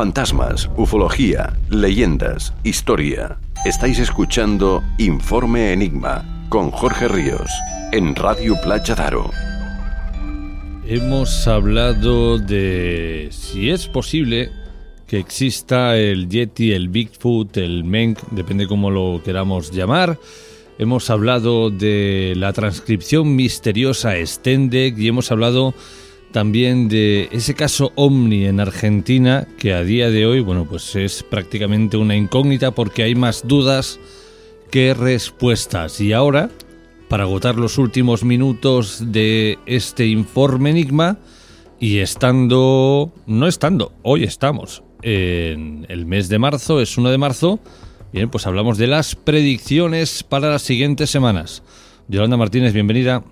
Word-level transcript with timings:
Fantasmas, 0.00 0.70
ufología, 0.78 1.58
leyendas, 1.68 2.54
historia. 2.64 3.36
Estáis 3.66 3.98
escuchando 3.98 4.82
Informe 4.96 5.74
Enigma 5.74 6.46
con 6.48 6.70
Jorge 6.70 7.06
Ríos 7.06 7.50
en 7.92 8.16
Radio 8.16 8.56
Playa 8.62 8.94
Daro. 8.94 9.30
Hemos 10.86 11.46
hablado 11.46 12.38
de 12.38 13.28
si 13.30 13.68
es 13.68 13.88
posible 13.88 14.50
que 15.06 15.18
exista 15.18 15.98
el 15.98 16.30
Yeti, 16.30 16.72
el 16.72 16.88
Bigfoot, 16.88 17.58
el 17.58 17.84
Menk, 17.84 18.20
depende 18.30 18.66
cómo 18.66 18.90
lo 18.90 19.20
queramos 19.22 19.70
llamar. 19.70 20.18
Hemos 20.78 21.10
hablado 21.10 21.68
de 21.68 22.32
la 22.38 22.54
transcripción 22.54 23.36
misteriosa 23.36 24.14
Stendek 24.24 24.96
y 24.96 25.08
hemos 25.08 25.30
hablado 25.30 25.74
también 26.32 26.88
de 26.88 27.28
ese 27.32 27.54
caso 27.54 27.92
Omni 27.94 28.46
en 28.46 28.60
Argentina, 28.60 29.46
que 29.58 29.72
a 29.74 29.82
día 29.82 30.10
de 30.10 30.26
hoy, 30.26 30.40
bueno, 30.40 30.66
pues 30.68 30.94
es 30.96 31.22
prácticamente 31.22 31.96
una 31.96 32.16
incógnita 32.16 32.70
porque 32.70 33.02
hay 33.02 33.14
más 33.14 33.46
dudas 33.46 33.98
que 34.70 34.94
respuestas. 34.94 36.00
Y 36.00 36.12
ahora, 36.12 36.50
para 37.08 37.24
agotar 37.24 37.56
los 37.56 37.78
últimos 37.78 38.24
minutos 38.24 39.12
de 39.12 39.58
este 39.66 40.06
informe 40.06 40.70
Enigma, 40.70 41.18
y 41.80 41.98
estando, 41.98 43.10
no 43.26 43.46
estando, 43.46 43.94
hoy 44.02 44.24
estamos 44.24 44.82
en 45.02 45.86
el 45.88 46.04
mes 46.04 46.28
de 46.28 46.38
marzo, 46.38 46.80
es 46.80 46.98
1 46.98 47.10
de 47.10 47.16
marzo, 47.16 47.58
bien, 48.12 48.28
pues 48.28 48.46
hablamos 48.46 48.76
de 48.76 48.86
las 48.86 49.16
predicciones 49.16 50.22
para 50.22 50.50
las 50.50 50.62
siguientes 50.62 51.08
semanas. 51.08 51.62
Yolanda 52.06 52.36
Martínez, 52.36 52.74
bienvenida. 52.74 53.24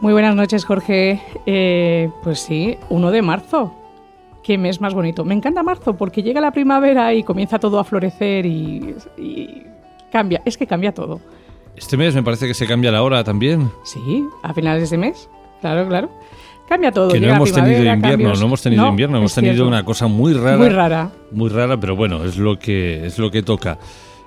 Muy 0.00 0.12
buenas 0.12 0.34
noches, 0.34 0.64
Jorge. 0.64 1.22
Eh, 1.46 2.10
pues 2.22 2.40
sí, 2.40 2.76
1 2.90 3.10
de 3.10 3.22
marzo. 3.22 3.74
Qué 4.42 4.58
mes 4.58 4.80
más 4.80 4.94
bonito. 4.94 5.24
Me 5.24 5.34
encanta 5.34 5.62
marzo 5.62 5.96
porque 5.96 6.22
llega 6.22 6.40
la 6.40 6.52
primavera 6.52 7.12
y 7.14 7.22
comienza 7.22 7.58
todo 7.58 7.78
a 7.78 7.84
florecer 7.84 8.46
y, 8.46 8.94
cambia. 10.12 10.42
Es 10.44 10.56
que 10.56 10.66
cambia 10.66 10.92
todo. 10.92 11.20
Este 11.74 11.96
mes 11.96 12.14
me 12.14 12.22
parece 12.22 12.46
que 12.46 12.54
se 12.54 12.66
cambia 12.66 12.92
la 12.92 13.02
hora 13.02 13.24
también. 13.24 13.70
Sí, 13.84 14.24
a 14.42 14.54
finales 14.54 14.90
de 14.90 14.98
mes. 14.98 15.28
Claro, 15.60 15.88
claro. 15.88 16.10
Cambia 16.68 16.92
todo. 16.92 17.10
Que 17.10 17.20
no 17.20 17.28
hemos 17.28 17.52
tenido 17.52 17.92
invierno, 17.92 18.34
no 18.34 18.46
hemos 18.46 18.62
tenido 18.62 18.88
invierno, 18.88 19.18
hemos 19.18 19.34
tenido 19.34 19.66
una 19.66 19.84
cosa 19.84 20.06
muy 20.06 20.32
rara. 20.34 20.56
Muy 20.56 20.68
rara. 20.68 21.10
Muy 21.32 21.48
rara, 21.48 21.78
pero 21.78 21.96
bueno, 21.96 22.24
es 22.24 22.36
lo 22.36 22.58
que, 22.58 23.06
es 23.06 23.18
lo 23.18 23.30
que 23.30 23.42
toca. 23.42 23.78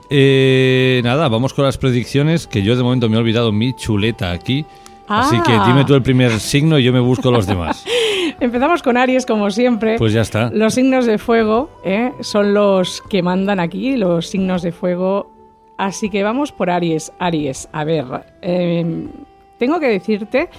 Eh, 0.10 1.02
nada, 1.04 1.28
vamos 1.28 1.54
con 1.54 1.66
las 1.66 1.78
predicciones, 1.78 2.48
que 2.48 2.64
yo 2.64 2.76
de 2.76 2.82
momento 2.82 3.10
me 3.10 3.18
he 3.18 3.20
olvidado 3.20 3.52
mi 3.52 3.74
chuleta 3.74 4.32
aquí. 4.32 4.66
Así 5.10 5.42
que 5.42 5.52
dime 5.66 5.86
tú 5.86 5.96
el 5.96 6.04
primer 6.04 6.40
signo 6.40 6.78
y 6.78 6.84
yo 6.84 6.94
me 6.94 7.00
busco 7.00 7.32
los 7.32 7.48
demás. 7.48 7.84
Empezamos 8.40 8.84
con 8.84 8.96
Aries, 8.96 9.26
como 9.26 9.50
siempre. 9.50 9.98
Pues 9.98 10.14
ya 10.14 10.22
está. 10.22 10.50
Los 10.52 10.76
signos 10.76 11.06
de 11.06 11.18
fuego 11.18 11.70
¿eh? 11.84 12.14
son 12.22 12.54
los 12.54 13.02
que 13.10 13.22
mandan 13.22 13.60
aquí, 13.60 13.98
los 13.98 14.28
signos 14.28 14.62
de 14.62 14.72
fuego. 14.72 15.32
Así 15.78 16.10
que 16.10 16.24
vamos 16.24 16.52
por 16.52 16.70
Aries. 16.70 17.12
Aries, 17.20 17.68
a 17.72 17.84
ver, 17.84 18.06
em, 18.42 19.10
tengo 19.58 19.80
que 19.80 19.88
decirte 19.88 20.50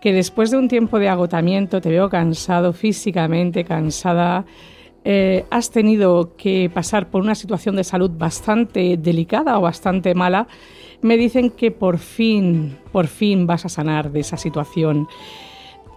que 0.00 0.12
después 0.12 0.50
de 0.50 0.58
un 0.58 0.68
tiempo 0.68 0.98
de 0.98 1.08
agotamiento, 1.08 1.80
te 1.80 1.90
veo 1.90 2.08
cansado 2.08 2.72
físicamente, 2.72 3.64
cansada. 3.64 4.44
Eh, 5.04 5.46
has 5.50 5.70
tenido 5.70 6.36
que 6.36 6.70
pasar 6.72 7.08
por 7.08 7.22
una 7.22 7.34
situación 7.34 7.76
de 7.76 7.84
salud 7.84 8.10
bastante 8.10 8.98
delicada 8.98 9.58
o 9.58 9.62
bastante 9.62 10.14
mala 10.14 10.46
me 11.02 11.16
dicen 11.16 11.50
que 11.50 11.70
por 11.70 11.98
fin, 11.98 12.76
por 12.92 13.06
fin 13.06 13.46
vas 13.46 13.64
a 13.64 13.68
sanar 13.68 14.12
de 14.12 14.20
esa 14.20 14.36
situación. 14.36 15.08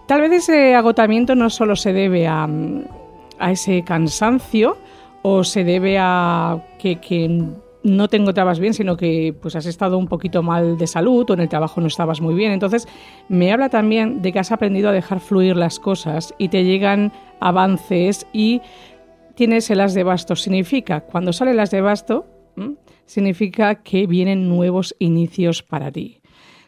Tal 0.06 0.20
vez 0.20 0.32
ese 0.32 0.74
agotamiento 0.74 1.34
no 1.34 1.50
solo 1.50 1.76
se 1.76 1.92
debe 1.92 2.26
a, 2.26 2.48
ese 3.50 3.82
cansancio 3.82 4.76
o 5.22 5.44
se 5.44 5.64
debe 5.64 5.98
a 5.98 6.62
que, 6.78 7.48
no 7.82 8.08
te 8.08 8.16
encontrabas 8.16 8.60
bien, 8.60 8.72
sino 8.72 8.96
que 8.96 9.34
pues 9.42 9.56
has 9.56 9.66
estado 9.66 9.98
un 9.98 10.08
poquito 10.08 10.42
mal 10.42 10.78
de 10.78 10.86
salud 10.86 11.28
o 11.28 11.34
en 11.34 11.40
el 11.40 11.50
trabajo 11.50 11.82
no 11.82 11.86
estabas 11.86 12.22
muy 12.22 12.34
bien. 12.34 12.52
Entonces, 12.52 12.88
me 13.28 13.52
habla 13.52 13.68
también 13.68 14.22
de 14.22 14.32
que 14.32 14.38
has 14.38 14.52
aprendido 14.52 14.88
a 14.88 14.92
dejar 14.92 15.20
fluir 15.20 15.54
las 15.54 15.78
cosas 15.78 16.32
y 16.38 16.48
te 16.48 16.64
llegan 16.64 17.12
avances 17.40 18.26
y 18.32 18.62
tienes 19.34 19.70
el 19.70 19.80
as 19.80 19.94
de 19.94 20.02
basto. 20.02 20.36
Significa, 20.36 21.00
cuando 21.00 21.32
sale 21.32 21.52
el 21.52 21.60
as 21.60 21.70
de 21.70 21.80
basto, 21.80 22.26
significa 23.06 23.82
que 23.82 24.06
vienen 24.06 24.48
nuevos 24.48 24.94
inicios 24.98 25.62
para 25.62 25.90
ti. 25.90 26.20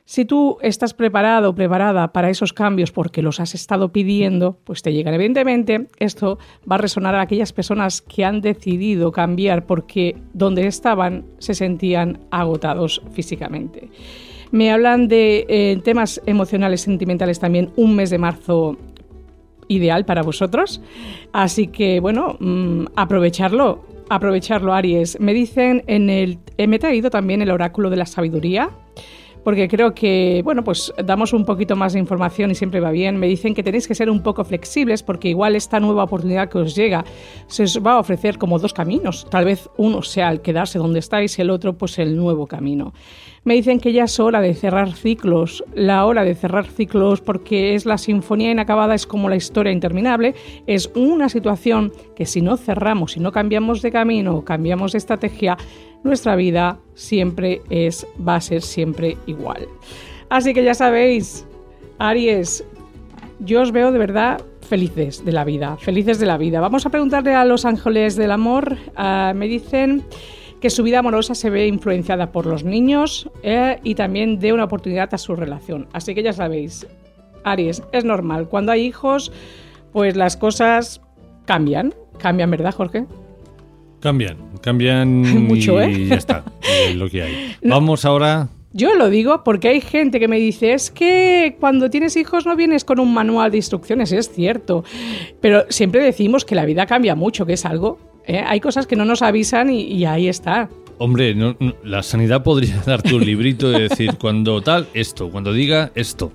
Si 0.09 0.25
tú 0.25 0.59
estás 0.63 0.95
preparado 0.95 1.51
o 1.51 1.55
preparada 1.57 2.13
para 2.13 2.31
esos 2.31 2.53
cambios 2.53 2.93
porque 2.93 3.23
los 3.23 3.41
has 3.41 3.57
estado 3.57 3.91
pidiendo, 3.91 4.57
pues 4.63 4.81
te 4.81 4.93
llegan. 4.93 5.15
Evidentemente, 5.15 5.89
esto 5.99 6.39
va 6.71 6.77
a 6.77 6.79
resonar 6.79 7.17
a 7.17 7.23
aquellas 7.23 7.53
personas 7.53 8.03
que 8.03 8.25
han 8.25 8.41
decidido 8.41 9.11
cambiar 9.11 9.67
porque 9.67 10.17
donde 10.33 10.69
estaban 10.69 11.25
se 11.39 11.55
sentían 11.55 12.21
agotados 12.31 13.03
físicamente. 13.11 13.91
Me 14.53 14.71
hablan 14.71 15.09
de 15.09 15.45
eh, 15.49 15.81
temas 15.83 16.23
emocionales, 16.25 16.83
sentimentales 16.83 17.41
también, 17.41 17.73
un 17.75 17.97
mes 17.97 18.11
de 18.11 18.19
marzo 18.19 18.79
ideal 19.69 20.05
para 20.05 20.23
vosotros. 20.23 20.81
Así 21.33 21.69
que, 21.69 22.01
bueno, 22.01 22.37
mm, 22.41 22.87
aprovecharlo 22.97 23.85
aprovecharlo, 24.09 24.73
Aries. 24.73 25.19
Me 25.21 25.35
dicen 25.35 25.83
en 25.87 26.11
el... 26.11 26.39
Me 26.59 26.77
he 26.77 26.79
traído 26.79 27.11
también 27.11 27.43
el 27.43 27.51
oráculo 27.51 27.91
de 27.91 27.97
la 27.97 28.07
sabiduría, 28.07 28.71
porque 29.45 29.69
creo 29.69 29.95
que, 29.95 30.41
bueno, 30.45 30.65
pues 30.65 30.93
damos 31.05 31.33
un 31.33 31.45
poquito 31.45 31.77
más 31.77 31.93
de 31.93 32.01
información 32.01 32.51
y 32.51 32.55
siempre 32.55 32.81
va 32.81 32.91
bien. 32.91 33.17
Me 33.17 33.29
dicen 33.29 33.55
que 33.55 33.63
tenéis 33.63 33.87
que 33.87 33.95
ser 33.95 34.11
un 34.11 34.23
poco 34.23 34.45
flexibles 34.45 35.03
porque 35.03 35.29
igual 35.29 35.55
esta 35.55 35.79
nueva 35.79 36.05
oportunidad 36.05 36.49
que 36.49 36.59
os 36.59 36.75
llega 36.75 37.05
se 37.47 37.63
os 37.63 37.81
va 37.81 37.93
a 37.93 37.99
ofrecer 38.01 38.39
como 38.39 38.59
dos 38.59 38.73
caminos. 38.73 39.27
Tal 39.31 39.45
vez 39.45 39.71
uno 39.77 40.03
sea 40.03 40.31
el 40.31 40.41
quedarse 40.41 40.79
donde 40.79 40.99
estáis 40.99 41.39
y 41.39 41.43
el 41.43 41.51
otro 41.51 41.79
pues 41.79 41.99
el 41.99 42.17
nuevo 42.17 42.47
camino. 42.47 42.93
Me 43.47 43.55
dicen 43.55 43.79
que 43.79 43.93
ya 43.93 44.05
es 44.05 44.19
hora 44.19 44.41
de 44.41 44.55
cerrar 44.55 44.93
ciclos, 44.93 45.63
la 45.73 46.05
hora 46.05 46.25
de 46.25 46.35
cerrar 46.35 46.67
ciclos 46.67 47.21
porque 47.21 47.77
es 47.77 47.87
la 47.87 47.97
sinfonía 47.97 48.51
inacabada, 48.51 48.97
es 48.97 49.07
como 49.07 49.29
la 49.29 49.37
historia 49.37 49.71
interminable, 49.71 50.35
es 50.67 50.91
una 50.97 51.29
situación 51.29 51.93
que 52.17 52.27
si 52.27 52.43
no 52.43 52.57
cerramos, 52.57 53.13
si 53.13 53.21
no 53.21 53.31
cambiamos 53.31 53.83
de 53.83 53.93
camino, 53.93 54.45
cambiamos 54.45 54.91
de 54.91 54.99
estrategia, 54.99 55.57
nuestra 56.03 56.35
vida 56.35 56.81
siempre 56.95 57.63
es, 57.71 58.05
va 58.27 58.35
a 58.35 58.41
ser 58.41 58.63
siempre 58.63 59.17
igual. 59.29 59.69
Así 60.29 60.53
que 60.53 60.65
ya 60.65 60.75
sabéis, 60.75 61.47
Aries, 62.01 62.65
yo 63.39 63.63
os 63.63 63.71
veo 63.71 63.93
de 63.93 63.99
verdad 64.01 64.43
felices 64.61 65.25
de 65.25 65.31
la 65.31 65.45
vida, 65.45 65.77
felices 65.77 66.19
de 66.19 66.27
la 66.27 66.37
vida. 66.37 66.59
Vamos 66.59 66.85
a 66.85 66.91
preguntarle 66.91 67.33
a 67.35 67.45
los 67.45 67.65
ángeles 67.65 68.17
del 68.17 68.33
amor, 68.33 68.77
ah, 68.97 69.33
me 69.37 69.47
dicen 69.47 70.03
que 70.67 70.71
su 70.71 70.83
vida 70.83 70.99
amorosa 70.99 71.37
se 71.37 71.49
ve 71.49 71.69
influenciada 71.69 72.33
por 72.33 72.45
los 72.45 72.65
niños 72.65 73.31
eh, 73.45 73.79
y 73.85 73.95
también 73.95 74.41
dé 74.41 74.53
una 74.53 74.65
oportunidad 74.65 75.09
a 75.15 75.17
su 75.17 75.37
relación. 75.37 75.87
Así 75.93 76.13
que 76.13 76.25
ya 76.25 76.33
sabéis, 76.33 76.89
Aries, 77.45 77.85
es 77.93 78.05
normal. 78.05 78.49
Cuando 78.49 78.73
hay 78.73 78.85
hijos, 78.85 79.31
pues 79.93 80.17
las 80.17 80.37
cosas 80.37 81.01
cambian. 81.45 81.95
Cambian, 82.19 82.51
¿verdad, 82.51 82.75
Jorge? 82.75 83.05
Cambian, 84.01 84.39
cambian 84.61 85.09
Mucho, 85.47 85.81
y 85.81 85.85
¿eh? 85.85 86.07
ya 86.09 86.17
está, 86.17 86.43
lo 86.97 87.09
que 87.09 87.23
hay. 87.23 87.57
Vamos 87.63 88.05
ahora 88.05 88.49
yo 88.73 88.95
lo 88.97 89.09
digo 89.09 89.45
porque 89.45 89.69
hay 89.69 89.81
gente 89.81 90.19
que 90.19 90.27
me 90.27 90.39
dice, 90.39 90.73
es 90.73 90.91
que 90.91 91.57
cuando 91.61 91.89
tienes 91.91 92.17
hijos 92.17 92.45
no 92.45 92.57
vienes 92.57 92.85
con 92.85 92.99
un 93.01 93.15
manual 93.15 93.53
de 93.53 93.57
instrucciones, 93.59 94.11
es 94.11 94.31
cierto, 94.31 94.85
pero 95.41 95.65
siempre 95.71 96.03
decimos 96.03 96.45
que 96.45 96.57
la 96.57 96.67
vida 96.67 96.85
cambia 96.85 97.15
mucho, 97.15 97.47
que 97.47 97.55
es 97.55 97.65
algo 97.65 97.99
¿eh? 98.27 98.43
Hay 98.47 98.61
cosas 98.61 98.87
que 98.87 98.97
no 98.97 99.05
nos 99.05 99.23
avisan 99.23 99.71
y, 99.71 100.05
ahí 100.05 100.29
está. 100.29 100.69
Hombre, 100.99 101.35
la 101.85 102.03
sanidad 102.03 102.43
podría 102.43 102.77
darte 102.87 103.15
un 103.15 103.25
librito 103.25 103.71
de 103.71 103.89
decir 103.89 104.17
cuando 104.19 104.61
tal, 104.63 104.87
esto, 104.95 105.31
cuando 105.31 105.53
diga 105.53 105.91
esto. 105.95 106.33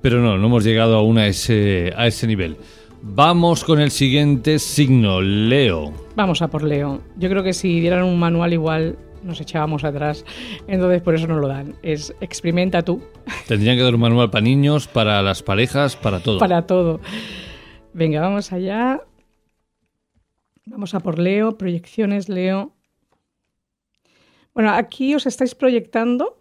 Pero 0.00 0.20
no, 0.20 0.36
no 0.36 0.46
hemos 0.46 0.64
llegado 0.64 0.96
aún 0.96 1.18
a 1.18 1.26
ese, 1.26 1.92
a 1.96 2.06
ese 2.06 2.26
nivel. 2.26 2.56
Vamos 3.02 3.64
con 3.64 3.80
el 3.80 3.90
siguiente 3.90 4.58
signo, 4.58 5.20
Leo. 5.20 5.92
Vamos 6.16 6.42
a 6.42 6.48
por 6.48 6.62
Leo. 6.62 7.02
Yo 7.16 7.28
creo 7.28 7.42
que 7.42 7.52
si 7.52 7.80
dieran 7.80 8.04
un 8.04 8.18
manual 8.18 8.52
igual 8.52 8.96
nos 9.24 9.40
echábamos 9.40 9.84
atrás. 9.84 10.24
Entonces 10.68 11.02
por 11.02 11.14
eso 11.14 11.26
no 11.26 11.38
lo 11.38 11.48
dan. 11.48 11.74
Es 11.82 12.14
experimenta 12.20 12.82
tú. 12.82 13.02
Tendrían 13.48 13.76
que 13.76 13.82
dar 13.82 13.94
un 13.94 14.00
manual 14.00 14.30
para 14.30 14.42
niños, 14.42 14.86
para 14.86 15.22
las 15.22 15.42
parejas, 15.42 15.96
para 15.96 16.20
todo. 16.20 16.38
Para 16.38 16.62
todo. 16.66 17.00
Venga, 17.92 18.20
vamos 18.20 18.52
allá. 18.52 19.00
Vamos 20.66 20.94
a 20.94 21.00
por 21.00 21.18
Leo, 21.18 21.58
proyecciones, 21.58 22.28
Leo. 22.28 22.72
Bueno, 24.54 24.70
aquí 24.70 25.14
os 25.14 25.26
estáis 25.26 25.54
proyectando 25.54 26.40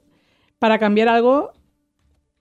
para 0.59 0.79
cambiar 0.79 1.09
algo 1.09 1.51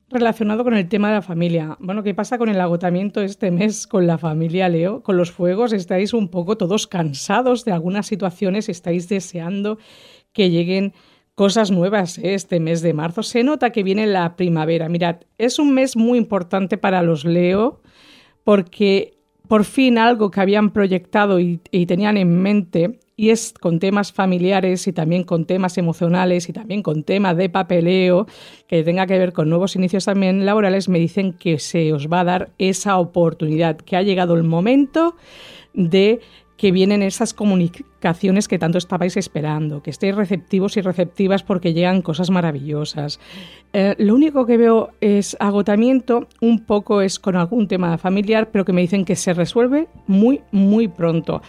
relacionado 0.09 0.63
con 0.63 0.75
el 0.75 0.89
tema 0.89 1.09
de 1.09 1.15
la 1.15 1.23
familia. 1.23 1.77
Bueno, 1.81 2.03
¿qué 2.03 2.15
pasa 2.15 2.39
con 2.39 2.49
el 2.49 2.61
agotamiento 2.61 3.21
este 3.21 3.51
mes 3.51 3.87
con 3.87 4.07
la 4.07 4.19
familia, 4.19 4.69
Leo? 4.69 5.03
Con 5.03 5.17
los 5.17 5.33
fuegos 5.33 5.73
estáis 5.73 6.15
un 6.15 6.29
poco 6.29 6.57
todos 6.57 6.87
cansados 6.87 7.65
de 7.65 7.73
algunas 7.73 8.07
situaciones, 8.07 8.69
estáis 8.69 9.09
deseando 9.09 9.79
que 10.33 10.51
lleguen 10.51 10.93
cosas 11.35 11.71
nuevas 11.71 12.19
¿eh? 12.19 12.35
este 12.35 12.61
mes 12.61 12.83
de 12.83 12.93
marzo. 12.93 13.23
Se 13.23 13.43
nota 13.43 13.71
que 13.71 13.83
viene 13.83 14.07
la 14.07 14.37
primavera. 14.37 14.89
Mirad, 14.89 15.23
es 15.39 15.59
un 15.59 15.75
mes 15.75 15.97
muy 15.97 16.19
importante 16.19 16.79
para 16.79 17.03
los 17.03 17.25
Leo 17.25 17.81
porque 18.45 19.22
por 19.53 19.67
fin 19.67 19.99
algo 19.99 20.31
que 20.31 20.41
habían 20.41 20.71
proyectado 20.71 21.39
y, 21.39 21.59
tenían 21.87 22.17
en 22.17 22.41
mente, 22.41 23.01
y 23.17 23.29
es 23.29 23.53
con 23.53 23.81
temas 23.81 24.11
familiares 24.11 24.87
y 24.87 24.95
también 24.95 25.25
con 25.25 25.45
temas 25.45 25.77
emocionales 25.77 26.49
y 26.49 26.55
también 26.55 26.83
con 26.83 27.03
temas 27.03 27.37
de 27.37 27.51
papeleo, 27.51 28.27
que 28.67 28.83
tenga 28.83 29.07
que 29.07 29.19
ver 29.19 29.35
con 29.35 29.51
nuevos 29.51 29.77
inicios 29.77 30.07
también 30.07 30.47
laborales, 30.47 30.89
me 30.89 30.99
dicen 30.99 31.35
que 31.35 31.59
se 31.59 31.93
os 31.93 32.09
va 32.09 32.21
a 32.21 32.25
dar 32.25 32.51
esa 32.57 32.97
oportunidad, 32.97 33.77
que 33.77 33.95
ha 33.95 34.01
llegado 34.01 34.37
el 34.37 34.43
momento 34.43 35.17
de 35.75 36.21
que 36.57 36.73
vienen 36.73 37.03
esas 37.03 37.35
comunicaciones 37.35 38.49
que 38.49 38.59
tanto 38.59 38.79
estabais 38.79 39.17
esperando, 39.17 39.83
que 39.83 39.91
estéis 39.91 40.15
receptivos 40.15 40.77
y 40.77 40.81
receptivas 40.81 41.43
porque 41.43 41.73
llegan 41.73 42.03
cosas 42.03 42.31
maravillosas. 42.31 43.21
Eh, 43.73 43.95
lo 43.99 44.15
único 44.15 44.47
que 44.47 44.57
veo 44.57 44.91
es 45.01 45.37
agotamiento, 45.41 46.29
un 46.41 46.65
poco 46.65 47.01
es 47.01 47.19
con 47.19 47.37
algún 47.37 47.69
tema 47.69 47.99
familiar, 47.99 48.51
pero 48.51 48.65
que 48.65 48.73
me 48.73 48.83
dicen 48.83 49.05
que 49.05 49.17
se 49.17 49.35
resuelve 49.35 49.89
muy, 50.07 50.41
muy 50.53 50.89
pronto. 50.89 51.43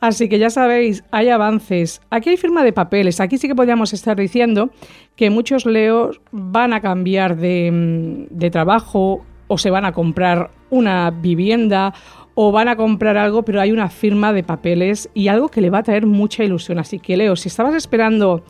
Así 0.00 0.28
que 0.28 0.38
ya 0.38 0.50
sabéis, 0.50 1.04
hay 1.10 1.30
avances. 1.30 2.02
Aquí 2.10 2.30
hay 2.30 2.36
firma 2.36 2.62
de 2.64 2.72
papeles. 2.72 3.20
Aquí 3.20 3.38
sí 3.38 3.48
que 3.48 3.54
podríamos 3.54 3.92
estar 3.92 4.16
diciendo 4.16 4.70
que 5.16 5.30
muchos 5.30 5.64
leos 5.64 6.20
van 6.32 6.72
a 6.72 6.80
cambiar 6.80 7.36
de, 7.36 7.70
mm, 7.72 8.36
de 8.36 8.50
trabajo 8.50 9.24
o 9.48 9.58
se 9.58 9.70
van 9.70 9.84
a 9.84 9.92
comprar 9.92 10.50
una 10.70 11.10
vivienda 11.10 11.94
o 12.38 12.52
van 12.52 12.68
a 12.68 12.76
comprar 12.76 13.16
algo, 13.16 13.44
pero 13.44 13.62
hay 13.62 13.72
una 13.72 13.88
firma 13.88 14.34
de 14.34 14.42
papeles 14.42 15.08
y 15.14 15.28
algo 15.28 15.48
que 15.48 15.62
le 15.62 15.70
va 15.70 15.78
a 15.78 15.82
traer 15.82 16.04
mucha 16.04 16.44
ilusión. 16.44 16.78
Así 16.78 16.98
que 16.98 17.16
Leo, 17.16 17.34
si 17.34 17.48
estabas 17.48 17.74
esperando 17.74 18.44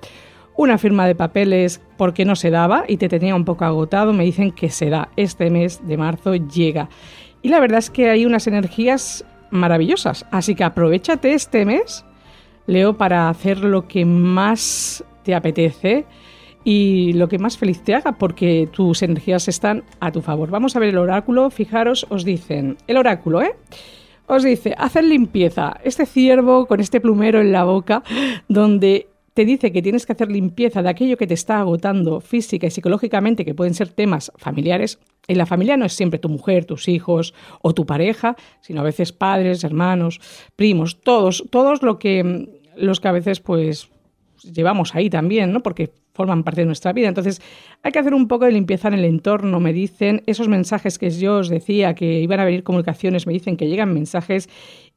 una 0.57 0.77
firma 0.77 1.07
de 1.07 1.15
papeles 1.15 1.81
porque 1.97 2.25
no 2.25 2.35
se 2.35 2.51
daba 2.51 2.85
y 2.89 2.97
te 2.97 3.09
tenía 3.09 3.37
un 3.37 3.45
poco 3.45 3.65
agotado, 3.65 4.13
me 4.13 4.25
dicen 4.25 4.51
que 4.51 4.71
se 4.71 4.91
da. 4.91 5.11
Este 5.17 5.51
mes 5.51 5.87
de 5.87 5.97
marzo 5.97 6.35
llega. 6.35 6.89
Y 7.43 7.49
la 7.49 7.61
verdad 7.61 7.79
es 7.79 7.89
que 7.89 8.11
hay 8.11 8.27
unas 8.27 8.49
energías 8.49 9.25
maravillosas. 9.51 10.27
Así 10.33 10.57
que 10.57 10.65
aprovechate 10.65 11.33
este 11.33 11.65
mes, 11.65 12.05
Leo, 12.67 12.99
para 12.99 13.29
hacer 13.29 13.59
lo 13.59 13.87
que 13.87 14.05
más 14.05 15.05
te 15.23 15.33
apetece 15.33 16.07
y 16.69 17.13
lo 17.13 17.29
que 17.29 17.39
más 17.39 17.57
feliz 17.57 17.81
te 17.83 17.95
haga 17.95 18.19
porque 18.19 18.69
tus 18.73 19.01
energías 19.05 19.47
están 19.47 19.85
a 20.01 20.11
tu 20.11 20.21
favor. 20.21 20.51
Vamos 20.51 20.75
a 20.75 20.81
ver 20.81 20.89
el 20.89 20.99
oráculo. 20.99 21.49
Fijaros, 21.49 22.09
os 22.11 22.25
dicen, 22.25 22.77
el 22.89 22.97
oráculo, 22.97 23.41
¿eh? 23.41 23.55
Os 24.27 24.43
dice, 24.43 24.75
hacer 24.77 25.05
limpieza. 25.05 25.77
Este 25.85 26.07
ciervo 26.07 26.67
con 26.67 26.81
este 26.81 27.01
plumero 27.01 27.41
en 27.41 27.53
la 27.53 27.63
boca, 27.63 28.03
donde 28.49 29.07
te 29.33 29.45
dice 29.45 29.71
que 29.71 29.81
tienes 29.81 30.07
que 30.07 30.15
hacer 30.15 30.29
limpieza 30.29 30.83
de 30.83 30.89
aquello 30.89 31.17
que 31.17 31.29
te 31.29 31.35
está 31.35 31.61
agotando 31.61 32.21
física 32.21 32.67
y 32.67 32.71
psicológicamente, 32.73 33.45
que 33.45 33.55
pueden 33.55 33.75
ser 33.75 33.91
temas 33.91 34.33
familiares. 34.35 34.99
En 35.29 35.39
la 35.39 35.47
familia 35.47 35.77
no 35.77 35.85
es 35.85 35.93
siempre 35.93 36.19
tu 36.19 36.29
mujer, 36.29 36.65
tus 36.65 36.89
hijos 36.89 37.33
o 37.63 37.75
tu 37.75 37.87
pareja, 37.87 38.35
sino 38.61 38.81
a 38.81 38.85
veces 38.85 39.13
padres, 39.13 39.63
hermanos, 39.63 40.21
primos, 40.57 41.01
todos, 41.01 41.45
todos 41.49 41.85
lo 41.85 42.01
que, 42.01 42.49
los 42.77 42.99
que 42.99 43.07
a 43.07 43.13
veces 43.13 43.39
pues 43.39 43.89
llevamos 44.43 44.95
ahí 44.95 45.11
también, 45.11 45.53
¿no? 45.53 45.63
Porque 45.63 45.93
forman 46.13 46.45
parte 46.45 46.63
de 46.63 46.67
nuestra 46.67 46.93
vida. 46.93 47.09
Entonces, 47.09 47.43
hay 47.83 47.93
que 47.93 47.99
hacer 47.99 48.15
un 48.15 48.27
poco 48.27 48.47
de 48.47 48.53
limpieza 48.53 48.89
en 48.89 48.95
el 48.95 49.05
entorno, 49.05 49.61
me 49.61 49.73
dicen, 49.73 50.23
esos 50.27 50.49
mensajes 50.49 50.99
que 50.99 51.11
yo 51.11 51.39
os 51.39 51.49
decía 51.49 51.95
que 51.95 52.21
iban 52.21 52.41
a 52.41 52.45
venir 52.45 52.63
comunicaciones, 52.63 53.27
me 53.27 53.33
dicen 53.33 53.57
que 53.57 53.69
llegan 53.69 53.93
mensajes 53.93 54.49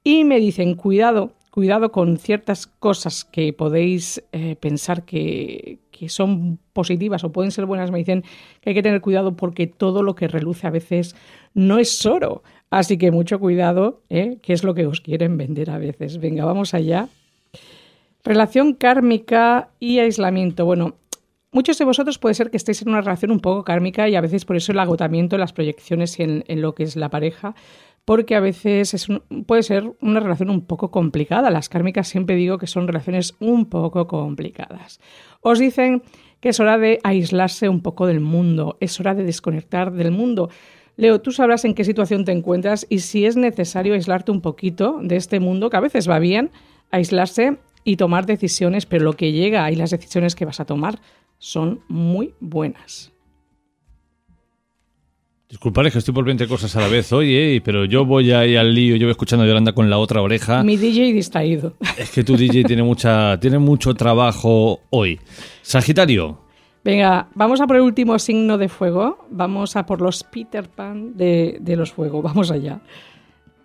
y 0.03 0.23
me 0.23 0.39
dicen, 0.39 0.75
cuidado, 0.75 1.33
cuidado 1.51 1.91
con 1.91 2.17
ciertas 2.17 2.67
cosas 2.67 3.25
que 3.25 3.51
podéis 3.51 4.23
eh, 4.31 4.55
pensar 4.55 5.03
que, 5.03 5.79
que 5.91 6.07
son 6.07 6.59
positivas 6.71 7.23
o 7.25 7.31
pueden 7.31 7.51
ser 7.51 7.65
buenas, 7.65 7.91
me 7.91 7.97
dicen 7.97 8.23
que 8.61 8.69
hay 8.69 8.73
que 8.73 8.83
tener 8.83 9.01
cuidado 9.01 9.35
porque 9.35 9.67
todo 9.67 10.03
lo 10.03 10.15
que 10.15 10.29
reluce 10.29 10.67
a 10.67 10.71
veces 10.71 11.15
no 11.53 11.79
es 11.79 12.05
oro. 12.05 12.43
Así 12.69 12.97
que 12.97 13.11
mucho 13.11 13.39
cuidado, 13.39 14.03
¿eh? 14.09 14.37
que 14.41 14.53
es 14.53 14.63
lo 14.63 14.73
que 14.75 14.85
os 14.85 15.01
quieren 15.01 15.37
vender 15.37 15.71
a 15.71 15.79
veces. 15.79 16.19
Venga, 16.19 16.45
vamos 16.45 16.73
allá. 16.73 17.09
Relación 18.23 18.73
kármica 18.73 19.69
y 19.79 19.99
aislamiento. 19.99 20.65
Bueno, 20.65 20.95
Muchos 21.51 21.79
de 21.79 21.85
vosotros 21.85 22.19
puede 22.19 22.35
ser 22.35 22.51
que 22.51 22.57
estéis 22.57 22.83
en 22.83 22.89
una 22.89 23.01
relación 23.01 23.31
un 23.31 23.39
poco 23.39 23.63
kármica 23.63 24.07
y 24.07 24.15
a 24.15 24.21
veces 24.21 24.45
por 24.45 24.55
eso 24.55 24.71
el 24.71 24.77
agotamiento 24.77 25.35
en 25.35 25.39
las 25.39 25.51
proyecciones 25.51 26.19
y 26.19 26.23
en, 26.23 26.61
lo 26.61 26.75
que 26.75 26.83
es 26.83 26.95
la 26.95 27.09
pareja, 27.09 27.55
porque 28.05 28.35
a 28.35 28.39
veces 28.39 28.93
es 28.93 29.07
puede 29.47 29.63
ser 29.63 29.91
una 29.99 30.19
relación 30.19 30.51
un 30.51 30.61
poco 30.61 30.91
complicada. 30.91 31.49
Las 31.49 31.67
kármicas 31.67 32.07
siempre 32.07 32.35
digo 32.35 32.59
que 32.59 32.67
son 32.67 32.85
relaciones 32.85 33.35
un 33.39 33.65
poco 33.65 34.05
complicadas. 34.05 34.99
Os 35.41 35.57
dicen 35.57 36.03
que 36.39 36.49
es 36.49 36.59
hora 36.59 36.77
de 36.77 36.99
aislarse 37.03 37.67
un 37.67 37.81
poco 37.81 38.05
del 38.05 38.19
mundo, 38.19 38.77
es 38.79 38.99
hora 38.99 39.15
de 39.15 39.23
desconectar 39.23 39.91
del 39.91 40.11
mundo. 40.11 40.51
Leo, 40.97 41.19
tú 41.19 41.31
sabrás 41.31 41.65
en 41.65 41.73
qué 41.73 41.83
situación 41.83 42.25
te 42.25 42.31
encuentras 42.31 42.85
y 42.89 42.99
si 42.99 43.25
es 43.25 43.37
necesario 43.37 43.95
aislarte 43.95 44.31
un 44.31 44.41
poquito 44.41 44.99
de 45.01 45.15
este 45.15 45.39
mundo, 45.39 45.71
que 45.71 45.77
a 45.77 45.81
veces 45.81 46.07
va 46.07 46.19
bien, 46.19 46.51
aislarse 46.91 47.57
y 47.89 47.95
tomar 47.95 48.25
decisiones, 48.25 48.85
pero 48.85 49.03
lo 49.03 49.13
que 49.13 49.31
llega 49.31 49.71
y 49.71 49.75
las 49.75 49.89
decisiones 49.89 50.35
que 50.35 50.45
vas 50.45 50.59
a 50.59 50.65
tomar 50.65 50.99
son 51.39 51.81
muy 51.87 52.33
buenas. 52.39 53.11
Disculpad, 55.49 55.87
que 55.91 55.97
estoy 55.97 56.13
por 56.13 56.25
20 56.25 56.47
cosas 56.47 56.75
a 56.75 56.81
la 56.81 56.87
vez 56.87 57.11
hoy, 57.11 57.35
¿eh? 57.35 57.61
pero 57.65 57.85
yo 57.85 58.05
voy 58.05 58.31
ahí 58.31 58.55
al 58.55 58.75
lío, 58.75 58.95
yo 58.97 59.07
voy 59.07 59.11
escuchando 59.11 59.43
a 59.43 59.47
Yolanda 59.47 59.73
con 59.73 59.89
la 59.89 59.97
otra 59.97 60.21
oreja. 60.21 60.63
Mi 60.63 60.77
DJ 60.77 61.11
distraído. 61.11 61.73
Es 61.97 62.11
que 62.11 62.23
tu 62.23 62.37
DJ 62.37 62.65
tiene, 62.65 62.83
mucha, 62.83 63.39
tiene 63.39 63.57
mucho 63.57 63.95
trabajo 63.95 64.81
hoy. 64.91 65.19
Sagitario. 65.63 66.37
Venga, 66.83 67.27
vamos 67.33 67.59
a 67.61 67.65
por 67.65 67.77
el 67.77 67.81
último 67.81 68.19
signo 68.19 68.59
de 68.59 68.69
fuego. 68.69 69.25
Vamos 69.31 69.75
a 69.75 69.87
por 69.87 70.01
los 70.01 70.23
Peter 70.23 70.69
Pan 70.69 71.17
de, 71.17 71.59
los 71.75 71.91
fuegos. 71.91 72.21
Vamos 72.21 72.51
allá. 72.51 72.81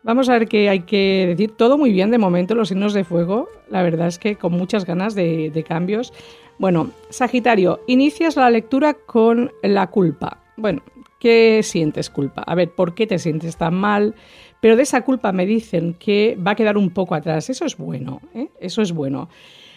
Vamos 0.04 0.28
a 0.28 0.34
ver 0.34 0.48
qué 0.48 0.68
hay 0.68 0.80
que 0.80 1.24
decir. 1.28 1.52
Todo 1.52 1.78
muy 1.78 1.90
bien 1.90 2.10
de 2.10 2.18
momento, 2.18 2.54
los 2.54 2.68
signos 2.68 2.92
de 2.92 3.04
fuego. 3.04 3.48
La 3.70 3.82
verdad 3.82 4.06
es 4.06 4.18
que 4.18 4.36
con 4.36 4.52
muchas 4.52 4.84
ganas 4.84 5.14
de, 5.14 5.64
cambios. 5.66 6.12
Bueno, 6.58 6.90
Sagitario, 7.08 7.80
inicias 7.86 8.36
la 8.36 8.50
lectura 8.50 8.92
con 8.92 9.50
la 9.62 9.86
culpa. 9.86 10.42
Bueno, 10.58 10.82
¿qué 11.18 11.62
sientes 11.62 12.10
culpa? 12.10 12.42
A 12.42 12.54
ver, 12.54 12.70
¿por 12.70 12.94
qué 12.94 13.06
te 13.06 13.18
sientes 13.18 13.56
tan 13.56 13.76
mal? 13.76 14.14
Pero 14.60 14.76
de 14.76 14.82
esa 14.82 15.00
culpa 15.00 15.32
me 15.32 15.46
dicen 15.46 15.94
que 15.94 16.36
va 16.36 16.50
a 16.50 16.54
quedar 16.54 16.76
un 16.76 16.90
poco 16.90 17.14
atrás. 17.14 17.48
Eso 17.48 17.64
es 17.64 17.78
bueno, 17.78 18.20
¿eh? 18.34 18.48
eso 18.60 18.82
es 18.82 18.92
bueno. 18.92 19.30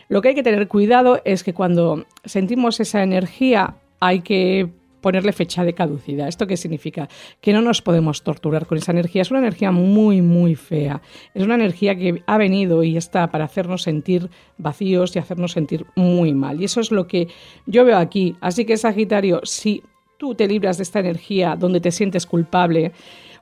Lo 0.09 0.21
que 0.21 0.29
hay 0.29 0.35
que 0.35 0.43
tener 0.43 0.67
cuidado 0.67 1.21
es 1.23 1.41
que 1.45 1.53
cuando 1.53 2.05
sentimos 2.25 2.81
esa 2.81 3.01
energía 3.01 3.75
hay 4.01 4.19
que 4.19 4.67
ponerle 5.01 5.31
fecha 5.33 5.63
de 5.63 5.73
caducidad. 5.73 6.27
¿Esto 6.27 6.47
qué 6.47 6.57
significa? 6.57 7.07
Que 7.41 7.53
no 7.53 7.61
nos 7.61 7.81
podemos 7.81 8.23
torturar 8.23 8.65
con 8.65 8.77
esa 8.77 8.91
energía. 8.91 9.21
Es 9.21 9.31
una 9.31 9.39
energía 9.39 9.71
muy, 9.71 10.21
muy 10.21 10.55
fea. 10.55 11.01
Es 11.33 11.43
una 11.43 11.55
energía 11.55 11.95
que 11.95 12.23
ha 12.25 12.37
venido 12.37 12.83
y 12.83 12.97
está 12.97 13.29
para 13.29 13.45
hacernos 13.45 13.83
sentir 13.83 14.29
vacíos 14.57 15.15
y 15.15 15.19
hacernos 15.19 15.51
sentir 15.51 15.85
muy 15.95 16.33
mal. 16.33 16.61
Y 16.61 16.65
eso 16.65 16.81
es 16.81 16.91
lo 16.91 17.07
que 17.07 17.27
yo 17.65 17.85
veo 17.85 17.97
aquí. 17.97 18.35
Así 18.41 18.65
que, 18.65 18.77
Sagitario, 18.77 19.41
si 19.43 19.83
tú 20.17 20.35
te 20.35 20.47
libras 20.47 20.77
de 20.77 20.83
esta 20.83 20.99
energía 20.99 21.55
donde 21.55 21.79
te 21.79 21.91
sientes 21.91 22.25
culpable, 22.25 22.91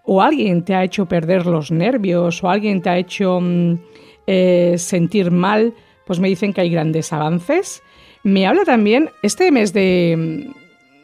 o 0.03 0.21
alguien 0.21 0.63
te 0.63 0.75
ha 0.75 0.83
hecho 0.83 1.07
perder 1.07 1.45
los 1.45 1.71
nervios, 1.71 2.43
o 2.43 2.49
alguien 2.49 2.81
te 2.81 2.89
ha 2.89 2.97
hecho 2.97 3.39
mm, 3.41 3.79
eh, 4.27 4.75
sentir 4.77 5.31
mal, 5.31 5.73
pues 6.05 6.19
me 6.19 6.27
dicen 6.27 6.53
que 6.53 6.61
hay 6.61 6.69
grandes 6.69 7.11
avances. 7.11 7.81
Me 8.23 8.45
habla 8.45 8.63
también 8.63 9.09
este 9.23 9.51
mes 9.51 9.73
de 9.73 10.51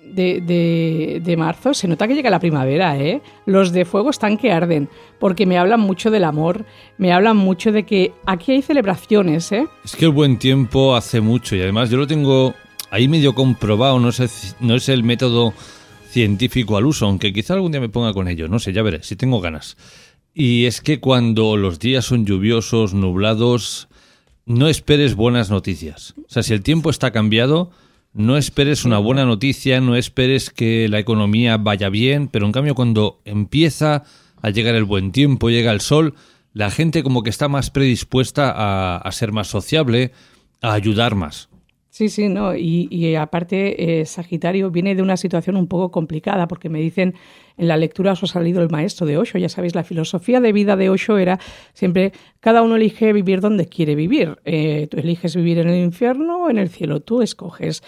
de, 0.03 1.35
marzo 1.37 1.73
se 1.73 1.87
nota 1.87 2.07
que 2.07 2.15
llega 2.15 2.29
la 2.29 2.39
primavera, 2.39 2.97
¿eh? 2.97 3.21
Los 3.45 3.71
de 3.71 3.85
fuego 3.85 4.09
están 4.09 4.37
que 4.37 4.51
arden, 4.51 4.89
porque 5.19 5.45
me 5.45 5.57
hablan 5.57 5.79
mucho 5.79 6.11
del 6.11 6.23
amor, 6.23 6.65
me 6.97 7.13
hablan 7.13 7.37
mucho 7.37 7.71
de 7.71 7.83
que 7.83 8.13
aquí 8.25 8.51
hay 8.53 8.61
celebraciones, 8.61 9.51
¿eh? 9.51 9.67
Es 9.85 9.95
que 9.95 10.05
el 10.05 10.11
buen 10.11 10.37
tiempo 10.37 10.95
hace 10.95 11.21
mucho 11.21 11.55
y 11.55 11.61
además 11.61 11.89
yo 11.89 11.97
lo 11.97 12.07
tengo 12.07 12.53
ahí 12.89 13.07
medio 13.07 13.33
comprobado, 13.33 13.99
no 13.99 14.09
es, 14.09 14.55
no 14.59 14.75
es 14.75 14.89
el 14.89 15.03
método 15.03 15.53
científico 16.09 16.77
al 16.77 16.85
uso, 16.85 17.05
aunque 17.05 17.31
quizá 17.31 17.53
algún 17.53 17.71
día 17.71 17.81
me 17.81 17.89
ponga 17.89 18.13
con 18.13 18.27
ello, 18.27 18.47
no 18.47 18.59
sé, 18.59 18.73
ya 18.73 18.83
veré, 18.83 19.01
si 19.03 19.15
tengo 19.15 19.39
ganas. 19.39 19.77
Y 20.33 20.65
es 20.65 20.81
que 20.81 20.99
cuando 20.99 21.57
los 21.57 21.79
días 21.79 22.05
son 22.05 22.25
lluviosos, 22.25 22.93
nublados, 22.93 23.87
no 24.45 24.67
esperes 24.67 25.15
buenas 25.15 25.49
noticias. 25.49 26.13
O 26.17 26.29
sea, 26.29 26.43
si 26.43 26.53
el 26.53 26.63
tiempo 26.63 26.89
está 26.89 27.11
cambiado, 27.11 27.71
no 28.13 28.37
esperes 28.37 28.83
una 28.83 28.97
buena 28.97 29.25
noticia, 29.25 29.79
no 29.79 29.95
esperes 29.95 30.49
que 30.49 30.87
la 30.89 30.99
economía 30.99 31.57
vaya 31.57 31.89
bien, 31.89 32.27
pero 32.27 32.45
en 32.45 32.51
cambio 32.51 32.75
cuando 32.75 33.21
empieza 33.25 34.03
a 34.41 34.49
llegar 34.49 34.75
el 34.75 34.83
buen 34.83 35.11
tiempo, 35.11 35.49
llega 35.49 35.71
el 35.71 35.81
sol, 35.81 36.15
la 36.53 36.71
gente 36.71 37.03
como 37.03 37.23
que 37.23 37.29
está 37.29 37.47
más 37.47 37.69
predispuesta 37.69 38.97
a, 38.97 39.11
ser 39.11 39.31
más 39.31 39.47
sociable, 39.47 40.11
a 40.61 40.73
ayudar 40.73 41.15
más. 41.15 41.49
Sí, 42.01 42.09
sí, 42.09 42.29
no. 42.29 42.55
Y, 42.55 43.15
aparte, 43.15 43.99
eh, 44.01 44.07
Sagitario 44.07 44.71
viene 44.71 44.95
de 44.95 45.03
una 45.03 45.17
situación 45.17 45.55
un 45.55 45.67
poco 45.67 45.91
complicada, 45.91 46.47
porque 46.47 46.67
me 46.67 46.79
dicen, 46.79 47.13
en 47.57 47.67
la 47.67 47.77
lectura 47.77 48.13
os 48.13 48.23
ha 48.23 48.25
salido 48.25 48.63
el 48.63 48.71
maestro 48.71 49.05
de 49.05 49.19
Osho. 49.19 49.37
Ya 49.37 49.49
sabéis, 49.49 49.75
la 49.75 49.83
filosofía 49.83 50.41
de 50.41 50.51
vida 50.51 50.75
de 50.75 50.89
Osho 50.89 51.19
era 51.19 51.39
siempre, 51.75 52.11
cada 52.39 52.63
uno 52.63 52.77
elige 52.77 53.13
vivir 53.13 53.39
donde 53.39 53.67
quiere 53.67 53.93
vivir. 53.93 54.39
Eh, 54.45 54.87
tú 54.89 54.97
eliges 54.97 55.35
vivir 55.35 55.59
en 55.59 55.69
el 55.69 55.77
infierno 55.77 56.45
o 56.45 56.49
en 56.49 56.57
el 56.57 56.69
cielo, 56.69 57.01
tú 57.01 57.21
escoges. 57.21 57.83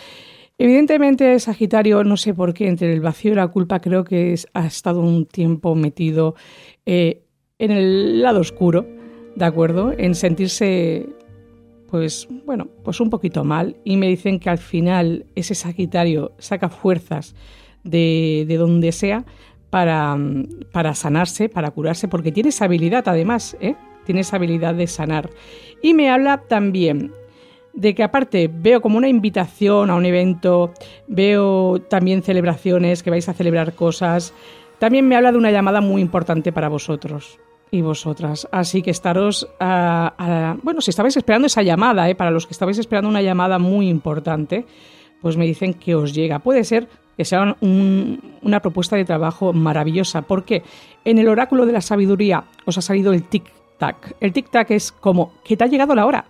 Evidentemente, 0.60 1.40
Sagitario, 1.40 2.04
no 2.04 2.16
sé 2.16 2.36
por 2.36 2.54
qué, 2.54 2.68
entre 2.68 2.94
el 2.94 3.02
vacío 3.02 3.32
y 3.32 3.36
la 3.36 3.48
culpa, 3.48 3.80
creo 3.80 4.04
que 4.04 4.36
ha 4.54 4.68
estado 4.68 5.02
un 5.02 5.26
tiempo 5.26 5.74
metido 5.74 6.36
eh, 6.86 7.24
en 7.58 7.72
el 7.72 8.22
lado 8.22 8.42
oscuro, 8.42 8.86
¿de 9.36 9.46
acuerdo? 9.46 9.92
En 9.98 10.14
sentirse, 10.14 11.10
pues, 11.94 12.28
bueno, 12.44 12.70
pues 12.84 13.00
un 13.02 13.12
poquito 13.12 13.44
mal. 13.44 13.78
Y 13.84 13.98
me 13.98 14.08
dicen 14.08 14.40
que 14.40 14.50
al 14.50 14.58
final 14.58 15.28
ese 15.36 15.54
Sagitario 15.54 16.32
saca 16.40 16.68
fuerzas 16.68 17.36
de, 17.84 18.46
de 18.48 18.58
donde 18.58 18.92
sea 18.92 19.26
para, 19.70 20.18
para 20.72 20.96
sanarse, 20.96 21.50
para 21.50 21.70
curarse, 21.70 22.08
porque 22.08 22.32
tiene 22.32 22.50
esa 22.50 22.66
habilidad 22.66 23.08
además, 23.08 23.56
¿eh? 23.60 23.76
Tiene 24.08 24.22
esa 24.22 24.38
habilidad 24.38 24.74
de 24.74 24.88
sanar. 24.88 25.30
Y 25.84 25.94
me 25.94 26.10
habla 26.10 26.42
también 26.48 27.12
de 27.74 27.94
que 27.94 28.02
aparte 28.02 28.50
veo 28.52 28.82
como 28.82 28.98
una 28.98 29.08
invitación 29.08 29.92
a 29.92 29.96
un 29.96 30.08
evento, 30.08 30.74
veo 31.08 31.80
también 31.80 32.24
celebraciones, 32.24 33.04
que 33.04 33.12
vais 33.12 33.30
a 33.30 33.36
celebrar 33.36 33.76
cosas. 33.76 34.34
También 34.80 35.08
me 35.08 35.16
habla 35.16 35.32
de 35.32 35.38
una 35.38 35.52
llamada 35.52 35.80
muy 35.80 36.02
importante 36.02 36.52
para 36.52 36.70
vosotros 36.70 37.40
y 37.74 37.82
vosotras. 37.82 38.48
Así 38.52 38.84
que 38.84 38.92
estaros, 38.92 39.48
a, 39.60 40.56
bueno, 40.62 40.80
si 40.80 40.92
estabais 40.92 41.18
esperando 41.18 41.48
esa 41.48 41.64
llamada, 41.64 42.08
¿eh? 42.08 42.14
para 42.14 42.30
los 42.30 42.46
que 42.46 42.54
estabais 42.54 42.78
esperando 42.78 43.10
una 43.10 43.24
llamada 43.24 43.58
muy 43.58 43.90
importante, 43.90 44.68
pues 45.20 45.38
me 45.38 45.48
dicen 45.48 45.74
que 45.74 45.96
os 45.96 46.14
llega. 46.14 46.38
Puede 46.38 46.66
ser 46.66 46.88
que 47.18 47.26
sea 47.26 47.58
una 47.62 48.60
propuesta 48.60 48.96
de 48.96 49.06
trabajo 49.06 49.54
maravillosa, 49.54 50.22
porque 50.22 50.62
en 51.04 51.18
el 51.18 51.28
oráculo 51.28 51.66
de 51.66 51.72
la 51.72 51.82
sabiduría 51.82 52.44
os 52.66 52.78
ha 52.78 52.82
salido 52.82 53.12
el 53.12 53.28
tic-tac. 53.28 54.18
El 54.20 54.34
tic-tac 54.34 54.70
es 54.70 54.92
como 54.92 55.34
que 55.44 55.58
te 55.58 55.64
ha 55.64 55.68
llegado 55.68 55.96
la 55.96 56.06
hora, 56.06 56.26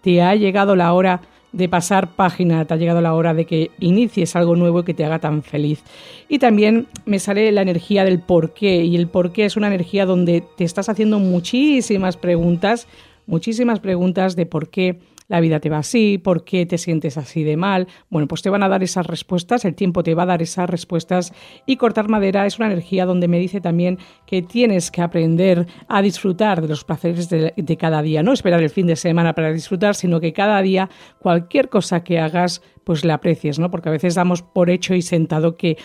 te 0.00 0.22
ha 0.22 0.36
llegado 0.36 0.76
la 0.76 0.92
hora 0.92 1.22
de 1.52 1.68
pasar 1.68 2.10
página, 2.14 2.64
te 2.64 2.74
ha 2.74 2.76
llegado 2.76 3.00
la 3.00 3.14
hora 3.14 3.34
de 3.34 3.46
que 3.46 3.70
inicies 3.78 4.36
algo 4.36 4.56
nuevo 4.56 4.82
que 4.84 4.94
te 4.94 5.04
haga 5.04 5.18
tan 5.18 5.42
feliz. 5.42 5.82
Y 6.28 6.38
también 6.38 6.86
me 7.06 7.18
sale 7.18 7.50
la 7.52 7.62
energía 7.62 8.04
del 8.04 8.20
por 8.20 8.52
qué, 8.52 8.84
y 8.84 8.96
el 8.96 9.08
por 9.08 9.32
qué 9.32 9.44
es 9.44 9.56
una 9.56 9.68
energía 9.68 10.06
donde 10.06 10.42
te 10.56 10.64
estás 10.64 10.88
haciendo 10.88 11.18
muchísimas 11.18 12.16
preguntas, 12.16 12.86
muchísimas 13.26 13.80
preguntas 13.80 14.36
de 14.36 14.46
por 14.46 14.68
qué 14.68 14.98
la 15.28 15.40
vida 15.40 15.60
te 15.60 15.70
va 15.70 15.78
así, 15.78 16.18
por 16.18 16.44
qué 16.44 16.66
te 16.66 16.78
sientes 16.78 17.16
así 17.16 17.44
de 17.44 17.56
mal. 17.56 17.86
Bueno, 18.10 18.26
pues 18.26 18.42
te 18.42 18.50
van 18.50 18.62
a 18.62 18.68
dar 18.68 18.82
esas 18.82 19.06
respuestas, 19.06 19.64
el 19.64 19.74
tiempo 19.74 20.02
te 20.02 20.14
va 20.14 20.24
a 20.24 20.26
dar 20.26 20.42
esas 20.42 20.68
respuestas 20.68 21.32
y 21.66 21.76
cortar 21.76 22.08
madera 22.08 22.46
es 22.46 22.58
una 22.58 22.66
energía 22.66 23.06
donde 23.06 23.28
me 23.28 23.38
dice 23.38 23.60
también 23.60 23.98
que 24.26 24.42
tienes 24.42 24.90
que 24.90 25.02
aprender 25.02 25.66
a 25.86 26.02
disfrutar 26.02 26.62
de 26.62 26.68
los 26.68 26.84
placeres 26.84 27.28
de, 27.28 27.76
cada 27.78 28.02
día, 28.02 28.22
no 28.22 28.32
esperar 28.32 28.62
el 28.62 28.70
fin 28.70 28.86
de 28.86 28.96
semana 28.96 29.34
para 29.34 29.52
disfrutar, 29.52 29.94
sino 29.94 30.20
que 30.20 30.32
cada 30.32 30.60
día 30.62 30.88
cualquier 31.20 31.68
cosa 31.68 32.02
que 32.02 32.18
hagas 32.18 32.62
pues 32.84 33.04
la 33.04 33.14
aprecies, 33.14 33.58
¿no? 33.58 33.70
Porque 33.70 33.90
a 33.90 33.92
veces 33.92 34.14
damos 34.14 34.42
por 34.42 34.70
hecho 34.70 34.94
y 34.94 35.02
sentado 35.02 35.56
que 35.56 35.76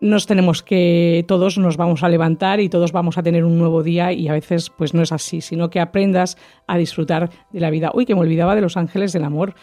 nos 0.00 0.26
tenemos 0.26 0.62
que 0.62 1.24
todos 1.26 1.58
nos 1.58 1.76
vamos 1.76 2.02
a 2.02 2.08
levantar 2.08 2.60
y 2.60 2.68
todos 2.68 2.92
vamos 2.92 3.16
a 3.18 3.22
tener 3.22 3.44
un 3.44 3.58
nuevo 3.58 3.82
día 3.82 4.12
y 4.12 4.28
a 4.28 4.32
veces 4.32 4.70
pues 4.70 4.94
no 4.94 5.02
es 5.02 5.12
así, 5.12 5.40
sino 5.40 5.70
que 5.70 5.80
aprendas 5.80 6.36
a 6.66 6.76
disfrutar 6.76 7.30
de 7.50 7.60
la 7.60 7.70
vida. 7.70 7.90
Uy, 7.94 8.04
que 8.04 8.14
me 8.14 8.20
olvidaba 8.20 8.54
de 8.54 8.60
los 8.60 8.76
ángeles 8.76 9.12
del 9.12 9.24
amor. 9.24 9.54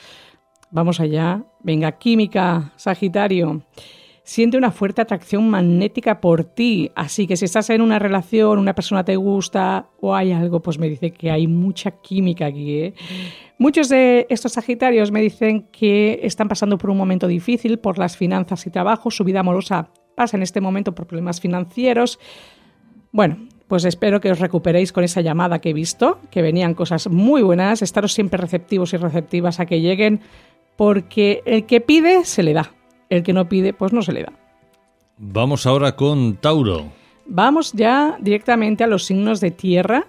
Vamos 0.72 1.00
allá. 1.00 1.44
Venga, 1.62 1.92
química, 1.94 2.74
Sagitario. 2.78 3.62
Siente 4.25 4.58
una 4.58 4.72
fuerte 4.72 5.02
atracción 5.02 5.50
magnética 5.50 6.22
por 6.22 6.46
ti, 6.46 6.90
así 6.96 7.28
que 7.28 7.36
si 7.36 7.44
estás 7.44 7.70
en 7.70 7.82
una 7.82 8.00
relación, 8.00 8.58
una 8.58 8.74
persona 8.74 9.04
te 9.04 9.18
gusta 9.18 9.90
o 10.00 10.16
hay 10.16 10.32
algo, 10.32 10.62
pues 10.62 10.80
me 10.80 10.88
dice 10.88 11.12
que 11.12 11.30
hay 11.30 11.46
mucha 11.46 11.92
química 11.92 12.46
aquí. 12.46 12.80
¿eh? 12.80 12.94
Muchos 13.58 13.90
de 13.90 14.25
estos 14.30 14.54
Sagitarios 14.54 15.12
me 15.12 15.22
dicen 15.22 15.68
que 15.74 16.22
están 16.24 16.48
pasando 16.48 16.78
por 16.78 16.90
un 16.90 16.98
momento 16.98 17.28
difícil 17.28 17.80
por 17.80 18.00
las 18.00 18.16
finanzas 18.16 18.66
y 18.66 18.70
trabajo, 18.70 19.12
su 19.12 19.25
vida 19.25 19.42
amorosa 19.42 19.90
pasa 20.15 20.38
en 20.38 20.43
este 20.43 20.62
momento 20.62 20.93
por 20.93 21.08
problemas 21.08 21.41
financieros. 21.41 22.20
Bueno, 23.12 23.38
pues 23.67 23.86
espero 23.86 24.22
que 24.22 24.32
os 24.32 24.39
recuperéis 24.39 24.91
con 24.91 25.03
esa 25.03 25.22
llamada 25.22 25.60
que 25.60 25.70
he 25.70 25.74
visto, 25.74 26.20
que 26.29 26.41
venían 26.41 26.74
cosas 26.74 27.08
muy 27.10 27.41
buenas, 27.41 27.82
estaros 27.82 28.13
siempre 28.13 28.39
receptivos 28.39 28.93
y 28.93 28.98
receptivas 28.98 29.60
a 29.60 29.65
que 29.65 29.82
lleguen, 29.82 30.22
porque 30.75 31.41
el 31.46 31.65
que 31.65 31.82
pide 31.82 32.25
se 32.25 32.43
le 32.43 32.53
da, 32.53 32.72
el 33.10 33.24
que 33.24 33.34
no 33.34 33.48
pide 33.50 33.74
pues 33.74 33.93
no 33.93 34.01
se 34.01 34.13
le 34.13 34.24
da. 34.24 34.34
Vamos 35.17 35.65
ahora 35.65 35.96
con 35.96 36.36
Tauro. 36.38 36.91
Vamos 37.25 37.72
ya 37.74 38.17
directamente 38.20 38.84
a 38.84 38.88
los 38.88 39.05
signos 39.05 39.39
de 39.39 39.51
tierra. 39.51 40.08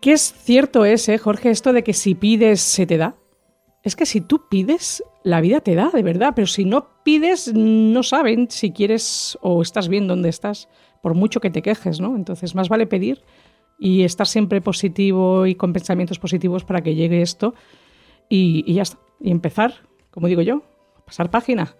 ¿Qué 0.00 0.12
es 0.12 0.32
cierto 0.32 0.84
es, 0.84 1.08
eh, 1.08 1.18
Jorge, 1.18 1.50
esto 1.50 1.72
de 1.72 1.84
que 1.84 1.92
si 1.92 2.14
pides 2.14 2.60
se 2.60 2.86
te 2.86 2.96
da? 2.96 3.14
Es 3.82 3.96
que 3.96 4.06
si 4.06 4.20
tú 4.20 4.48
pides, 4.48 5.02
la 5.22 5.40
vida 5.40 5.60
te 5.60 5.74
da, 5.74 5.90
de 5.90 6.02
verdad, 6.02 6.32
pero 6.34 6.46
si 6.46 6.64
no 6.64 6.88
pides, 7.04 7.52
no 7.54 8.02
saben 8.02 8.50
si 8.50 8.72
quieres 8.72 9.38
o 9.42 9.62
estás 9.62 9.88
bien 9.88 10.08
donde 10.08 10.28
estás, 10.28 10.68
por 11.02 11.14
mucho 11.14 11.40
que 11.40 11.50
te 11.50 11.62
quejes, 11.62 12.00
¿no? 12.00 12.16
Entonces, 12.16 12.54
más 12.54 12.68
vale 12.68 12.86
pedir 12.86 13.22
y 13.78 14.02
estar 14.04 14.26
siempre 14.26 14.60
positivo 14.60 15.46
y 15.46 15.54
con 15.54 15.72
pensamientos 15.72 16.18
positivos 16.18 16.64
para 16.64 16.82
que 16.82 16.94
llegue 16.94 17.22
esto 17.22 17.54
y, 18.28 18.72
ya 18.72 18.82
está. 18.82 18.98
Y 19.22 19.30
empezar, 19.30 19.74
como 20.10 20.28
digo 20.28 20.40
yo, 20.40 20.62
pasar 21.04 21.30
página. 21.30 21.74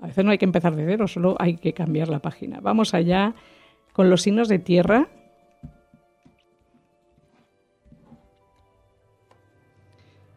A 0.00 0.08
veces 0.08 0.24
no 0.24 0.30
hay 0.30 0.38
que 0.38 0.44
empezar 0.44 0.76
de 0.76 0.84
cero, 0.84 1.08
solo 1.08 1.36
hay 1.38 1.56
que 1.56 1.72
cambiar 1.72 2.08
la 2.08 2.18
página. 2.18 2.60
Vamos 2.60 2.92
allá 2.92 3.34
con 3.92 4.10
los 4.10 4.22
signos 4.22 4.48
de 4.48 4.58
tierra. 4.58 5.08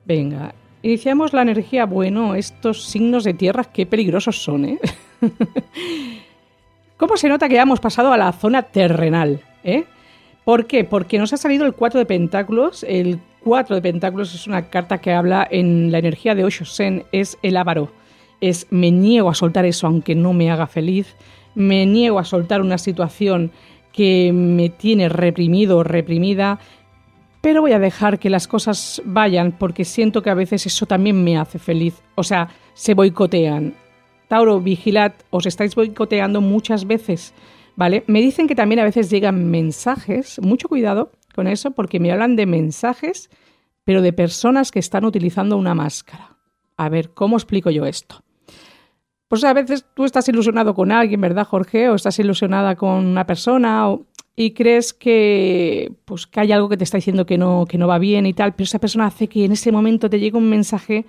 Venga, 0.05 0.53
Iniciamos 0.85 1.33
la 1.33 1.41
energía. 1.41 1.87
Bueno, 1.87 2.35
estos 2.35 2.83
signos 2.85 3.23
de 3.23 3.33
tierra, 3.33 3.63
qué 3.63 3.87
peligrosos 3.87 4.43
son, 4.43 4.65
¿eh? 4.65 4.79
¿Cómo 6.97 7.17
se 7.17 7.27
nota 7.27 7.49
que 7.49 7.57
hemos 7.57 7.79
pasado 7.79 8.13
a 8.13 8.17
la 8.17 8.31
zona 8.31 8.61
terrenal? 8.61 9.41
¿eh? 9.63 9.85
¿Por 10.43 10.67
qué? 10.67 10.83
Porque 10.83 11.17
nos 11.17 11.33
ha 11.33 11.37
salido 11.37 11.65
el 11.65 11.73
4 11.73 11.99
de 11.99 12.05
pentáculos. 12.05 12.85
El 12.87 13.19
4 13.43 13.77
de 13.77 13.81
pentáculos 13.81 14.35
es 14.35 14.45
una 14.45 14.69
carta 14.69 14.99
que 14.99 15.11
habla 15.11 15.47
en 15.49 15.91
la 15.91 15.97
energía 15.97 16.35
de 16.35 16.43
Osho 16.43 16.65
Sen, 16.65 17.03
es 17.11 17.39
el 17.41 17.57
avaro. 17.57 17.91
Es 18.39 18.67
me 18.69 18.91
niego 18.91 19.31
a 19.31 19.33
soltar 19.33 19.65
eso 19.65 19.87
aunque 19.87 20.13
no 20.13 20.33
me 20.33 20.51
haga 20.51 20.67
feliz. 20.67 21.15
Me 21.55 21.87
niego 21.87 22.19
a 22.19 22.25
soltar 22.25 22.61
una 22.61 22.77
situación 22.77 23.49
que 23.91 24.31
me 24.31 24.69
tiene 24.69 25.09
reprimido 25.09 25.79
o 25.79 25.83
reprimida 25.83 26.59
pero 27.45 27.61
voy 27.61 27.73
a 27.73 27.79
dejar 27.79 28.17
que 28.17 28.31
las 28.31 28.47
cosas 28.47 29.03
vayan 29.05 29.51
porque 29.51 29.85
siento 29.85 30.23
que 30.23 30.31
a 30.31 30.33
veces 30.33 30.65
eso 30.65 30.87
también 30.87 31.23
me 31.23 31.37
hace 31.37 31.59
feliz. 31.59 32.01
O 32.15 32.23
sea, 32.23 32.49
se 32.73 32.95
boicotean. 32.95 33.75
Tauro, 34.27 34.59
vigilad, 34.59 35.13
os 35.29 35.45
estáis 35.45 35.75
boicoteando 35.75 36.41
muchas 36.41 36.87
veces, 36.87 37.35
¿vale? 37.75 38.03
Me 38.07 38.19
dicen 38.19 38.47
que 38.47 38.55
también 38.55 38.79
a 38.79 38.83
veces 38.83 39.11
llegan 39.11 39.51
mensajes, 39.51 40.39
mucho 40.41 40.67
cuidado 40.67 41.11
con 41.35 41.45
eso 41.45 41.69
porque 41.69 41.99
me 41.99 42.11
hablan 42.11 42.35
de 42.35 42.47
mensajes, 42.47 43.29
pero 43.83 44.01
de 44.01 44.11
personas 44.11 44.71
que 44.71 44.79
están 44.79 45.05
utilizando 45.05 45.55
una 45.55 45.75
máscara. 45.75 46.37
A 46.77 46.89
ver, 46.89 47.11
¿cómo 47.11 47.37
explico 47.37 47.69
yo 47.69 47.85
esto? 47.85 48.23
Pues 49.27 49.43
a 49.43 49.53
veces 49.53 49.85
tú 49.93 50.03
estás 50.03 50.27
ilusionado 50.29 50.73
con 50.73 50.91
alguien, 50.91 51.21
¿verdad, 51.21 51.45
Jorge? 51.45 51.89
O 51.89 51.95
estás 51.95 52.17
ilusionada 52.17 52.75
con 52.75 53.05
una 53.05 53.27
persona, 53.27 53.87
o 53.87 54.07
y 54.35 54.51
crees 54.51 54.93
que, 54.93 55.93
pues, 56.05 56.27
que 56.27 56.41
hay 56.41 56.51
algo 56.51 56.67
que 56.67 56.77
te 56.77 56.83
está 56.83 56.97
diciendo 56.97 57.25
que 57.25 57.37
no, 57.37 57.65
que 57.67 57.77
no 57.77 57.87
va 57.87 57.99
bien 57.99 58.25
y 58.25 58.33
tal, 58.33 58.53
pero 58.53 58.65
esa 58.65 58.79
persona 58.79 59.07
hace 59.07 59.27
que 59.27 59.45
en 59.45 59.53
ese 59.53 59.71
momento 59.71 60.09
te 60.09 60.19
llegue 60.19 60.37
un 60.37 60.49
mensaje 60.49 61.05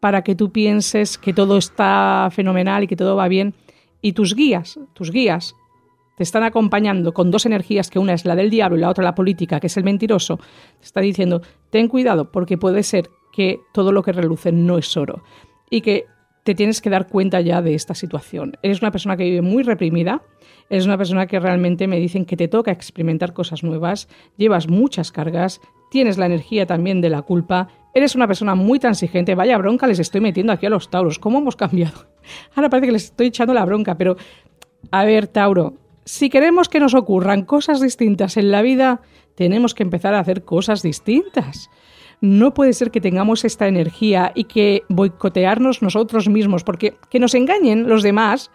para 0.00 0.22
que 0.22 0.34
tú 0.34 0.50
pienses 0.50 1.18
que 1.18 1.32
todo 1.32 1.56
está 1.56 2.28
fenomenal 2.32 2.84
y 2.84 2.86
que 2.86 2.96
todo 2.96 3.16
va 3.16 3.28
bien. 3.28 3.54
Y 4.00 4.12
tus 4.12 4.34
guías, 4.34 4.78
tus 4.92 5.10
guías, 5.10 5.54
te 6.16 6.24
están 6.24 6.42
acompañando 6.42 7.14
con 7.14 7.30
dos 7.30 7.46
energías, 7.46 7.90
que 7.90 8.00
una 8.00 8.14
es 8.14 8.24
la 8.24 8.34
del 8.34 8.50
diablo 8.50 8.76
y 8.76 8.80
la 8.80 8.90
otra 8.90 9.04
la 9.04 9.14
política, 9.14 9.60
que 9.60 9.68
es 9.68 9.76
el 9.76 9.84
mentiroso, 9.84 10.38
te 10.80 10.86
está 10.86 11.00
diciendo, 11.00 11.42
ten 11.70 11.86
cuidado 11.86 12.32
porque 12.32 12.58
puede 12.58 12.82
ser 12.82 13.08
que 13.32 13.60
todo 13.72 13.92
lo 13.92 14.02
que 14.02 14.12
reluce 14.12 14.50
no 14.50 14.78
es 14.78 14.96
oro 14.96 15.22
y 15.70 15.80
que 15.80 16.06
te 16.48 16.54
tienes 16.54 16.80
que 16.80 16.88
dar 16.88 17.08
cuenta 17.08 17.42
ya 17.42 17.60
de 17.60 17.74
esta 17.74 17.94
situación. 17.94 18.56
Eres 18.62 18.80
una 18.80 18.90
persona 18.90 19.18
que 19.18 19.24
vive 19.24 19.42
muy 19.42 19.62
reprimida, 19.64 20.22
es 20.70 20.86
una 20.86 20.96
persona 20.96 21.26
que 21.26 21.38
realmente 21.38 21.86
me 21.86 21.98
dicen 22.00 22.24
que 22.24 22.38
te 22.38 22.48
toca 22.48 22.72
experimentar 22.72 23.34
cosas 23.34 23.62
nuevas, 23.62 24.08
llevas 24.38 24.66
muchas 24.66 25.12
cargas, 25.12 25.60
tienes 25.90 26.16
la 26.16 26.24
energía 26.24 26.64
también 26.64 27.02
de 27.02 27.10
la 27.10 27.20
culpa, 27.20 27.68
eres 27.92 28.14
una 28.14 28.26
persona 28.26 28.54
muy 28.54 28.78
transigente, 28.78 29.34
vaya 29.34 29.58
bronca 29.58 29.86
les 29.86 29.98
estoy 29.98 30.22
metiendo 30.22 30.50
aquí 30.50 30.64
a 30.64 30.70
los 30.70 30.88
Tauros, 30.88 31.18
¿cómo 31.18 31.36
hemos 31.36 31.54
cambiado? 31.54 32.06
Ahora 32.54 32.70
parece 32.70 32.86
que 32.86 32.92
les 32.92 33.04
estoy 33.04 33.26
echando 33.26 33.52
la 33.52 33.66
bronca, 33.66 33.98
pero 33.98 34.16
a 34.90 35.04
ver, 35.04 35.26
Tauro, 35.26 35.74
si 36.06 36.30
queremos 36.30 36.70
que 36.70 36.80
nos 36.80 36.94
ocurran 36.94 37.44
cosas 37.44 37.82
distintas 37.82 38.38
en 38.38 38.50
la 38.50 38.62
vida, 38.62 39.02
tenemos 39.34 39.74
que 39.74 39.82
empezar 39.82 40.14
a 40.14 40.20
hacer 40.20 40.46
cosas 40.46 40.80
distintas. 40.80 41.68
No 42.20 42.52
puede 42.52 42.72
ser 42.72 42.90
que 42.90 43.00
tengamos 43.00 43.44
esta 43.44 43.68
energía 43.68 44.32
y 44.34 44.44
que 44.44 44.82
boicotearnos 44.88 45.82
nosotros 45.82 46.28
mismos, 46.28 46.64
porque 46.64 46.96
que 47.10 47.20
nos 47.20 47.34
engañen 47.34 47.88
los 47.88 48.02
demás 48.02 48.50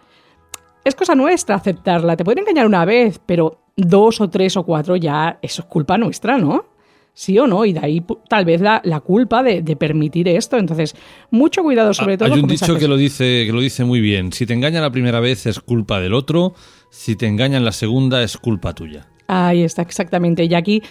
es 0.84 0.94
cosa 0.94 1.14
nuestra 1.14 1.56
aceptarla. 1.56 2.16
Te 2.16 2.24
pueden 2.24 2.40
engañar 2.40 2.66
una 2.66 2.84
vez, 2.84 3.20
pero 3.24 3.60
dos 3.76 4.20
o 4.20 4.28
tres 4.28 4.56
o 4.56 4.64
cuatro 4.64 4.96
ya, 4.96 5.38
eso 5.42 5.62
es 5.62 5.68
culpa 5.68 5.98
nuestra, 5.98 6.38
¿no? 6.38 6.66
Sí 7.14 7.38
o 7.38 7.46
no, 7.46 7.64
y 7.64 7.72
de 7.72 7.80
ahí 7.80 8.04
tal 8.28 8.44
vez 8.44 8.60
la, 8.60 8.80
culpa 9.00 9.42
de, 9.42 9.62
permitir 9.76 10.26
esto. 10.28 10.58
Entonces, 10.58 10.96
mucho 11.30 11.62
cuidado 11.62 11.94
sobre 11.94 12.18
todo. 12.18 12.32
Hay 12.32 12.40
un 12.40 12.48
dicho 12.48 12.76
que 12.76 12.88
lo, 12.88 12.96
dice, 12.96 13.44
que 13.46 13.52
lo 13.52 13.60
dice 13.60 13.84
muy 13.84 14.00
bien. 14.00 14.32
Si 14.32 14.46
te 14.46 14.52
engañan 14.52 14.82
la 14.82 14.90
primera 14.90 15.20
vez 15.20 15.46
es 15.46 15.60
culpa 15.60 16.00
del 16.00 16.12
otro, 16.12 16.54
si 16.90 17.14
te 17.14 17.26
engañan 17.26 17.64
la 17.64 17.70
segunda 17.72 18.22
es 18.22 18.36
culpa 18.36 18.74
tuya. 18.74 19.06
Ahí 19.28 19.62
está, 19.62 19.82
exactamente. 19.82 20.44
Y 20.44 20.54
aquí 20.54 20.82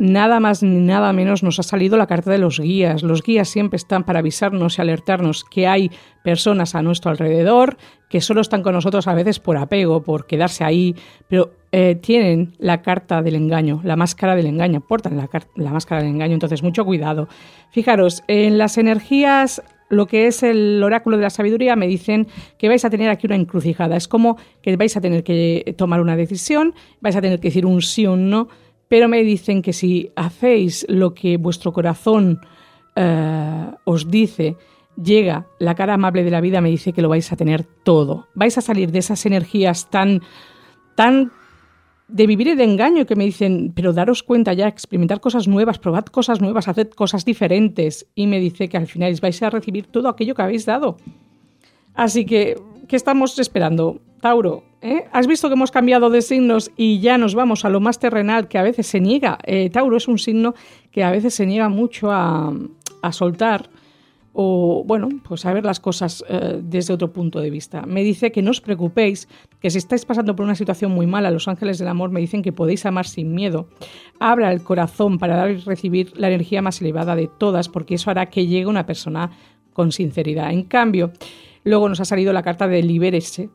nada 0.00 0.40
más 0.40 0.62
ni 0.62 0.80
nada 0.80 1.12
menos 1.12 1.42
nos 1.42 1.60
ha 1.60 1.62
salido 1.62 1.98
la 1.98 2.06
carta 2.06 2.30
de 2.30 2.38
los 2.38 2.58
guías. 2.58 3.02
Los 3.02 3.22
guías 3.22 3.48
siempre 3.48 3.76
están 3.76 4.02
para 4.04 4.20
avisarnos 4.20 4.78
y 4.78 4.80
alertarnos 4.80 5.44
que 5.44 5.68
hay 5.68 5.90
personas 6.24 6.74
a 6.74 6.82
nuestro 6.82 7.10
alrededor 7.10 7.76
que 8.08 8.22
solo 8.22 8.40
están 8.40 8.62
con 8.62 8.72
nosotros 8.72 9.06
a 9.06 9.14
veces 9.14 9.38
por 9.38 9.58
apego, 9.58 10.02
por 10.02 10.26
quedarse 10.26 10.64
ahí, 10.64 10.96
pero 11.28 11.52
eh, 11.70 11.94
tienen 11.94 12.54
la 12.58 12.82
carta 12.82 13.22
del 13.22 13.36
engaño, 13.36 13.80
la 13.84 13.94
máscara 13.94 14.34
del 14.34 14.46
engaño, 14.46 14.80
portan 14.80 15.16
la, 15.16 15.28
la 15.54 15.70
máscara 15.70 16.02
del 16.02 16.10
engaño, 16.10 16.32
entonces 16.32 16.62
mucho 16.62 16.84
cuidado. 16.84 17.28
Fijaros, 17.70 18.24
en 18.26 18.58
las 18.58 18.78
energías 18.78 19.62
lo 19.90 20.06
que 20.06 20.26
es 20.28 20.42
el 20.42 20.82
oráculo 20.82 21.18
de 21.18 21.24
la 21.24 21.30
sabiduría, 21.30 21.76
me 21.76 21.88
dicen 21.88 22.26
que 22.58 22.68
vais 22.68 22.84
a 22.84 22.90
tener 22.90 23.10
aquí 23.10 23.26
una 23.26 23.36
encrucijada. 23.36 23.96
Es 23.96 24.08
como 24.08 24.38
que 24.62 24.76
vais 24.76 24.96
a 24.96 25.00
tener 25.00 25.24
que 25.24 25.74
tomar 25.76 26.00
una 26.00 26.16
decisión, 26.16 26.74
vais 27.00 27.16
a 27.16 27.20
tener 27.20 27.40
que 27.40 27.48
decir 27.48 27.66
un 27.66 27.82
sí 27.82 28.06
o 28.06 28.12
un 28.12 28.30
no, 28.30 28.48
pero 28.90 29.08
me 29.08 29.22
dicen 29.22 29.62
que 29.62 29.72
si 29.72 30.10
hacéis 30.16 30.84
lo 30.88 31.14
que 31.14 31.36
vuestro 31.36 31.72
corazón 31.72 32.40
eh, 32.96 33.70
os 33.84 34.10
dice, 34.10 34.56
llega 35.00 35.46
la 35.60 35.76
cara 35.76 35.94
amable 35.94 36.24
de 36.24 36.32
la 36.32 36.40
vida, 36.40 36.60
me 36.60 36.70
dice 36.70 36.92
que 36.92 37.00
lo 37.00 37.08
vais 37.08 37.30
a 37.30 37.36
tener 37.36 37.62
todo. 37.62 38.26
Vais 38.34 38.58
a 38.58 38.60
salir 38.60 38.90
de 38.90 38.98
esas 38.98 39.24
energías 39.26 39.88
tan, 39.90 40.22
tan 40.96 41.30
de 42.08 42.26
vivir 42.26 42.48
y 42.48 42.56
de 42.56 42.64
engaño 42.64 43.06
que 43.06 43.14
me 43.14 43.24
dicen, 43.24 43.72
pero 43.76 43.92
daros 43.92 44.24
cuenta 44.24 44.54
ya, 44.54 44.66
experimentar 44.66 45.20
cosas 45.20 45.46
nuevas, 45.46 45.78
probad 45.78 46.06
cosas 46.06 46.40
nuevas, 46.40 46.66
haced 46.66 46.90
cosas 46.90 47.24
diferentes. 47.24 48.08
Y 48.16 48.26
me 48.26 48.40
dice 48.40 48.68
que 48.68 48.76
al 48.76 48.88
final 48.88 49.16
vais 49.22 49.40
a 49.40 49.50
recibir 49.50 49.86
todo 49.86 50.08
aquello 50.08 50.34
que 50.34 50.42
habéis 50.42 50.66
dado. 50.66 50.96
Así 51.94 52.24
que, 52.24 52.60
¿qué 52.88 52.96
estamos 52.96 53.38
esperando? 53.38 54.00
Tauro, 54.20 54.64
¿eh? 54.82 55.04
¿has 55.12 55.26
visto 55.26 55.48
que 55.48 55.54
hemos 55.54 55.70
cambiado 55.70 56.10
de 56.10 56.22
signos 56.22 56.70
y 56.76 57.00
ya 57.00 57.16
nos 57.18 57.34
vamos 57.34 57.64
a 57.64 57.70
lo 57.70 57.80
más 57.80 57.98
terrenal 57.98 58.48
que 58.48 58.58
a 58.58 58.62
veces 58.62 58.86
se 58.86 59.00
niega? 59.00 59.38
Eh, 59.44 59.70
Tauro 59.70 59.96
es 59.96 60.08
un 60.08 60.18
signo 60.18 60.54
que 60.90 61.02
a 61.02 61.10
veces 61.10 61.34
se 61.34 61.46
niega 61.46 61.68
mucho 61.68 62.10
a, 62.10 62.52
soltar 63.12 63.70
o, 64.32 64.84
bueno, 64.86 65.08
pues 65.26 65.46
a 65.46 65.52
ver 65.54 65.64
las 65.64 65.80
cosas 65.80 66.22
eh, 66.28 66.60
desde 66.62 66.92
otro 66.92 67.12
punto 67.12 67.40
de 67.40 67.50
vista. 67.50 67.82
Me 67.86 68.04
dice 68.04 68.30
que 68.30 68.42
no 68.42 68.50
os 68.50 68.60
preocupéis, 68.60 69.26
que 69.58 69.70
si 69.70 69.78
estáis 69.78 70.04
pasando 70.04 70.36
por 70.36 70.44
una 70.44 70.54
situación 70.54 70.92
muy 70.92 71.06
mala, 71.06 71.30
los 71.30 71.48
ángeles 71.48 71.78
del 71.78 71.88
amor 71.88 72.10
me 72.10 72.20
dicen 72.20 72.42
que 72.42 72.52
podéis 72.52 72.84
amar 72.86 73.06
sin 73.06 73.34
miedo. 73.34 73.68
Abra 74.18 74.52
el 74.52 74.62
corazón 74.62 75.18
para 75.18 75.36
dar 75.36 75.50
y 75.50 75.56
recibir 75.56 76.12
la 76.16 76.28
energía 76.28 76.62
más 76.62 76.80
elevada 76.80 77.16
de 77.16 77.26
todas, 77.26 77.68
porque 77.68 77.94
eso 77.94 78.10
hará 78.10 78.26
que 78.26 78.46
llegue 78.46 78.66
una 78.66 78.86
persona 78.86 79.30
con 79.72 79.92
sinceridad. 79.92 80.52
En 80.52 80.64
cambio, 80.64 81.12
luego 81.64 81.88
nos 81.88 82.00
ha 82.00 82.04
salido 82.04 82.32
la 82.32 82.42
carta 82.42 82.68
de 82.68 82.82
libérese, 82.82 83.50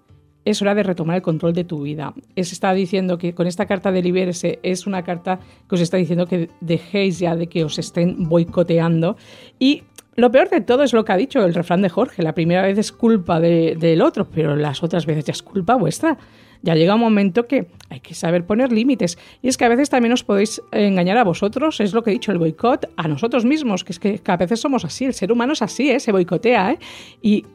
es 0.46 0.62
hora 0.62 0.76
de 0.76 0.84
retomar 0.84 1.18
el 1.18 1.22
control 1.24 1.54
de 1.54 1.64
tu 1.64 1.82
vida. 1.82 2.14
Es 2.36 2.52
está 2.52 2.74
diciendo 2.74 3.18
que 3.18 3.34
con 3.34 3.48
esta 3.48 3.66
carta 3.66 3.92
de 3.92 4.04
libérese 4.04 4.60
es 4.62 4.86
una 4.86 5.04
carta 5.04 5.40
que 5.68 5.76
os 5.76 5.82
está 5.82 5.98
diciendo 5.98 6.28
que 6.28 6.50
dejéis 6.62 7.20
ya 7.20 7.36
de 7.36 7.48
que 7.48 7.64
os 7.66 7.80
estén 7.80 8.30
boicoteando. 8.30 9.18
Y 9.58 9.84
lo 10.16 10.32
peor 10.32 10.50
de 10.50 10.62
todo 10.62 10.84
es 10.84 10.94
lo 10.94 11.04
que 11.04 11.12
ha 11.12 11.18
dicho 11.18 11.44
el 11.44 11.54
refrán 11.54 11.82
de 11.82 11.90
Jorge. 11.90 12.22
La 12.22 12.34
primera 12.34 12.62
vez 12.62 12.78
es 12.78 12.92
culpa 12.92 13.40
del 13.40 14.02
otro, 14.02 14.30
pero 14.30 14.56
las 14.56 14.84
otras 14.84 15.06
veces 15.06 15.26
ya 15.26 15.32
es 15.34 15.42
culpa 15.42 15.76
vuestra. 15.76 16.18
Ya 16.62 16.74
llega 16.74 16.96
un 16.96 17.02
momento 17.02 17.48
que 17.48 17.68
hay 17.90 18.00
que 18.00 18.14
saber 18.14 18.46
poner 18.46 18.72
límites. 18.72 19.18
Y 19.42 19.50
es 19.50 19.58
que 19.58 19.66
a 19.66 19.70
veces 19.70 19.90
también 19.90 20.14
os 20.14 20.24
podéis 20.24 20.62
engañar 20.72 21.18
a 21.18 21.24
vosotros, 21.24 21.80
es 21.80 21.94
lo 21.94 22.04
que 22.04 22.12
he 22.12 22.14
dicho, 22.14 22.32
el 22.32 22.38
boicot, 22.38 22.90
a 22.96 23.08
nosotros 23.08 23.46
mismos, 23.46 23.84
que 23.84 23.92
es 23.92 24.00
que, 24.00 24.22
a 24.26 24.38
veces 24.38 24.62
somos 24.62 24.86
así, 24.86 25.06
el 25.06 25.14
ser 25.14 25.32
humano 25.32 25.54
es 25.54 25.62
así, 25.62 25.92
¿eh? 25.92 26.00
se 26.00 26.12
boicotea. 26.12 26.72
¿eh? 26.72 26.80
Y 27.22 27.46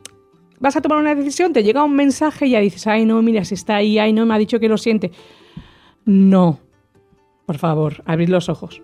vas 0.61 0.77
a 0.77 0.81
tomar 0.81 0.99
una 0.99 1.15
decisión, 1.15 1.53
te 1.53 1.65
llega 1.65 1.83
un 1.83 1.97
mensaje 1.97 2.47
y 2.47 2.51
ya 2.51 2.61
dices, 2.61 2.87
ay 2.87 3.05
no, 3.05 3.21
mira, 3.23 3.45
si 3.45 3.55
está 3.55 3.77
ahí, 3.77 3.99
ay 3.99 4.13
no, 4.13 4.27
me 4.27 4.35
ha 4.35 4.39
dicho 4.39 4.61
que 4.61 4.69
lo 4.69 4.79
siente. 4.79 5.11
No, 6.05 6.61
por 7.47 7.59
favor, 7.59 8.03
abrid 8.07 8.29
los 8.29 8.49
ojos. 8.49 8.83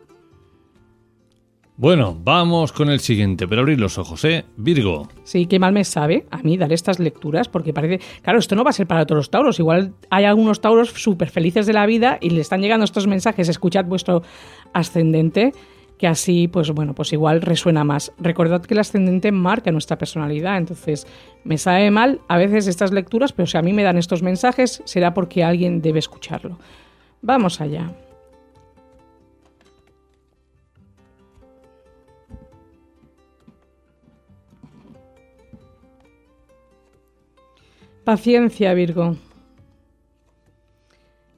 Bueno, 1.79 2.19
vamos 2.25 2.73
con 2.73 2.89
el 2.89 3.01
siguiente, 3.01 3.47
pero 3.47 3.61
abrid 3.61 3.79
los 3.79 3.99
ojos, 3.99 4.25
¿eh? 4.25 4.47
Virgo. 4.57 5.09
Sí, 5.25 5.45
qué 5.45 5.59
mal 5.59 5.75
me 5.75 5.85
sabe 5.85 6.25
a 6.31 6.39
mí 6.39 6.57
dar 6.57 6.73
estas 6.73 6.99
lecturas, 6.99 7.49
porque 7.49 7.75
parece. 7.75 8.01
Claro, 8.23 8.39
esto 8.39 8.57
no 8.57 8.65
va 8.65 8.71
a 8.71 8.73
ser 8.73 8.87
para 8.87 9.05
todos 9.05 9.19
los 9.19 9.31
tauros. 9.31 9.59
Igual 9.59 9.93
hay 10.09 10.25
algunos 10.25 10.63
tauros 10.63 10.89
súper 10.89 11.29
felices 11.29 11.67
de 11.67 11.75
la 11.75 11.85
vida 11.85 12.17
y 12.23 12.31
le 12.31 12.41
están 12.41 12.63
llegando 12.63 12.85
estos 12.85 13.07
mensajes. 13.07 13.51
Escuchad 13.51 13.85
vuestro 13.85 14.23
ascendente 14.73 15.53
que 15.99 16.07
así, 16.07 16.49
pues 16.49 16.71
bueno, 16.71 16.95
pues 16.95 17.13
igual 17.13 17.43
resuena 17.43 17.85
más. 17.85 18.13
Recordad 18.19 18.63
que 18.63 18.75
el 18.75 18.81
ascendente 18.81 19.33
marca 19.33 19.73
nuestra 19.73 19.99
personalidad, 19.99 20.59
entonces 20.59 21.07
me 21.45 21.59
sabe 21.59 21.91
mal 21.91 22.21
a 22.29 22.37
veces 22.37 22.67
estas 22.67 22.93
lecturas, 22.93 23.33
pero 23.33 23.47
si 23.47 23.57
a 23.57 23.63
mí 23.63 23.73
me 23.73 23.83
dan 23.83 23.97
estos 23.97 24.23
mensajes 24.23 24.83
será 24.85 25.15
porque 25.15 25.45
alguien 25.45 25.81
debe 25.81 25.99
escucharlo. 25.99 26.59
Vamos 27.23 27.61
allá. 27.61 27.93
Paciencia, 38.05 38.73
Virgo. 38.73 39.17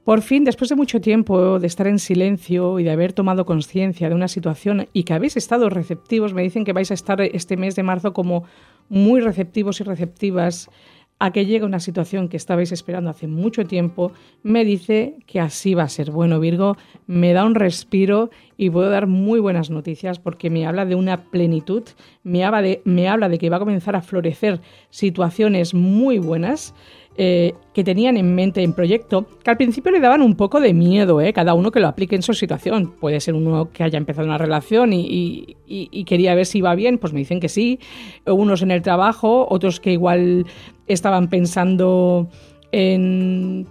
Por 0.09 0.23
fin, 0.23 0.43
después 0.43 0.69
de 0.69 0.75
mucho 0.75 1.01
tiempo 1.01 1.59
de 1.59 1.67
estar 1.67 1.85
en 1.85 1.99
silencio 1.99 2.79
y 2.79 2.83
de 2.83 2.89
haber 2.89 3.13
tomado 3.13 3.45
conciencia 3.45 4.09
de 4.09 4.15
una 4.15 4.27
situación 4.27 4.87
y 4.91 5.03
que 5.03 5.13
habéis 5.13 5.37
estado 5.37 5.69
receptivos, 5.69 6.33
me 6.33 6.41
dicen 6.41 6.65
que 6.65 6.73
vais 6.73 6.89
a 6.89 6.95
estar 6.95 7.21
este 7.21 7.57
mes 7.57 7.75
de 7.75 7.83
marzo 7.83 8.11
como 8.11 8.43
muy 8.89 9.21
receptivos 9.21 9.81
y 9.81 9.83
receptivas 9.83 10.71
a 11.19 11.31
que 11.31 11.45
llegue 11.45 11.63
una 11.63 11.79
situación 11.79 12.27
que 12.27 12.37
estabais 12.37 12.71
esperando 12.71 13.11
hace 13.11 13.27
mucho 13.27 13.65
tiempo, 13.65 14.11
me 14.41 14.65
dice 14.65 15.17
que 15.27 15.39
así 15.39 15.75
va 15.75 15.83
a 15.83 15.89
ser. 15.89 16.09
Bueno, 16.09 16.39
Virgo, 16.39 16.75
me 17.05 17.33
da 17.33 17.45
un 17.45 17.53
respiro 17.53 18.31
y 18.57 18.71
puedo 18.71 18.89
dar 18.89 19.05
muy 19.05 19.39
buenas 19.39 19.69
noticias 19.69 20.17
porque 20.17 20.49
me 20.49 20.65
habla 20.65 20.85
de 20.85 20.95
una 20.95 21.25
plenitud, 21.25 21.83
me 22.23 22.43
habla 22.43 22.63
de, 22.63 22.81
me 22.83 23.09
habla 23.09 23.29
de 23.29 23.37
que 23.37 23.51
va 23.51 23.57
a 23.57 23.59
comenzar 23.59 23.95
a 23.95 24.01
florecer 24.01 24.59
situaciones 24.89 25.75
muy 25.75 26.17
buenas 26.17 26.73
eh, 27.21 27.53
que 27.73 27.83
tenían 27.83 28.15
en 28.15 28.33
mente 28.33 28.63
en 28.63 28.71
proyecto, 28.71 29.27
que 29.43 29.49
al 29.51 29.57
principio 29.57 29.91
le 29.91 29.99
daban 29.99 30.21
un 30.21 30.35
poco 30.35 30.61
de 30.61 30.73
miedo, 30.73 31.19
¿eh? 31.19 31.33
cada 31.33 31.53
uno 31.53 31.69
que 31.69 31.81
lo 31.81 31.89
aplique 31.89 32.15
en 32.15 32.21
su 32.21 32.33
situación. 32.33 32.93
Puede 32.97 33.19
ser 33.19 33.33
uno 33.33 33.73
que 33.73 33.83
haya 33.83 33.97
empezado 33.97 34.25
una 34.25 34.37
relación 34.37 34.93
y, 34.93 35.57
quería 36.05 36.33
ver 36.33 36.45
si 36.45 36.59
iba 36.59 36.73
bien, 36.75 36.97
pues 36.97 37.11
me 37.11 37.19
dicen 37.19 37.41
que 37.41 37.49
sí. 37.49 37.81
Unos 38.25 38.61
en 38.61 38.71
el 38.71 38.81
trabajo, 38.81 39.45
otros 39.49 39.81
que 39.81 39.91
igual 39.91 40.45
estaban 40.87 41.27
pensando 41.27 42.29
en 42.71 43.67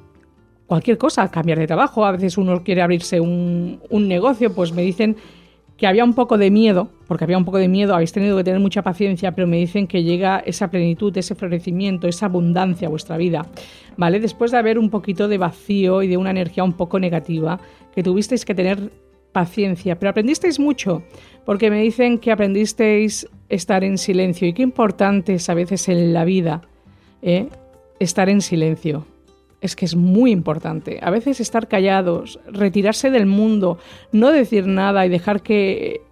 cualquier 0.67 0.99
cosa, 0.99 1.31
cambiar 1.31 1.59
de 1.59 1.67
trabajo. 1.67 2.05
A 2.05 2.13
veces 2.13 2.37
uno 2.37 2.63
quiere 2.63 2.83
abrirse 2.83 3.19
un 3.19 3.81
negocio, 3.91 4.55
pues 4.55 4.75
me 4.75 4.83
dicen 4.83 5.17
que 5.79 5.87
había 5.87 6.05
un 6.05 6.13
poco 6.13 6.37
de 6.39 6.51
miedo, 6.51 6.91
porque 7.07 7.23
había 7.23 7.39
un 7.39 7.45
poco 7.45 7.59
de 7.59 7.69
miedo, 7.69 7.95
habéis 7.95 8.13
tenido 8.13 8.37
que 8.37 8.43
tener 8.43 8.59
mucha 8.59 8.83
paciencia, 8.83 9.33
pero 9.33 9.47
me 9.47 9.59
dicen 9.59 9.87
que 9.87 10.03
llega 10.03 10.43
esa 10.45 10.71
plenitud, 10.71 11.17
ese 11.17 11.37
florecimiento, 11.37 12.09
esa 12.09 12.27
abundancia 12.27 12.89
a 12.89 12.91
vuestra 12.91 13.17
vida, 13.17 13.47
¿vale? 13.97 14.19
Después 14.19 14.51
de 14.51 14.59
haber 14.59 14.77
un 14.77 14.91
poquito 14.91 15.29
de 15.29 15.39
vacío 15.39 16.03
y 16.03 16.09
de 16.09 16.17
una 16.17 16.33
energía 16.33 16.65
un 16.65 16.73
poco 16.73 16.99
negativa, 16.99 17.61
que 17.95 18.03
tuvisteis 18.03 18.45
que 18.45 18.57
tener 18.57 18.91
paciencia, 19.31 19.97
pero 20.01 20.11
aprendisteis 20.11 20.59
mucho, 20.59 21.05
porque 21.47 21.71
me 21.71 21.81
dicen 21.81 22.19
que 22.19 22.33
aprendisteis 22.33 23.29
estar 23.49 23.85
en 23.85 23.99
silencio 23.99 24.49
y 24.49 24.55
qué 24.55 24.63
importante 24.63 25.35
es 25.35 25.49
a 25.49 25.55
veces 25.55 25.89
en 25.89 26.13
la 26.13 26.25
vida 26.25 26.63
¿eh? 27.23 27.49
estar 28.01 28.29
en 28.29 28.41
silencio 28.41 29.07
es 29.61 29.77
que 29.77 29.85
es 29.85 29.97
muy 29.97 30.31
importante. 30.31 30.99
A 31.03 31.11
veces 31.11 31.41
estar 31.41 31.69
callados, 31.69 32.39
retirarse 32.47 33.11
del 33.11 33.27
mundo, 33.27 33.79
no 34.13 34.31
decir 34.31 34.67
nada 34.67 35.05
y 35.05 35.09
dejar 35.09 35.43
que, 35.43 36.03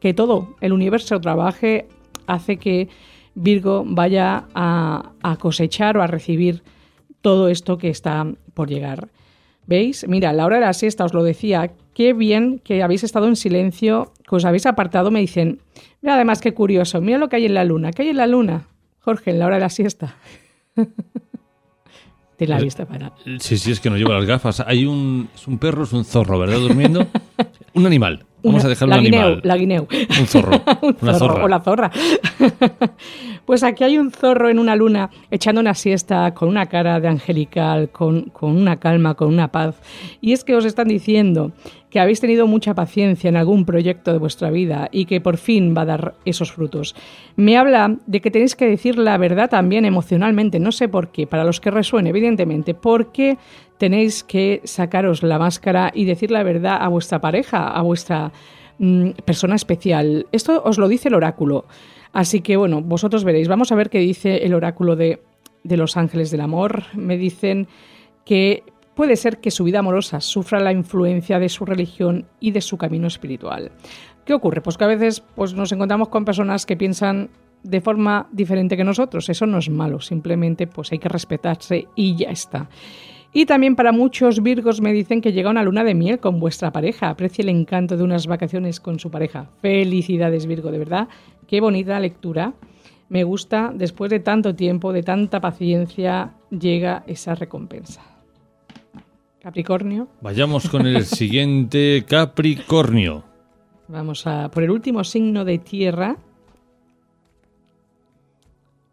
que 0.00 0.14
todo 0.14 0.56
el 0.60 0.72
universo 0.72 1.20
trabaje, 1.20 1.88
hace 2.26 2.56
que 2.56 2.88
Virgo 3.34 3.84
vaya 3.86 4.44
a, 4.54 5.12
a, 5.22 5.36
cosechar 5.36 5.96
o 5.96 6.02
a 6.02 6.06
recibir 6.06 6.62
todo 7.20 7.48
esto 7.48 7.78
que 7.78 7.88
está 7.88 8.26
por 8.54 8.68
llegar. 8.68 9.08
¿Veis? 9.66 10.06
Mira, 10.06 10.32
la 10.32 10.44
hora 10.44 10.56
de 10.56 10.66
la 10.66 10.72
siesta 10.72 11.04
os 11.04 11.14
lo 11.14 11.22
decía, 11.22 11.72
qué 11.94 12.12
bien 12.12 12.60
que 12.62 12.82
habéis 12.82 13.02
estado 13.02 13.26
en 13.26 13.36
silencio, 13.36 14.12
que 14.28 14.36
os 14.36 14.44
habéis 14.44 14.66
apartado, 14.66 15.10
me 15.10 15.20
dicen, 15.20 15.60
mira 16.02 16.16
además 16.16 16.40
qué 16.40 16.52
curioso, 16.52 17.00
mira 17.00 17.18
lo 17.18 17.28
que 17.28 17.36
hay 17.36 17.46
en 17.46 17.54
la 17.54 17.64
luna, 17.64 17.90
¿qué 17.90 18.02
hay 18.02 18.08
en 18.10 18.18
la 18.18 18.26
luna? 18.26 18.68
Jorge, 19.00 19.30
en 19.30 19.38
la 19.38 19.46
hora 19.46 19.56
de 19.56 19.60
la 19.62 19.70
siesta. 19.70 20.16
De 22.38 22.46
la 22.46 22.58
vista 22.58 22.86
para. 22.86 23.12
Sí, 23.38 23.56
sí, 23.58 23.72
es 23.72 23.80
que 23.80 23.90
no 23.90 23.96
llevo 23.96 24.12
las 24.12 24.24
gafas. 24.24 24.60
Hay 24.60 24.86
un. 24.86 25.28
Es 25.34 25.46
un 25.46 25.58
perro, 25.58 25.84
es 25.84 25.92
un 25.92 26.04
zorro, 26.04 26.38
¿verdad? 26.38 26.58
Durmiendo. 26.58 27.06
un 27.74 27.86
animal. 27.86 28.24
Vamos 28.42 28.64
a 28.64 28.68
dejarlo 28.68 28.94
un 28.94 29.00
animal. 29.00 29.40
La 29.42 29.56
guineu. 29.56 29.86
Un 30.20 30.26
zorro. 30.26 30.50
un 30.82 30.96
una 31.00 31.14
zorro, 31.14 31.34
zorra. 31.34 31.44
O 31.44 31.48
la 31.48 31.60
zorra. 31.60 31.90
pues 33.46 33.62
aquí 33.62 33.84
hay 33.84 33.96
un 33.96 34.10
zorro 34.10 34.50
en 34.50 34.58
una 34.58 34.76
luna 34.76 35.10
echando 35.30 35.60
una 35.60 35.74
siesta 35.74 36.34
con 36.34 36.48
una 36.48 36.66
cara 36.66 37.00
de 37.00 37.08
angelical, 37.08 37.88
con, 37.90 38.24
con 38.24 38.54
una 38.54 38.76
calma, 38.76 39.14
con 39.14 39.28
una 39.28 39.48
paz. 39.48 39.76
Y 40.20 40.32
es 40.32 40.44
que 40.44 40.54
os 40.54 40.66
están 40.66 40.88
diciendo 40.88 41.52
que 41.94 42.00
habéis 42.00 42.20
tenido 42.20 42.48
mucha 42.48 42.74
paciencia 42.74 43.28
en 43.28 43.36
algún 43.36 43.64
proyecto 43.64 44.10
de 44.10 44.18
vuestra 44.18 44.50
vida 44.50 44.88
y 44.90 45.04
que 45.04 45.20
por 45.20 45.36
fin 45.36 45.76
va 45.78 45.82
a 45.82 45.84
dar 45.84 46.14
esos 46.24 46.50
frutos. 46.50 46.96
Me 47.36 47.56
habla 47.56 47.98
de 48.08 48.20
que 48.20 48.32
tenéis 48.32 48.56
que 48.56 48.68
decir 48.68 48.98
la 48.98 49.16
verdad 49.16 49.48
también 49.48 49.84
emocionalmente, 49.84 50.58
no 50.58 50.72
sé 50.72 50.88
por 50.88 51.12
qué, 51.12 51.28
para 51.28 51.44
los 51.44 51.60
que 51.60 51.70
resuene, 51.70 52.10
evidentemente, 52.10 52.74
porque 52.74 53.38
tenéis 53.78 54.24
que 54.24 54.60
sacaros 54.64 55.22
la 55.22 55.38
máscara 55.38 55.92
y 55.94 56.04
decir 56.04 56.32
la 56.32 56.42
verdad 56.42 56.78
a 56.80 56.88
vuestra 56.88 57.20
pareja, 57.20 57.68
a 57.68 57.80
vuestra 57.82 58.32
mm, 58.78 59.10
persona 59.24 59.54
especial. 59.54 60.26
Esto 60.32 60.64
os 60.64 60.78
lo 60.78 60.88
dice 60.88 61.06
el 61.06 61.14
oráculo. 61.14 61.64
Así 62.12 62.40
que 62.40 62.56
bueno, 62.56 62.82
vosotros 62.82 63.22
veréis. 63.22 63.46
Vamos 63.46 63.70
a 63.70 63.76
ver 63.76 63.88
qué 63.88 64.00
dice 64.00 64.38
el 64.38 64.54
oráculo 64.54 64.96
de, 64.96 65.20
de 65.62 65.76
los 65.76 65.96
ángeles 65.96 66.32
del 66.32 66.40
amor. 66.40 66.82
Me 66.94 67.16
dicen 67.16 67.68
que 68.24 68.64
puede 68.94 69.16
ser 69.16 69.38
que 69.38 69.50
su 69.50 69.64
vida 69.64 69.80
amorosa 69.80 70.20
sufra 70.20 70.60
la 70.60 70.72
influencia 70.72 71.38
de 71.38 71.48
su 71.48 71.64
religión 71.64 72.26
y 72.40 72.52
de 72.52 72.60
su 72.60 72.78
camino 72.78 73.06
espiritual. 73.06 73.72
¿Qué 74.24 74.34
ocurre? 74.34 74.60
Pues 74.60 74.78
que 74.78 74.84
a 74.84 74.88
veces 74.88 75.20
pues, 75.20 75.54
nos 75.54 75.72
encontramos 75.72 76.08
con 76.08 76.24
personas 76.24 76.64
que 76.66 76.76
piensan 76.76 77.30
de 77.62 77.80
forma 77.80 78.28
diferente 78.30 78.76
que 78.76 78.84
nosotros. 78.84 79.28
Eso 79.28 79.46
no 79.46 79.58
es 79.58 79.68
malo, 79.68 80.00
simplemente 80.00 80.66
pues 80.66 80.92
hay 80.92 80.98
que 80.98 81.08
respetarse 81.08 81.88
y 81.94 82.16
ya 82.16 82.30
está. 82.30 82.68
Y 83.36 83.46
también 83.46 83.74
para 83.74 83.90
muchos 83.90 84.42
Virgos 84.42 84.80
me 84.80 84.92
dicen 84.92 85.20
que 85.20 85.32
llega 85.32 85.50
una 85.50 85.64
luna 85.64 85.82
de 85.82 85.94
miel 85.94 86.20
con 86.20 86.38
vuestra 86.38 86.70
pareja. 86.70 87.08
Aprecie 87.08 87.42
el 87.42 87.48
encanto 87.48 87.96
de 87.96 88.04
unas 88.04 88.28
vacaciones 88.28 88.78
con 88.78 89.00
su 89.00 89.10
pareja. 89.10 89.50
Felicidades 89.60 90.46
Virgo, 90.46 90.70
de 90.70 90.78
verdad. 90.78 91.08
Qué 91.48 91.60
bonita 91.60 91.98
lectura. 91.98 92.54
Me 93.08 93.24
gusta, 93.24 93.72
después 93.74 94.10
de 94.10 94.20
tanto 94.20 94.54
tiempo, 94.54 94.92
de 94.92 95.02
tanta 95.02 95.40
paciencia, 95.40 96.34
llega 96.50 97.02
esa 97.08 97.34
recompensa. 97.34 98.13
Capricornio. 99.44 100.08
Vayamos 100.22 100.70
con 100.70 100.86
el 100.86 101.04
siguiente 101.04 102.02
Capricornio. 102.08 103.22
Vamos 103.88 104.26
a 104.26 104.50
por 104.50 104.62
el 104.62 104.70
último 104.70 105.04
signo 105.04 105.44
de 105.44 105.58
tierra. 105.58 106.16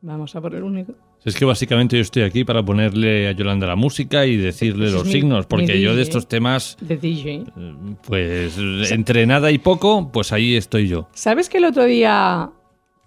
Vamos 0.02 0.36
a 0.36 0.42
por 0.42 0.54
el 0.54 0.64
único. 0.64 0.94
Es 1.24 1.36
que 1.38 1.46
básicamente 1.46 1.96
yo 1.96 2.02
estoy 2.02 2.24
aquí 2.24 2.44
para 2.44 2.62
ponerle 2.66 3.30
a 3.30 3.32
Yolanda 3.32 3.66
la 3.66 3.78
música 3.78 4.26
y 4.26 4.36
decirle 4.36 4.92
los 4.92 5.06
mi- 5.06 5.12
signos, 5.14 5.46
porque 5.46 5.80
yo 5.80 5.96
de 5.96 6.02
estos 6.02 6.28
temas, 6.28 6.76
De 6.82 6.98
DJ. 6.98 7.46
pues 8.06 8.58
entre 8.92 9.26
nada 9.28 9.52
y 9.52 9.58
poco, 9.60 10.12
pues 10.12 10.34
ahí 10.34 10.58
estoy 10.58 10.90
yo. 10.90 11.08
¿Sabes 11.14 11.48
que 11.48 11.60
el 11.60 11.66
otro 11.66 11.86
día 11.86 12.50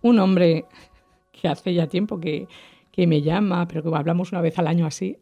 un 0.00 0.18
hombre 0.18 0.64
que 1.32 1.48
hace 1.48 1.74
ya 1.74 1.88
tiempo 1.88 2.18
que, 2.18 2.46
que 2.90 3.06
me 3.06 3.20
llama, 3.20 3.68
pero 3.68 3.82
que 3.82 3.94
hablamos 3.94 4.32
una 4.32 4.40
vez 4.40 4.58
al 4.58 4.68
año 4.68 4.86
así, 4.86 5.18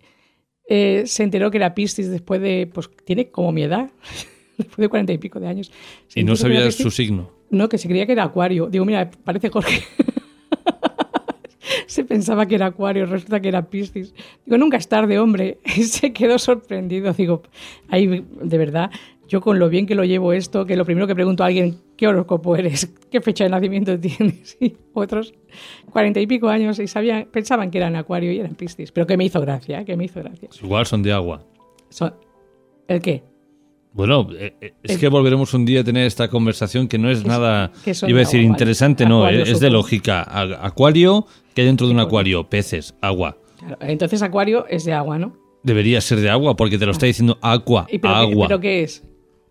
eh, 0.68 1.05
se 1.07 1.22
enteró 1.22 1.51
que 1.51 1.59
era 1.59 1.75
Piscis 1.75 2.11
después 2.11 2.40
de, 2.40 2.68
pues 2.72 2.90
tiene 3.05 3.31
como 3.31 3.53
mi 3.53 3.62
edad, 3.62 3.90
después 4.57 4.79
de 4.79 4.88
cuarenta 4.88 5.12
y 5.12 5.18
pico 5.18 5.40
de 5.40 5.48
años. 5.48 5.70
Se 6.09 6.20
Y 6.20 6.25
no 6.25 6.35
Piscis. 6.35 6.77
su 6.77 6.90
signo. 6.90 7.31
No, 7.51 7.68
que 7.68 7.79
se 7.79 7.88
creía 7.88 8.07
que 8.07 8.12
era 8.12 8.25
Acuario. 8.25 8.68
Digo, 8.68 8.85
mira, 8.85 9.11
parece 9.25 9.51
Jorge. 9.51 9.83
se 11.87 12.05
pensaba 12.05 12.46
que 12.46 12.55
era 12.55 12.66
Acuario, 12.66 13.05
resulta 13.05 13.40
que 13.40 13.48
era 13.48 13.68
Piscis. 13.68 14.14
Digo, 14.46 14.57
nunca 14.57 14.79
es 14.79 14.88
tarde, 14.88 15.18
hombre. 15.18 15.59
Y 15.77 15.83
se 15.85 16.12
quedó 16.12 16.38
sorprendido. 16.38 17.12
Digo, 17.12 17.42
ahí, 17.88 18.07
de 18.07 18.59
verdad, 18.59 18.90
yo 19.33 19.40
con 19.40 19.59
lo 19.59 19.71
bien 19.71 19.87
que 19.87 19.95
lo 19.95 20.05
llevo 20.05 20.35
esto, 20.35 20.66
que 20.66 20.77
lo 20.77 20.85
primero 20.85 21.07
que 21.07 21.14
pregunto 21.14 21.42
a 21.42 21.47
alguien, 21.47 21.79
¿qué 21.97 22.07
horóscopo 22.07 22.55
eres? 22.55 22.92
¿Qué 23.11 23.23
fecha 23.23 23.45
de 23.45 23.51
nacimiento 23.51 23.99
tienes? 23.99 24.59
Y 24.61 24.77
otros, 24.92 25.33
cuarenta 25.90 26.21
y 26.21 26.27
pico 26.27 26.51
años, 26.51 26.79
y 26.79 26.87
sabían, 26.87 27.29
pensaban 27.33 27.71
que 27.71 27.79
eran 27.79 27.97
Acuario 27.97 28.31
y 28.31 28.38
eran 28.40 28.55
Piscis. 28.55 28.92
Pero 28.92 29.07
que 29.07 29.16
me 29.16 29.25
hizo 29.25 29.40
gracia, 29.40 29.81
¿eh? 29.81 29.85
que 29.87 29.97
me 29.97 30.05
hizo 30.05 30.21
gracia. 30.21 30.51
Igual 30.62 30.85
son 30.85 31.03
de 31.03 31.12
agua. 31.14 31.47
Son- 31.88 32.12
¿El 32.87 33.01
qué? 33.01 33.23
Bueno, 33.95 34.29
eh, 34.38 34.55
eh, 34.61 34.75
es 34.83 34.90
El- 34.92 35.01
que 35.01 35.09
volveremos 35.09 35.55
un 35.55 35.64
día 35.64 35.81
a 35.81 35.85
tener 35.85 36.07
esta 36.07 36.29
conversación 36.29 36.87
que 36.87 36.99
no 36.99 37.09
es 37.11 37.25
nada, 37.25 37.73
que 37.83 37.95
son 37.95 38.11
iba 38.11 38.18
a 38.18 38.21
de 38.21 38.25
decir 38.27 38.42
interesante, 38.42 39.07
no, 39.07 39.27
es 39.27 39.61
de 39.61 39.71
lógica. 39.71 40.27
Acuario, 40.62 41.25
que 41.55 41.64
dentro 41.64 41.87
de 41.87 41.95
un 41.95 42.01
acuario, 42.01 42.51
peces, 42.51 42.95
agua. 43.01 43.38
Claro, 43.59 43.79
entonces 43.81 44.21
Acuario 44.21 44.66
es 44.68 44.85
de 44.85 44.92
agua, 44.92 45.18
¿no? 45.18 45.38
Debería 45.62 46.03
ser 46.03 46.21
de 46.21 46.29
agua 46.29 46.55
porque 46.55 46.77
te 46.77 46.85
lo 46.85 46.92
está 46.92 47.07
diciendo 47.07 47.38
agua, 47.40 47.87
¿Y 47.90 47.99
pero, 47.99 48.12
qué, 48.14 48.21
agua, 48.21 48.49
¿Pero 48.49 48.61
qué 48.61 48.83
es? 48.83 49.03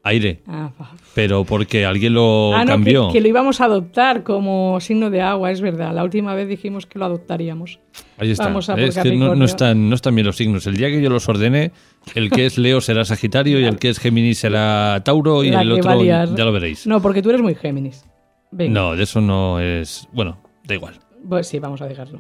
Aire. 0.04 0.42
Ah, 0.48 0.72
Pero 1.14 1.44
porque 1.44 1.86
alguien 1.86 2.14
lo 2.14 2.54
Ah, 2.56 2.66
no, 2.66 2.72
cambió. 2.72 3.08
que, 3.08 3.14
que 3.14 3.22
lo 3.22 3.28
íbamos 3.28 3.62
a 3.62 3.66
adoptar 3.66 4.24
como 4.24 4.80
signo 4.80 5.10
de 5.10 5.22
agua, 5.22 5.52
es 5.52 5.62
verdad. 5.62 5.94
La 5.94 6.04
última 6.04 6.34
vez 6.34 6.48
dijimos 6.48 6.86
que 6.86 6.98
lo 7.00 7.06
adoptaríamos. 7.06 7.80
Ahí 8.18 8.32
está. 8.32 8.46
Vamos 8.46 8.70
a 8.70 8.74
por 8.74 8.84
es 8.84 8.98
que 8.98 9.16
no, 9.16 9.46
están, 9.46 9.90
no 9.90 9.96
están 9.96 10.16
bien 10.16 10.26
los 10.28 10.38
signos. 10.38 10.66
El 10.68 10.78
día 10.78 10.90
que 10.90 11.02
yo 11.02 11.10
los 11.10 11.28
ordene, 11.30 11.72
el 12.16 12.30
que 12.32 12.46
es 12.46 12.58
Leo 12.58 12.82
será 12.82 13.06
Sagitario 13.06 13.60
y 13.60 13.66
el 13.66 13.78
que 13.78 13.90
es 13.90 14.00
Géminis 14.00 14.40
será 14.40 15.02
Tauro 15.04 15.44
y 15.44 15.52
La 15.52 15.62
el 15.62 15.72
otro 15.72 16.04
ya 16.04 16.26
lo 16.26 16.52
veréis. 16.52 16.88
No, 16.88 17.02
porque 17.02 17.22
tú 17.22 17.30
eres 17.30 17.42
muy 17.42 17.56
Géminis. 17.56 18.06
Venga, 18.52 18.74
No, 18.74 18.96
de 18.96 19.04
eso 19.04 19.22
no 19.22 19.60
es. 19.60 20.08
Bueno, 20.12 20.38
da 20.66 20.76
igual. 20.76 20.96
Pues 21.30 21.48
sí, 21.48 21.60
vamos 21.60 21.82
a 21.82 21.88
dejarlo. 21.88 22.20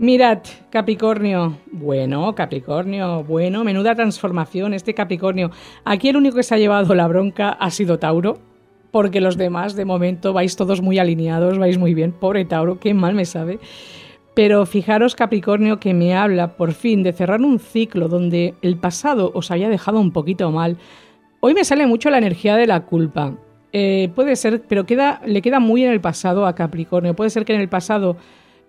Mirad, 0.00 0.38
Capricornio. 0.70 1.58
Bueno, 1.72 2.32
Capricornio, 2.36 3.24
bueno, 3.24 3.64
menuda 3.64 3.96
transformación 3.96 4.72
este 4.72 4.94
Capricornio. 4.94 5.50
Aquí 5.84 6.08
el 6.08 6.16
único 6.16 6.36
que 6.36 6.44
se 6.44 6.54
ha 6.54 6.58
llevado 6.58 6.94
la 6.94 7.08
bronca 7.08 7.48
ha 7.50 7.68
sido 7.72 7.98
Tauro, 7.98 8.38
porque 8.92 9.20
los 9.20 9.36
demás 9.36 9.74
de 9.74 9.84
momento 9.84 10.32
vais 10.32 10.54
todos 10.54 10.82
muy 10.82 11.00
alineados, 11.00 11.58
vais 11.58 11.78
muy 11.78 11.94
bien. 11.94 12.12
Pobre 12.12 12.44
Tauro, 12.44 12.78
qué 12.78 12.94
mal 12.94 13.16
me 13.16 13.24
sabe. 13.24 13.58
Pero 14.36 14.66
fijaros, 14.66 15.16
Capricornio, 15.16 15.80
que 15.80 15.94
me 15.94 16.14
habla 16.14 16.56
por 16.56 16.74
fin 16.74 17.02
de 17.02 17.12
cerrar 17.12 17.40
un 17.40 17.58
ciclo 17.58 18.06
donde 18.06 18.54
el 18.62 18.76
pasado 18.76 19.32
os 19.34 19.50
había 19.50 19.68
dejado 19.68 19.98
un 19.98 20.12
poquito 20.12 20.52
mal. 20.52 20.76
Hoy 21.40 21.54
me 21.54 21.64
sale 21.64 21.88
mucho 21.88 22.08
la 22.10 22.18
energía 22.18 22.54
de 22.54 22.68
la 22.68 22.86
culpa. 22.86 23.34
Eh, 23.72 24.10
puede 24.14 24.36
ser, 24.36 24.62
pero 24.68 24.86
queda, 24.86 25.20
le 25.26 25.42
queda 25.42 25.58
muy 25.58 25.82
en 25.82 25.90
el 25.90 26.00
pasado 26.00 26.46
a 26.46 26.54
Capricornio. 26.54 27.16
Puede 27.16 27.30
ser 27.30 27.44
que 27.44 27.54
en 27.54 27.60
el 27.60 27.68
pasado 27.68 28.16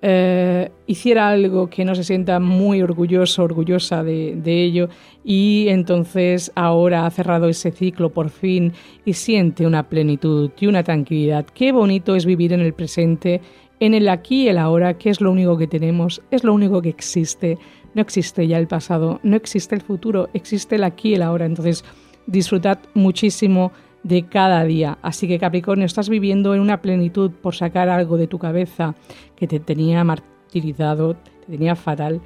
eh, 0.02 0.72
hiciera 0.88 1.30
algo 1.30 1.70
que 1.70 1.84
no 1.84 1.94
se 1.94 2.04
sienta 2.04 2.40
muy 2.40 2.82
orgulloso, 2.82 3.44
orgullosa 3.44 4.04
de, 4.04 4.36
de 4.36 4.64
ello, 4.64 4.90
y 5.24 5.68
entonces 5.70 6.52
ahora 6.56 7.06
ha 7.06 7.10
cerrado 7.10 7.50
ese 7.50 7.72
ciclo 7.72 8.10
por 8.12 8.30
fin 8.30 8.74
y 9.06 9.14
siente 9.14 9.66
una 9.68 9.90
plenitud 9.90 10.52
y 10.60 10.68
una 10.68 10.84
tranquilidad. 10.84 11.46
Qué 11.54 11.72
bonito 11.72 12.16
es 12.16 12.26
vivir 12.26 12.54
en 12.54 12.62
el 12.62 12.74
presente, 12.74 13.42
en 13.80 13.94
el 13.94 14.10
aquí 14.10 14.44
y 14.44 14.48
el 14.50 14.58
ahora, 14.58 14.98
que 14.98 15.10
es 15.10 15.22
lo 15.22 15.32
único 15.32 15.58
que 15.58 15.68
tenemos, 15.68 16.22
es 16.32 16.44
lo 16.44 16.54
único 16.54 16.82
que 16.82 16.90
existe. 16.90 17.58
No 17.94 18.02
existe 18.02 18.48
ya 18.48 18.58
el 18.58 18.68
pasado, 18.68 19.20
no 19.24 19.36
existe 19.36 19.76
el 19.76 19.82
futuro, 19.82 20.30
existe 20.34 20.76
el 20.76 20.84
aquí 20.84 21.10
y 21.10 21.14
el 21.16 21.24
ahora. 21.24 21.46
Entonces, 21.46 21.84
disfrutad 22.28 22.80
muchísimo 22.94 23.72
de 24.04 24.26
cada 24.28 24.64
día. 24.64 24.98
Así 25.02 25.28
que 25.28 25.40
Capricornio, 25.40 25.86
estás 25.86 26.10
viviendo 26.10 26.54
en 26.54 26.62
una 26.62 26.82
plenitud 26.82 27.32
por 27.32 27.56
sacar 27.56 27.90
algo 27.90 28.18
de 28.18 28.28
tu 28.28 28.40
cabeza 28.40 28.96
que 29.36 29.48
te 29.48 29.60
tenía 29.60 30.04
martirizado, 30.04 31.16
te 31.16 31.52
tenía 31.52 31.76
fatal, 31.76 32.22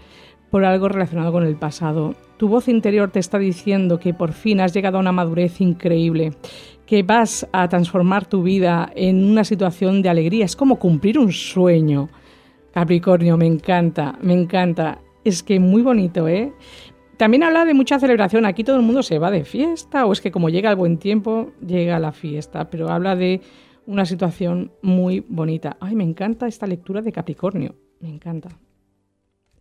por 0.49 0.65
algo 0.65 0.87
relacionado 0.87 1.31
con 1.31 1.45
el 1.45 1.55
pasado. 1.55 2.13
Tu 2.37 2.47
voz 2.47 2.67
interior 2.67 3.09
te 3.09 3.19
está 3.19 3.39
diciendo 3.39 3.99
que 3.99 4.13
por 4.13 4.33
fin 4.33 4.61
has 4.61 4.73
llegado 4.73 4.97
a 4.97 5.01
una 5.01 5.11
madurez 5.11 5.61
increíble, 5.61 6.33
que 6.85 7.01
vas 7.01 7.47
a 7.51 7.67
transformar 7.69 8.25
tu 8.25 8.43
vida 8.43 8.91
en 8.95 9.23
una 9.23 9.43
situación 9.43 10.01
de 10.01 10.09
alegría. 10.09 10.45
Es 10.45 10.55
como 10.55 10.77
cumplir 10.77 11.17
un 11.17 11.31
sueño. 11.31 12.09
Capricornio, 12.71 13.37
me 13.37 13.47
encanta, 13.47 14.15
me 14.21 14.33
encanta. 14.33 14.99
Es 15.23 15.41
que 15.41 15.59
muy 15.59 15.81
bonito, 15.81 16.27
¿eh? 16.27 16.53
También 17.17 17.43
habla 17.43 17.65
de 17.65 17.73
mucha 17.73 17.99
celebración. 17.99 18.45
Aquí 18.45 18.63
todo 18.63 18.77
el 18.77 18.81
mundo 18.81 19.03
se 19.03 19.19
va 19.19 19.31
de 19.31 19.45
fiesta, 19.45 20.05
o 20.05 20.13
es 20.13 20.21
que 20.21 20.31
como 20.31 20.49
llega 20.49 20.69
el 20.69 20.75
buen 20.75 20.97
tiempo, 20.97 21.51
llega 21.65 21.99
la 21.99 22.11
fiesta. 22.11 22.69
Pero 22.69 22.89
habla 22.89 23.15
de 23.15 23.41
una 23.85 24.05
situación 24.05 24.71
muy 24.81 25.19
bonita. 25.27 25.77
Ay, 25.79 25.95
me 25.95 26.03
encanta 26.03 26.47
esta 26.47 26.67
lectura 26.67 27.01
de 27.01 27.11
Capricornio. 27.11 27.75
Me 27.99 28.09
encanta. 28.09 28.49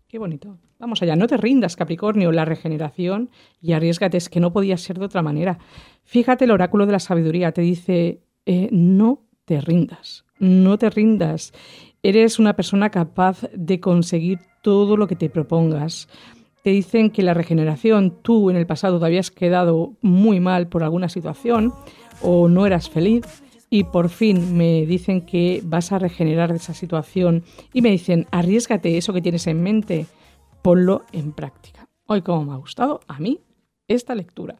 Qué 0.08 0.18
bonito. 0.18 0.58
Vamos 0.78 1.00
allá, 1.00 1.16
no 1.16 1.26
te 1.26 1.36
rindas, 1.36 1.76
Capricornio, 1.76 2.32
la 2.32 2.44
regeneración 2.44 3.30
y 3.60 3.72
arriesgate, 3.72 4.18
es 4.18 4.28
que 4.28 4.40
no 4.40 4.52
podía 4.52 4.76
ser 4.76 4.98
de 4.98 5.06
otra 5.06 5.22
manera. 5.22 5.58
Fíjate, 6.04 6.44
el 6.44 6.50
oráculo 6.50 6.86
de 6.86 6.92
la 6.92 6.98
sabiduría 6.98 7.52
te 7.52 7.62
dice, 7.62 8.20
eh, 8.44 8.68
no 8.72 9.24
te 9.44 9.60
rindas, 9.60 10.24
no 10.38 10.76
te 10.76 10.90
rindas. 10.90 11.52
Eres 12.02 12.38
una 12.38 12.56
persona 12.56 12.90
capaz 12.90 13.48
de 13.54 13.80
conseguir 13.80 14.40
todo 14.62 14.96
lo 14.96 15.06
que 15.06 15.16
te 15.16 15.30
propongas. 15.30 16.08
Te 16.62 16.70
dicen 16.70 17.10
que 17.10 17.22
la 17.22 17.34
regeneración, 17.34 18.22
tú 18.22 18.48
en 18.48 18.56
el 18.56 18.66
pasado 18.66 19.00
te 19.00 19.06
habías 19.06 19.32
quedado 19.32 19.94
muy 20.00 20.38
mal 20.38 20.68
por 20.68 20.84
alguna 20.84 21.08
situación 21.08 21.72
o 22.22 22.48
no 22.48 22.66
eras 22.66 22.88
feliz 22.88 23.42
y 23.68 23.84
por 23.84 24.10
fin 24.10 24.56
me 24.56 24.86
dicen 24.86 25.22
que 25.22 25.60
vas 25.64 25.90
a 25.90 25.98
regenerar 25.98 26.52
esa 26.52 26.72
situación 26.72 27.42
y 27.72 27.82
me 27.82 27.90
dicen, 27.90 28.26
arriesgate 28.30 28.96
eso 28.96 29.12
que 29.12 29.22
tienes 29.22 29.46
en 29.48 29.62
mente, 29.62 30.06
ponlo 30.62 31.04
en 31.12 31.32
práctica. 31.32 31.88
Hoy, 32.06 32.22
como 32.22 32.44
me 32.44 32.52
ha 32.52 32.56
gustado 32.56 33.00
a 33.08 33.18
mí 33.18 33.40
esta 33.88 34.14
lectura. 34.14 34.56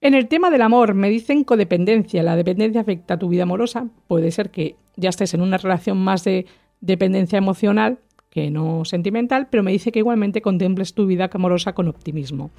En 0.00 0.14
el 0.14 0.28
tema 0.28 0.50
del 0.50 0.62
amor, 0.62 0.94
me 0.94 1.08
dicen 1.08 1.44
codependencia. 1.44 2.22
La 2.22 2.36
dependencia 2.36 2.82
afecta 2.82 3.14
a 3.14 3.18
tu 3.18 3.28
vida 3.28 3.44
amorosa. 3.44 3.88
Puede 4.06 4.30
ser 4.32 4.50
que 4.50 4.76
ya 4.96 5.08
estés 5.08 5.34
en 5.34 5.40
una 5.40 5.56
relación 5.56 5.96
más 5.96 6.24
de 6.24 6.46
dependencia 6.80 7.38
emocional 7.38 8.00
que 8.30 8.50
no 8.50 8.84
sentimental, 8.84 9.48
pero 9.50 9.62
me 9.62 9.72
dice 9.72 9.92
que 9.92 10.00
igualmente 10.00 10.42
contemples 10.42 10.94
tu 10.94 11.06
vida 11.06 11.30
amorosa 11.32 11.72
con 11.72 11.88
optimismo. 11.88 12.50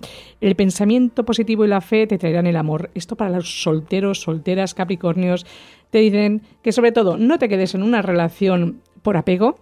El 0.41 0.55
pensamiento 0.55 1.25
positivo 1.25 1.65
y 1.65 1.67
la 1.67 1.81
fe 1.81 2.07
te 2.07 2.17
traerán 2.17 2.47
el 2.47 2.55
amor. 2.55 2.89
Esto 2.95 3.15
para 3.15 3.31
los 3.31 3.61
solteros, 3.61 4.21
solteras, 4.21 4.73
capricornios, 4.73 5.45
te 5.89 5.99
dicen 5.99 6.41
que 6.63 6.71
sobre 6.71 6.91
todo 6.91 7.17
no 7.17 7.37
te 7.39 7.49
quedes 7.49 7.75
en 7.75 7.83
una 7.83 8.01
relación 8.01 8.81
por 9.01 9.17
apego. 9.17 9.59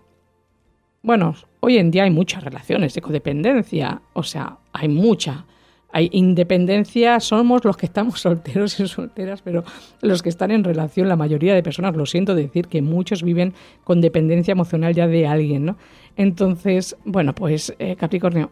Bueno, 1.02 1.36
hoy 1.60 1.78
en 1.78 1.92
día 1.92 2.04
hay 2.04 2.12
muchas 2.12 2.44
relaciones 2.44 2.94
de 2.94 3.02
codependencia, 3.02 4.02
o 4.14 4.24
sea, 4.24 4.58
hay 4.74 4.88
mucha 4.90 5.46
hay 5.92 6.10
independencia, 6.12 7.20
somos 7.20 7.64
los 7.64 7.78
que 7.78 7.86
estamos 7.86 8.20
solteros 8.22 8.80
y 8.80 8.88
solteras, 8.88 9.42
pero 9.42 9.64
los 10.02 10.22
que 10.22 10.30
están 10.30 10.52
en 10.52 10.64
relación, 10.64 11.08
la 11.08 11.16
mayoría 11.16 11.56
de 11.56 11.64
personas, 11.64 11.96
lo 11.96 12.06
siento 12.06 12.36
decir, 12.36 12.68
que 12.68 12.82
muchos 12.82 13.24
viven 13.24 13.54
con 13.84 14.02
dependencia 14.02 14.52
emocional 14.52 14.94
ya 14.94 15.08
de 15.08 15.28
alguien, 15.28 15.66
¿no? 15.66 15.78
Entonces, 16.16 16.96
bueno, 17.06 17.34
pues 17.34 17.74
eh, 17.80 17.96
Capricornio, 17.96 18.52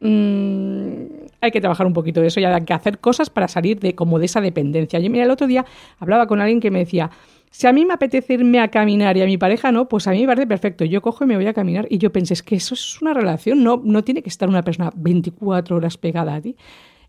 mm, 0.00 1.02
hay 1.40 1.50
que 1.50 1.60
trabajar 1.60 1.86
un 1.86 1.92
poquito 1.92 2.20
de 2.20 2.28
eso 2.28 2.40
y 2.40 2.44
hay 2.44 2.64
que 2.64 2.72
hacer 2.72 2.98
cosas 2.98 3.30
para 3.30 3.48
salir 3.48 3.80
de 3.80 3.94
como 3.94 4.18
de 4.18 4.26
esa 4.26 4.40
dependencia. 4.40 5.00
Yo, 5.00 5.10
mira, 5.10 5.24
el 5.24 5.30
otro 5.30 5.46
día 5.46 5.64
hablaba 5.98 6.26
con 6.26 6.40
alguien 6.40 6.60
que 6.60 6.70
me 6.70 6.80
decía, 6.80 7.10
si 7.50 7.66
a 7.66 7.72
mí 7.72 7.84
me 7.84 7.94
apetece 7.94 8.34
irme 8.34 8.60
a 8.60 8.68
caminar 8.68 9.16
y 9.16 9.22
a 9.22 9.26
mi 9.26 9.36
pareja 9.36 9.72
no, 9.72 9.88
pues 9.88 10.06
a 10.06 10.12
mí 10.12 10.20
me 10.20 10.26
parece 10.28 10.46
perfecto. 10.46 10.84
Yo 10.84 11.02
cojo 11.02 11.24
y 11.24 11.26
me 11.26 11.34
voy 11.34 11.46
a 11.46 11.52
caminar. 11.52 11.86
Y 11.90 11.98
yo 11.98 12.12
pensé, 12.12 12.34
es 12.34 12.42
que 12.44 12.54
eso 12.54 12.74
es 12.74 13.02
una 13.02 13.12
relación, 13.12 13.64
no, 13.64 13.82
no 13.84 14.04
tiene 14.04 14.22
que 14.22 14.28
estar 14.28 14.48
una 14.48 14.62
persona 14.62 14.92
24 14.94 15.76
horas 15.76 15.98
pegada 15.98 16.36
a 16.36 16.40
ti. 16.40 16.56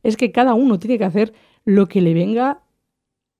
Es 0.01 0.17
que 0.17 0.31
cada 0.31 0.55
uno 0.55 0.79
tiene 0.79 0.97
que 0.97 1.05
hacer 1.05 1.33
lo 1.63 1.87
que 1.87 2.01
le 2.01 2.15
venga 2.15 2.63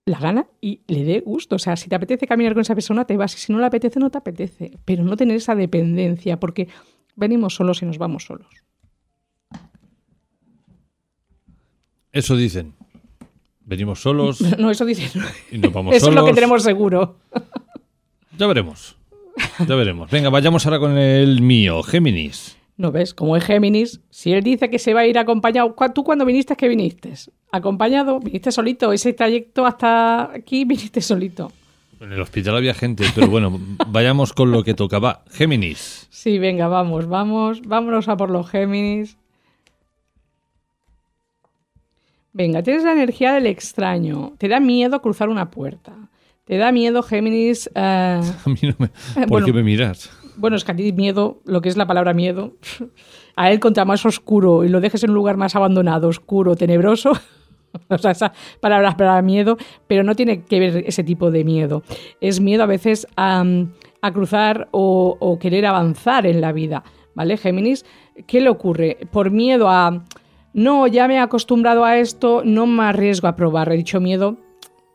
la 0.05 0.19
gana 0.19 0.47
y 0.61 0.81
le 0.87 1.03
dé 1.03 1.21
gusto. 1.21 1.55
O 1.55 1.59
sea, 1.59 1.75
si 1.75 1.89
te 1.89 1.95
apetece 1.95 2.27
caminar 2.27 2.53
con 2.53 2.61
esa 2.61 2.75
persona, 2.75 3.05
te 3.05 3.17
vas. 3.17 3.33
Y 3.35 3.39
si 3.39 3.51
no 3.51 3.59
le 3.59 3.65
apetece, 3.65 3.99
no 3.99 4.11
te 4.11 4.19
apetece. 4.19 4.77
Pero 4.85 5.03
no 5.03 5.17
tener 5.17 5.37
esa 5.37 5.55
dependencia, 5.55 6.39
porque 6.39 6.67
venimos 7.15 7.55
solos 7.55 7.81
y 7.81 7.85
nos 7.85 7.97
vamos 7.97 8.25
solos. 8.25 8.47
Eso 12.11 12.35
dicen. 12.35 12.75
Venimos 13.71 14.01
solos. 14.01 14.41
No, 14.59 14.69
eso 14.69 14.83
dice. 14.83 15.09
Y 15.49 15.57
nos 15.57 15.71
vamos 15.71 15.95
eso 15.95 16.07
solos. 16.07 16.17
es 16.17 16.21
lo 16.21 16.27
que 16.27 16.33
tenemos 16.33 16.61
seguro. 16.61 17.15
Ya 18.37 18.45
veremos. 18.45 18.97
Ya 19.65 19.75
veremos. 19.75 20.11
Venga, 20.11 20.29
vayamos 20.29 20.65
ahora 20.65 20.77
con 20.77 20.97
el 20.97 21.41
mío, 21.41 21.81
Géminis. 21.81 22.57
¿No 22.75 22.91
ves? 22.91 23.13
Como 23.13 23.37
es 23.37 23.45
Géminis, 23.45 24.01
si 24.09 24.33
él 24.33 24.43
dice 24.43 24.69
que 24.69 24.77
se 24.77 24.93
va 24.93 25.01
a 25.01 25.07
ir 25.07 25.17
acompañado, 25.17 25.73
¿tú 25.95 26.03
cuando 26.03 26.25
viniste 26.25 26.57
que 26.57 26.67
viniste? 26.67 27.13
¿Acompañado? 27.49 28.19
¿Viniste 28.19 28.51
solito? 28.51 28.91
Ese 28.91 29.13
trayecto 29.13 29.65
hasta 29.65 30.33
aquí 30.33 30.65
viniste 30.65 30.99
solito. 30.99 31.49
En 32.01 32.11
el 32.11 32.19
hospital 32.19 32.57
había 32.57 32.73
gente, 32.73 33.05
pero 33.15 33.27
bueno, 33.27 33.57
vayamos 33.87 34.33
con 34.33 34.51
lo 34.51 34.65
que 34.65 34.73
tocaba. 34.73 35.23
Géminis. 35.31 36.07
Sí, 36.09 36.39
venga, 36.39 36.67
vamos, 36.67 37.07
vamos, 37.07 37.61
vámonos 37.61 38.09
a 38.09 38.17
por 38.17 38.31
los 38.31 38.49
Géminis. 38.49 39.17
Venga, 42.33 42.63
tienes 42.63 42.83
la 42.83 42.93
energía 42.93 43.33
del 43.33 43.45
extraño. 43.47 44.33
Te 44.37 44.47
da 44.47 44.59
miedo 44.59 45.01
cruzar 45.01 45.29
una 45.29 45.51
puerta. 45.51 45.93
Te 46.45 46.57
da 46.57 46.71
miedo, 46.71 47.03
Géminis. 47.03 47.69
eh, 47.75 48.21
A 48.45 48.49
mí 48.49 48.57
no 48.63 48.75
me... 48.77 48.87
¿Por 48.87 49.27
Bueno. 49.29 49.45
qué 49.45 49.53
me 49.53 49.63
miras? 49.63 50.09
Bueno, 50.37 50.55
es 50.55 50.63
que 50.63 50.71
a 50.71 50.75
ti 50.75 50.91
miedo, 50.93 51.41
lo 51.45 51.61
que 51.61 51.67
es 51.69 51.75
la 51.77 51.85
palabra 51.87 52.13
miedo, 52.13 52.53
a 53.35 53.51
él 53.51 53.59
contra 53.59 53.83
más 53.85 54.05
oscuro 54.05 54.63
y 54.63 54.69
lo 54.69 54.79
dejes 54.79 55.03
en 55.03 55.09
un 55.09 55.15
lugar 55.15 55.35
más 55.37 55.55
abandonado, 55.55 56.07
oscuro, 56.07 56.55
tenebroso, 56.55 57.11
o 57.89 57.97
sea, 57.97 58.11
esa 58.11 58.31
palabra 58.61 58.95
para 58.95 59.21
miedo, 59.21 59.57
pero 59.87 60.03
no 60.03 60.15
tiene 60.15 60.43
que 60.43 60.59
ver 60.59 60.83
ese 60.87 61.03
tipo 61.03 61.31
de 61.31 61.43
miedo. 61.43 61.83
Es 62.21 62.39
miedo 62.39 62.63
a 62.63 62.67
veces 62.67 63.07
a, 63.17 63.43
a 64.01 64.11
cruzar 64.13 64.69
o, 64.71 65.17
o 65.19 65.37
querer 65.37 65.65
avanzar 65.65 66.25
en 66.25 66.39
la 66.39 66.53
vida, 66.53 66.83
¿vale, 67.13 67.35
Géminis? 67.37 67.85
¿Qué 68.25 68.39
le 68.39 68.49
ocurre? 68.49 68.97
Por 69.11 69.31
miedo 69.31 69.69
a, 69.69 70.05
no, 70.53 70.87
ya 70.87 71.07
me 71.07 71.15
he 71.15 71.19
acostumbrado 71.19 71.85
a 71.85 71.97
esto, 71.97 72.41
no 72.43 72.65
me 72.65 72.83
arriesgo 72.83 73.27
a 73.27 73.35
probar. 73.35 73.71
He 73.71 73.77
dicho 73.77 74.01
miedo 74.01 74.37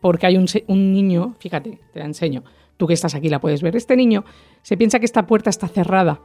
porque 0.01 0.27
hay 0.27 0.37
un, 0.37 0.93
niño, 0.93 1.35
fíjate, 1.39 1.81
te 1.93 1.99
la 1.99 2.05
enseño, 2.05 2.45
tú 2.77 2.87
que 2.87 2.95
estás 2.95 3.15
aquí 3.15 3.29
la 3.29 3.41
puedes 3.41 3.63
ver, 3.63 3.75
este 3.75 3.97
niño 3.97 4.25
se 4.63 4.77
piensa 4.77 4.99
que 4.99 5.07
esta 5.07 5.27
puerta 5.27 5.51
está 5.51 5.69
cerrada 5.69 6.21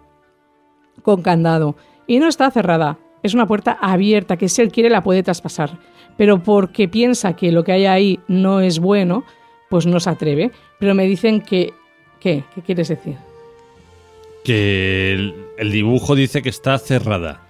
con 1.02 1.22
candado 1.22 1.76
y 2.06 2.20
no 2.20 2.28
está 2.28 2.52
cerrada, 2.52 3.00
es 3.24 3.34
una 3.34 3.48
puerta 3.48 3.72
abierta 3.72 4.38
que 4.38 4.50
si 4.50 4.62
él 4.62 4.72
quiere 4.72 4.89
la 4.89 5.02
puede 5.02 5.24
traspasar, 5.24 5.80
pero 6.17 6.44
porque 6.44 6.88
piensa 6.88 7.36
que 7.36 7.52
lo 7.52 7.63
que 7.63 7.72
hay 7.72 7.86
ahí 7.86 8.20
no 8.28 8.60
es 8.60 8.80
bueno, 8.80 9.24
pues 9.70 9.88
no 9.88 10.00
se 10.00 10.10
atreve, 10.10 10.52
pero 10.80 10.94
me 10.94 11.06
dicen 11.06 11.41
que... 11.41 11.74
¿Qué? 12.20 12.44
¿Qué 12.54 12.62
quieres 12.62 12.89
decir? 12.89 13.15
Que 14.44 15.34
el 15.58 15.72
dibujo 15.72 16.13
dice 16.13 16.44
que 16.44 16.50
está 16.50 16.78
cerrada. 16.78 17.41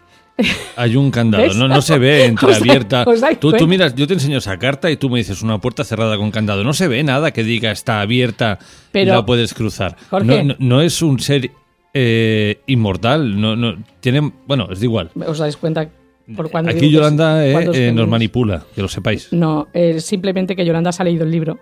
Hay 0.75 0.95
un 0.95 1.12
candado, 1.12 1.54
no, 1.54 1.67
no 1.67 1.82
se 1.82 1.97
ve 1.97 2.10
¿Os 2.15 2.21
dais- 2.21 2.30
entreabierta. 2.30 3.04
os 3.08 3.21
dais 3.21 3.39
Tú, 3.39 3.47
tú 3.49 3.58
cuenta? 3.58 3.67
miras, 3.67 3.95
yo 3.95 4.08
te 4.08 4.13
enseño 4.13 4.38
esa 4.38 4.58
carta 4.58 4.89
y 4.91 4.97
tú 4.97 5.10
me 5.10 5.19
dices 5.19 5.41
una 5.41 5.60
puerta 5.60 5.84
cerrada 5.84 6.17
con 6.17 6.32
candado. 6.32 6.63
No 6.63 6.73
se 6.73 6.88
ve 6.88 7.04
nada 7.04 7.32
que 7.32 7.43
diga 7.43 7.71
está 7.71 8.01
abierta 8.01 8.60
y 8.62 8.65
Pero- 8.91 9.13
la 9.15 9.25
puedes 9.25 9.54
cruzar. 9.54 9.95
Jorge. 10.10 10.25
No, 10.43 10.43
no- 10.43 10.56
no 10.60 10.82
es 10.82 11.01
un 11.01 11.19
ser 11.19 11.51
eh, 11.93 12.60
inmortal, 12.67 13.39
no, 13.39 13.56
no 13.56 13.75
tiene, 13.99 14.32
bueno, 14.47 14.67
es 14.71 14.80
de 14.80 14.86
igual. 14.86 15.12
¿Os 15.27 15.38
dais 15.39 15.58
cuenta 15.58 15.89
por 16.36 16.49
cuando 16.49 16.71
Aquí 16.71 16.89
Yolanda 16.89 17.45
eh, 17.45 17.51
¿Cuántos 17.51 17.75
eh, 17.75 17.91
nos 17.91 18.08
manipula, 18.08 18.63
que 18.73 18.82
lo 18.82 18.88
sepáis. 18.88 19.27
No, 19.34 19.67
simplemente 19.97 20.56
que 20.56 20.65
Yolanda 20.65 20.91
se 20.93 21.01
ha 21.01 21.06
leído 21.06 21.25
el 21.25 21.32
libro 21.32 21.60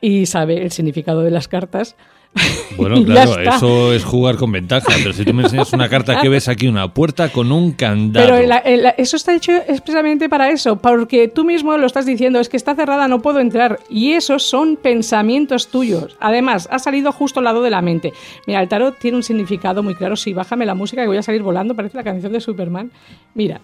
y 0.00 0.26
sabe 0.26 0.62
el 0.62 0.70
significado 0.70 1.22
de 1.22 1.30
las 1.32 1.48
cartas. 1.48 1.96
Bueno, 2.76 3.04
claro, 3.04 3.38
eso 3.38 3.92
es 3.92 4.04
jugar 4.04 4.36
con 4.36 4.50
ventaja. 4.50 4.88
Pero 4.96 5.12
si 5.12 5.24
tú 5.24 5.32
me 5.32 5.44
enseñas 5.44 5.72
una 5.72 5.88
carta 5.88 6.20
que 6.20 6.28
ves 6.28 6.48
aquí, 6.48 6.66
una 6.66 6.92
puerta 6.92 7.28
con 7.30 7.52
un 7.52 7.70
candado. 7.70 8.26
Pero 8.26 8.46
la- 8.46 8.58
eso 8.98 9.16
está 9.16 9.32
hecho 9.34 9.52
expresamente 9.68 10.28
para 10.28 10.50
eso, 10.50 10.76
porque 10.76 11.28
tú 11.28 11.44
mismo 11.44 11.76
lo 11.78 11.86
estás 11.86 12.04
diciendo, 12.04 12.40
es 12.40 12.48
que 12.48 12.56
está 12.56 12.74
cerrada, 12.74 13.06
no 13.06 13.22
puedo 13.22 13.38
entrar. 13.38 13.78
Y 13.88 14.12
esos 14.14 14.42
son 14.42 14.76
pensamientos 14.76 15.68
tuyos. 15.68 16.16
Además, 16.18 16.68
ha 16.72 16.80
salido 16.80 17.12
justo 17.12 17.38
al 17.38 17.44
lado 17.44 17.62
de 17.62 17.70
la 17.70 17.80
mente. 17.80 18.12
Mira, 18.48 18.60
el 18.60 18.68
tarot 18.68 18.98
tiene 18.98 19.18
un 19.18 19.22
significado 19.22 19.84
muy 19.84 19.94
claro. 19.94 20.16
Sí, 20.16 20.32
bájame 20.32 20.66
la 20.66 20.74
música 20.74 21.02
que 21.02 21.08
voy 21.08 21.18
a 21.18 21.22
salir 21.22 21.42
volando, 21.44 21.76
parece 21.76 21.96
la 21.96 22.02
canción 22.04 22.32
de 22.32 22.40
Superman. 22.40 22.90
Mira. 23.34 23.60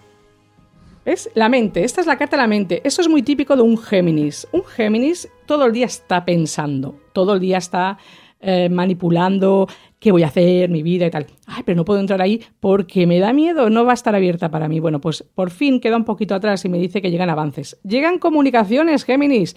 ¿Ves? 1.03 1.29
La 1.33 1.49
mente, 1.49 1.83
esta 1.83 1.99
es 1.99 2.05
la 2.07 2.15
carta 2.17 2.37
de 2.37 2.43
la 2.43 2.47
mente. 2.47 2.79
Eso 2.85 3.01
es 3.01 3.07
muy 3.09 3.23
típico 3.23 3.55
de 3.55 3.63
un 3.63 3.75
Géminis. 3.77 4.47
Un 4.51 4.63
Géminis 4.63 5.27
todo 5.47 5.65
el 5.65 5.73
día 5.73 5.87
está 5.87 6.23
pensando, 6.23 6.95
todo 7.11 7.33
el 7.33 7.39
día 7.39 7.57
está 7.57 7.97
eh, 8.41 8.69
manipulando 8.69 9.67
qué 9.99 10.11
voy 10.11 10.23
a 10.23 10.27
hacer, 10.27 10.69
mi 10.69 10.81
vida 10.81 11.05
y 11.05 11.11
tal. 11.11 11.27
Ay, 11.45 11.61
pero 11.63 11.75
no 11.75 11.85
puedo 11.85 11.99
entrar 11.99 12.21
ahí 12.21 12.41
porque 12.59 13.05
me 13.05 13.19
da 13.19 13.33
miedo, 13.33 13.69
no 13.69 13.85
va 13.85 13.91
a 13.91 13.93
estar 13.93 14.15
abierta 14.15 14.49
para 14.49 14.67
mí. 14.67 14.79
Bueno, 14.79 14.99
pues 14.99 15.21
por 15.21 15.51
fin 15.51 15.79
queda 15.79 15.95
un 15.95 16.05
poquito 16.05 16.33
atrás 16.33 16.65
y 16.65 16.69
me 16.69 16.79
dice 16.79 17.03
que 17.03 17.11
llegan 17.11 17.29
avances. 17.29 17.79
Llegan 17.83 18.17
comunicaciones, 18.17 19.03
Géminis. 19.03 19.55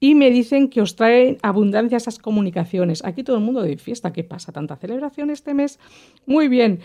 Y 0.00 0.14
me 0.14 0.30
dicen 0.30 0.70
que 0.70 0.80
os 0.80 0.96
traen 0.96 1.38
abundancia 1.42 1.98
esas 1.98 2.18
comunicaciones. 2.18 3.04
Aquí 3.04 3.22
todo 3.22 3.36
el 3.36 3.44
mundo 3.44 3.62
de 3.62 3.76
fiesta. 3.76 4.12
¿Qué 4.12 4.24
pasa? 4.24 4.50
¿Tanta 4.50 4.74
celebración 4.76 5.30
este 5.30 5.54
mes? 5.54 5.78
Muy 6.26 6.48
bien. 6.48 6.80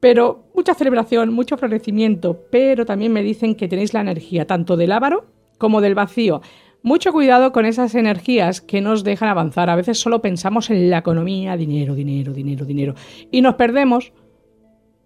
Pero 0.00 0.44
mucha 0.54 0.74
celebración, 0.74 1.32
mucho 1.32 1.56
florecimiento. 1.56 2.42
Pero 2.50 2.84
también 2.84 3.12
me 3.12 3.22
dicen 3.22 3.54
que 3.54 3.68
tenéis 3.68 3.94
la 3.94 4.00
energía 4.00 4.46
tanto 4.46 4.76
del 4.76 4.92
ávaro 4.92 5.24
como 5.58 5.80
del 5.80 5.94
vacío. 5.94 6.42
Mucho 6.86 7.12
cuidado 7.12 7.50
con 7.50 7.66
esas 7.66 7.96
energías 7.96 8.60
que 8.60 8.80
nos 8.80 9.02
dejan 9.02 9.28
avanzar. 9.28 9.68
A 9.70 9.74
veces 9.74 9.98
solo 9.98 10.22
pensamos 10.22 10.70
en 10.70 10.88
la 10.88 10.98
economía, 10.98 11.56
dinero, 11.56 11.96
dinero, 11.96 12.32
dinero, 12.32 12.64
dinero. 12.64 12.94
Y 13.32 13.40
nos 13.40 13.56
perdemos 13.56 14.12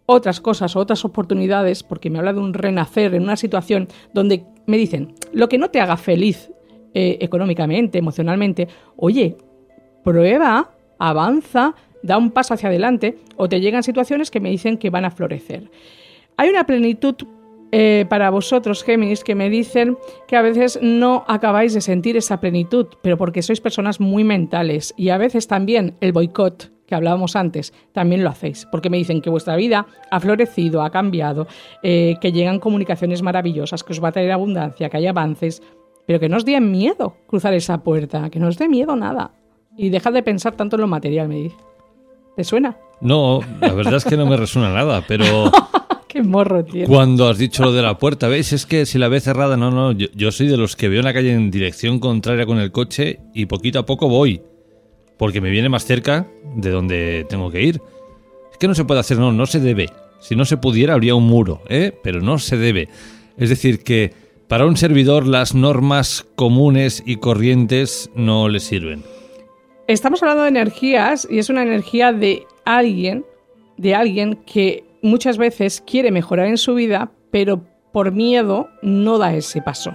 otras 0.05 0.43
cosas 0.43 0.77
otras 0.77 1.07
oportunidades, 1.07 1.83
porque 1.83 2.11
me 2.11 2.19
habla 2.19 2.35
de 2.35 2.40
un 2.40 2.53
renacer 2.53 3.14
en 3.14 3.23
una 3.23 3.37
situación 3.37 3.88
donde 4.12 4.45
me 4.66 4.77
dicen, 4.77 5.14
lo 5.33 5.49
que 5.49 5.57
no 5.57 5.71
te 5.71 5.81
haga 5.81 5.97
feliz 5.97 6.51
eh, 6.93 7.16
económicamente, 7.23 7.97
emocionalmente, 7.97 8.69
oye, 8.97 9.38
prueba, 10.05 10.73
avanza, 10.99 11.75
da 12.03 12.19
un 12.19 12.31
paso 12.31 12.53
hacia 12.53 12.69
adelante, 12.69 13.16
o 13.37 13.49
te 13.49 13.59
llegan 13.59 13.83
situaciones 13.83 14.31
que 14.31 14.40
me 14.40 14.51
dicen 14.51 14.77
que 14.77 14.90
van 14.90 15.07
a 15.07 15.11
florecer. 15.11 15.71
Hay 16.37 16.51
una 16.51 16.64
plenitud 16.66 17.14
eh, 17.72 18.06
para 18.09 18.30
vosotros, 18.30 18.83
Géminis, 18.83 19.24
que 19.24 19.35
me 19.35 19.50
dicen 19.50 19.96
que 20.26 20.37
a 20.37 20.42
veces 20.42 20.78
no 20.83 21.24
acabáis 21.28 21.74
de 21.74 21.80
sentir 21.80 22.16
esa 22.16 22.40
plenitud, 22.40 22.87
pero 23.02 23.16
porque 23.16 23.42
sois 23.42 23.61
personas 23.61 24.00
muy 24.00 24.24
mentales 24.24 24.94
y 24.96 25.11
a 25.11 25.18
veces 25.18 25.46
también 25.46 25.96
el 26.00 26.12
boicot 26.12 26.72
que 26.87 26.96
hablábamos 26.96 27.37
antes, 27.37 27.72
también 27.92 28.24
lo 28.24 28.30
hacéis, 28.30 28.66
porque 28.66 28.90
me 28.90 28.96
dicen 28.96 29.22
que 29.22 29.30
vuestra 29.30 29.54
vida 29.54 29.87
ha 30.11 30.18
florecido, 30.18 30.83
ha 30.83 30.90
cambiado, 30.90 31.46
eh, 31.85 32.16
que 32.20 32.33
llegan 32.33 32.59
comunicaciones 32.59 33.22
maravillosas, 33.22 33.85
que 33.85 33.92
os 33.92 34.02
va 34.02 34.09
a 34.09 34.12
traer 34.12 34.33
abundancia, 34.33 34.90
que 34.90 34.96
hay 34.96 35.06
avances, 35.06 35.62
pero 36.04 36.18
que 36.18 36.28
no 36.28 36.37
os 36.37 36.44
dé 36.44 36.61
miedo 36.61 37.14
cruzar 37.28 37.54
esa 37.54 37.78
puerta, 37.85 38.28
que 38.28 38.40
no 38.40 38.48
os 38.48 38.59
dé 38.59 38.68
miedo 38.68 38.96
nada. 38.96 39.30
Y 39.76 39.90
dejad 39.90 40.12
de 40.12 40.24
pensar 40.24 40.56
tanto 40.56 40.74
en 40.74 40.83
lo 40.83 40.88
material, 40.88 41.28
me 41.28 41.37
dice. 41.37 41.56
¿Te 42.37 42.42
suena? 42.42 42.76
No, 43.00 43.40
la 43.61 43.72
verdad 43.72 43.94
es 43.94 44.04
que 44.04 44.16
no 44.16 44.26
me 44.26 44.37
resuena 44.37 44.72
nada, 44.72 45.04
pero 45.06 45.26
¡Qué 46.11 46.25
morro, 46.25 46.64
tío! 46.64 46.87
cuando 46.88 47.29
has 47.29 47.38
dicho 47.38 47.62
lo 47.62 47.73
de 47.73 47.83
la 47.83 47.96
puerta, 47.96 48.27
¿veis? 48.27 48.53
Es 48.53 48.66
que 48.66 48.85
si 48.85 48.99
la 48.99 49.07
ves 49.07 49.23
cerrada, 49.23 49.57
no, 49.57 49.70
no, 49.70 49.92
yo, 49.92 50.09
yo 50.12 50.33
soy 50.33 50.49
de 50.49 50.57
los 50.57 50.75
que 50.75 50.88
veo 50.88 51.01
una 51.01 51.12
calle 51.12 51.33
en 51.33 51.53
dirección 51.53 52.01
contraria 52.01 52.46
con 52.46 52.59
el 52.59 52.73
coche 52.73 53.20
y 53.33 53.46
poquito 53.46 53.79
a 53.79 53.87
poco 53.87 54.09
voy, 54.09 54.42
porque 55.18 55.40
me 55.40 55.51
viene 55.51 55.68
más 55.68 55.85
cerca 55.85 56.27
de 56.57 56.70
donde 56.70 57.27
tengo 57.29 57.49
que 57.53 57.62
ir. 57.62 57.81
¿Qué 58.59 58.66
no 58.66 58.75
se 58.75 58.85
puede 58.85 58.99
hacer? 58.99 59.18
No, 59.18 59.31
no 59.31 59.46
se 59.46 59.61
debe. 59.61 59.88
Si 60.18 60.35
no 60.35 60.44
se 60.44 60.57
pudiera, 60.57 60.94
habría 60.94 61.14
un 61.14 61.29
muro, 61.29 61.62
¿eh? 61.68 61.92
pero 62.03 62.20
no 62.20 62.38
se 62.38 62.57
debe. 62.57 62.88
Es 63.37 63.49
decir, 63.49 63.85
que 63.85 64.12
para 64.49 64.66
un 64.66 64.77
servidor 64.77 65.29
las 65.29 65.55
normas 65.55 66.27
comunes 66.35 67.05
y 67.07 67.16
corrientes 67.16 68.11
no 68.16 68.49
le 68.49 68.59
sirven. 68.59 69.05
Estamos 69.87 70.23
hablando 70.23 70.42
de 70.42 70.49
energías 70.49 71.27
y 71.31 71.38
es 71.38 71.51
una 71.51 71.62
energía 71.62 72.12
de 72.12 72.46
alguien, 72.64 73.25
de 73.77 73.94
alguien 73.94 74.40
que 74.44 74.89
muchas 75.02 75.38
veces 75.38 75.82
quiere 75.86 76.10
mejorar 76.10 76.46
en 76.46 76.58
su 76.58 76.74
vida, 76.74 77.10
pero 77.30 77.64
por 77.92 78.12
miedo 78.12 78.68
no 78.82 79.18
da 79.18 79.34
ese 79.34 79.62
paso. 79.62 79.92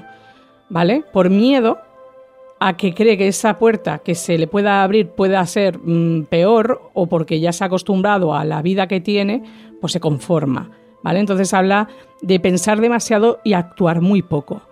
¿Vale? 0.69 1.03
Por 1.13 1.29
miedo 1.29 1.77
a 2.59 2.77
que 2.77 2.93
cree 2.93 3.17
que 3.17 3.27
esa 3.27 3.57
puerta 3.57 3.99
que 3.99 4.15
se 4.15 4.37
le 4.37 4.47
pueda 4.47 4.83
abrir 4.83 5.09
pueda 5.09 5.45
ser 5.45 5.77
mm, 5.77 6.25
peor 6.25 6.89
o 6.93 7.07
porque 7.07 7.39
ya 7.39 7.51
se 7.51 7.63
ha 7.63 7.67
acostumbrado 7.67 8.33
a 8.33 8.45
la 8.45 8.61
vida 8.61 8.87
que 8.87 9.01
tiene, 9.01 9.43
pues 9.81 9.93
se 9.93 9.99
conforma. 9.99 10.71
¿Vale? 11.03 11.19
Entonces 11.19 11.53
habla 11.53 11.87
de 12.21 12.39
pensar 12.39 12.81
demasiado 12.81 13.39
y 13.43 13.53
actuar 13.53 14.01
muy 14.01 14.23
poco. 14.23 14.63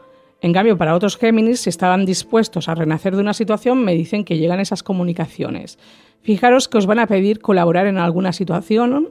En 0.41 0.51
cambio, 0.51 0.77
para 0.77 0.95
otros 0.95 1.15
Géminis, 1.15 1.61
si 1.61 1.69
estaban 1.69 2.05
dispuestos 2.05 2.67
a 2.67 2.75
renacer 2.75 3.15
de 3.15 3.21
una 3.21 3.33
situación, 3.33 3.83
me 3.85 3.93
dicen 3.93 4.25
que 4.25 4.37
llegan 4.37 4.59
esas 4.59 4.83
comunicaciones. 4.83 5.77
Fijaros 6.23 6.69
que 6.69 6.77
os 6.77 6.86
van 6.86 6.99
a 6.99 7.07
pedir 7.07 7.41
colaborar 7.41 7.86
en 7.86 7.97
alguna 7.97 8.31
situación, 8.31 9.09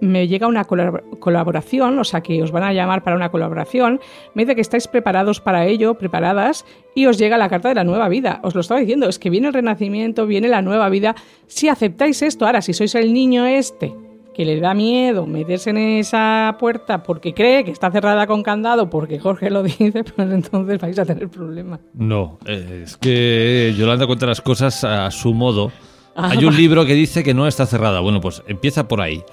me 0.00 0.26
llega 0.26 0.46
una 0.46 0.64
colaboración, 0.64 1.98
o 1.98 2.04
sea 2.04 2.22
que 2.22 2.42
os 2.42 2.50
van 2.50 2.64
a 2.64 2.72
llamar 2.72 3.02
para 3.02 3.14
una 3.14 3.28
colaboración, 3.28 4.00
me 4.32 4.44
dice 4.44 4.54
que 4.54 4.62
estáis 4.62 4.88
preparados 4.88 5.38
para 5.40 5.66
ello, 5.66 5.98
preparadas, 5.98 6.64
y 6.94 7.04
os 7.06 7.18
llega 7.18 7.36
la 7.36 7.50
carta 7.50 7.68
de 7.68 7.74
la 7.74 7.84
nueva 7.84 8.08
vida. 8.08 8.40
Os 8.42 8.54
lo 8.54 8.62
estaba 8.62 8.80
diciendo, 8.80 9.06
es 9.06 9.18
que 9.18 9.28
viene 9.28 9.48
el 9.48 9.52
renacimiento, 9.52 10.26
viene 10.26 10.48
la 10.48 10.62
nueva 10.62 10.88
vida. 10.88 11.14
Si 11.46 11.68
aceptáis 11.68 12.22
esto, 12.22 12.46
ahora 12.46 12.62
si 12.62 12.72
sois 12.72 12.94
el 12.94 13.12
niño 13.12 13.44
este 13.44 13.94
que 14.34 14.44
le 14.44 14.60
da 14.60 14.74
miedo 14.74 15.26
meterse 15.26 15.70
en 15.70 15.78
esa 15.78 16.56
puerta 16.60 17.02
porque 17.02 17.32
cree 17.32 17.64
que 17.64 17.70
está 17.70 17.90
cerrada 17.90 18.26
con 18.26 18.42
candado, 18.42 18.90
porque 18.90 19.18
Jorge 19.18 19.48
lo 19.48 19.62
dice, 19.62 20.04
pues 20.04 20.30
entonces 20.30 20.78
vais 20.78 20.98
a 20.98 21.04
tener 21.04 21.28
problemas. 21.28 21.80
No, 21.94 22.38
es 22.46 22.96
que 22.98 23.74
Yolanda 23.76 24.06
cuenta 24.06 24.26
las 24.26 24.42
cosas 24.42 24.84
a 24.84 25.10
su 25.10 25.32
modo 25.32 25.72
hay 26.16 26.44
un 26.44 26.56
libro 26.56 26.84
que 26.86 26.94
dice 26.94 27.22
que 27.22 27.34
no 27.34 27.46
está 27.46 27.66
cerrada. 27.66 28.00
Bueno, 28.00 28.20
pues 28.20 28.42
empieza 28.46 28.88
por 28.88 29.00
ahí. 29.00 29.22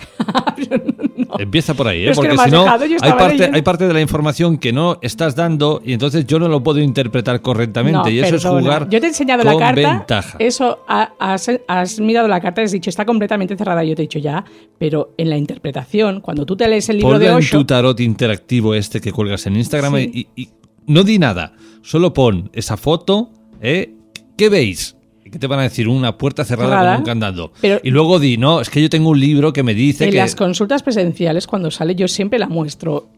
Empieza 1.40 1.74
por 1.74 1.88
ahí, 1.88 2.08
¿eh? 2.08 2.12
porque 2.14 2.38
si 2.38 2.52
no, 2.52 2.66
hay 2.70 3.12
parte, 3.14 3.50
hay 3.52 3.62
parte 3.64 3.88
de 3.88 3.94
la 3.94 4.02
información 4.02 4.58
que 4.58 4.72
no 4.72 5.00
estás 5.02 5.36
dando 5.36 5.82
y 5.84 5.94
entonces 5.94 6.28
yo 6.28 6.38
no 6.38 6.48
lo 6.48 6.62
puedo 6.62 6.80
interpretar 6.80 7.42
correctamente. 7.42 8.12
y 8.12 8.20
eso 8.20 8.36
es 8.36 8.46
jugar. 8.46 8.88
Yo 8.90 9.00
te 9.00 9.08
he 9.08 9.10
enseñado 9.10 9.44
la 9.44 9.58
carta. 9.58 10.24
Eso, 10.40 10.80
has, 10.88 12.00
mirado 12.00 12.28
la 12.28 12.40
carta 12.40 12.62
y 12.62 12.66
has 12.66 12.72
dicho 12.72 12.90
está 12.90 13.06
completamente 13.06 13.56
cerrada. 13.58 13.84
Yo 13.84 13.96
te 13.96 14.04
he 14.04 14.06
dicho 14.06 14.20
ya, 14.20 14.44
pero 14.78 15.14
en 15.18 15.30
la 15.30 15.38
interpretación, 15.38 16.22
cuando 16.22 16.46
tú 16.46 16.56
te 16.56 16.68
lees 16.68 16.88
el 16.90 16.98
libro 16.98 17.18
de 17.18 17.32
Osho. 17.32 17.58
en 17.58 17.62
tu 17.62 17.66
tarot 17.66 18.00
interactivo 18.00 18.76
este 18.76 19.02
que 19.02 19.12
cuelgas 19.12 19.46
en 19.48 19.56
Instagram 19.56 19.98
y, 19.98 20.28
y, 20.36 20.50
no 20.86 21.04
di 21.04 21.18
nada. 21.18 21.54
Solo 21.82 22.14
pon 22.14 22.50
esa 22.54 22.78
foto, 22.78 23.32
¿eh? 23.62 23.94
¿Qué 24.38 24.50
veis? 24.50 24.96
¿Qué 25.34 25.40
te 25.40 25.48
van 25.48 25.58
a 25.58 25.64
decir? 25.64 25.88
Una 25.88 26.16
puerta 26.16 26.46
cerrada, 26.46 26.92
con 26.92 27.00
un 27.00 27.06
candado. 27.06 27.54
y 27.82 27.90
luego 27.90 28.20
di, 28.20 28.38
no, 28.38 28.62
es 28.62 28.70
que 28.70 28.80
yo 28.80 28.88
tengo 28.88 29.10
un 29.10 29.20
libro 29.20 29.52
que 29.52 29.64
me 29.64 29.74
dice 29.74 30.04
en 30.04 30.12
que... 30.12 30.18
las 30.18 30.36
consultas 30.36 30.84
presenciales, 30.84 31.48
cuando 31.48 31.72
sale, 31.72 31.96
yo 31.96 32.08
siempre 32.08 32.38
la 32.38 32.48
muestro. 32.48 33.10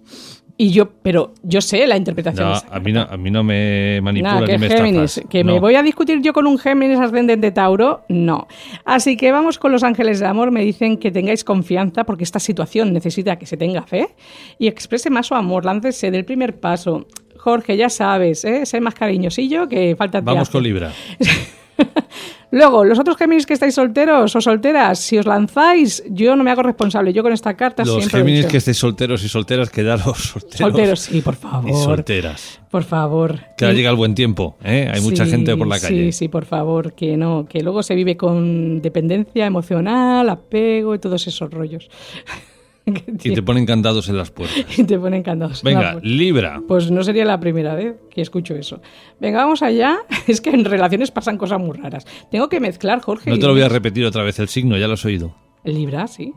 Y 0.56 0.71
yo, 0.71 0.89
pero 1.01 1.34
yo 1.43 1.60
sé 1.60 1.86
la 1.86 1.97
interpretación. 1.97 2.47
No, 2.47 2.62
a, 2.71 2.80
mí 2.80 2.93
no, 2.93 3.01
a 3.01 3.17
mí 3.17 3.30
no 3.30 3.43
me 3.43 3.99
manipula 4.01 4.45
que 4.45 4.58
me 4.58 4.69
Géminis, 4.69 5.21
Que 5.28 5.43
me 5.43 5.60
voy 5.60 5.75
a 5.75 5.84
discutir 5.84 6.21
yo 6.21 6.32
con 6.32 6.47
un 6.47 6.58
Géminis 6.58 6.97
ascendente 7.01 7.51
Tauro, 7.51 8.06
no. 8.08 8.47
Así 8.86 9.17
que 9.17 9.34
vamos 9.34 9.60
con 9.60 9.73
los 9.73 9.84
ángeles 9.84 10.21
de 10.21 10.28
amor. 10.28 10.51
Me 10.51 10.62
dicen 10.62 10.95
que 10.95 11.12
tengáis 11.12 11.43
confianza 11.43 12.06
porque 12.06 12.23
esta 12.23 12.39
situación 12.39 12.93
necesita 12.93 13.36
que 13.36 13.45
se 13.45 13.58
tenga 13.58 13.82
fe 13.82 14.15
y 14.58 14.67
exprese 14.67 15.10
más 15.10 15.28
su 15.28 15.36
amor. 15.36 15.65
Láncese 15.65 16.10
del 16.12 16.23
primer 16.23 16.58
paso. 16.58 17.06
Jorge, 17.36 17.75
ya 17.75 17.89
sabes, 17.89 18.45
¿eh? 18.45 18.65
sé 18.65 18.80
más 18.80 18.95
cariñosillo 18.95 19.67
que 19.67 19.97
falta 19.97 20.21
Vamos 20.21 20.49
con 20.49 20.63
Libra. 20.63 20.93
Luego, 22.52 22.86
los 22.86 22.98
otros 23.00 23.18
Géminis 23.18 23.46
que 23.46 23.54
estáis 23.54 23.76
solteros 23.76 24.36
o 24.36 24.42
solteras, 24.42 25.00
si 25.00 25.18
os 25.18 25.26
lanzáis, 25.26 26.04
yo 26.10 26.36
no 26.36 26.44
me 26.44 26.52
hago 26.52 26.64
responsable. 26.64 27.12
Yo 27.12 27.22
con 27.22 27.34
esta 27.34 27.56
carta 27.56 27.84
los 27.84 28.08
Géminis 28.08 28.46
que 28.46 28.58
estáis 28.58 28.78
solteros 28.78 29.24
y 29.24 29.30
solteras, 29.30 29.70
quedaros 29.70 30.18
solteros. 30.18 30.58
Solteros, 30.58 31.00
sí, 31.02 31.22
por 31.22 31.36
favor. 31.36 31.70
Y 31.70 31.74
solteras. 31.74 32.62
Por 32.70 32.84
favor. 32.84 33.40
Que 33.58 33.66
ahora 33.66 33.76
llega 33.76 33.90
el 33.90 33.96
buen 33.96 34.16
tiempo, 34.16 34.58
¿eh? 34.64 34.90
Hay 34.94 35.02
mucha 35.02 35.26
gente 35.26 35.56
por 35.58 35.68
la 35.68 35.80
calle. 35.80 36.06
Sí, 36.06 36.12
sí, 36.12 36.28
por 36.28 36.46
favor, 36.46 36.94
que 36.94 37.18
no, 37.18 37.46
que 37.46 37.62
luego 37.62 37.84
se 37.84 37.96
vive 37.96 38.16
con 38.16 38.82
dependencia 38.82 39.46
emocional, 39.46 40.30
apego 40.30 40.96
y 40.96 41.00
todos 41.00 41.28
esos 41.28 41.52
rollos. 41.52 41.90
y 43.24 43.34
te 43.34 43.41
ponen 43.41 43.65
candados 43.65 44.10
en 44.10 44.17
las 44.17 44.32
puertas. 44.32 44.78
y 44.78 44.84
te 44.84 44.98
ponen 45.00 45.24
candados 45.24 45.63
Venga, 45.63 45.80
en 45.80 45.86
las 45.86 45.93
puertas. 45.93 46.12
Libra. 46.12 46.62
Pues 46.67 46.91
no 46.91 47.04
sería 47.04 47.26
la 47.26 47.39
primera 47.39 47.76
vez 47.76 47.95
que 48.10 48.21
escucho 48.21 48.56
eso. 48.56 48.82
Venga, 49.19 49.39
vamos 49.39 49.62
allá. 49.62 49.98
Es 50.28 50.41
que 50.41 50.50
en 50.50 50.65
relaciones 50.65 51.12
pasan 51.12 51.38
cosas 51.38 51.60
muy 51.60 51.78
raras. 51.78 52.06
Tengo 52.32 52.50
que 52.50 52.60
mezclar, 52.60 53.00
Jorge. 53.00 53.30
No 53.30 53.38
te 53.38 53.45
lo 53.45 53.54
voy 53.54 53.62
a 53.62 53.69
repetir 53.69 54.06
otra 54.06 54.24
vez 54.24 54.39
el 54.39 54.48
signo, 54.48 54.78
ya 54.78 54.88
lo 54.88 54.93
has 54.93 55.06
oído. 55.06 55.36
Libra, 55.63 56.08
sí. 56.08 56.34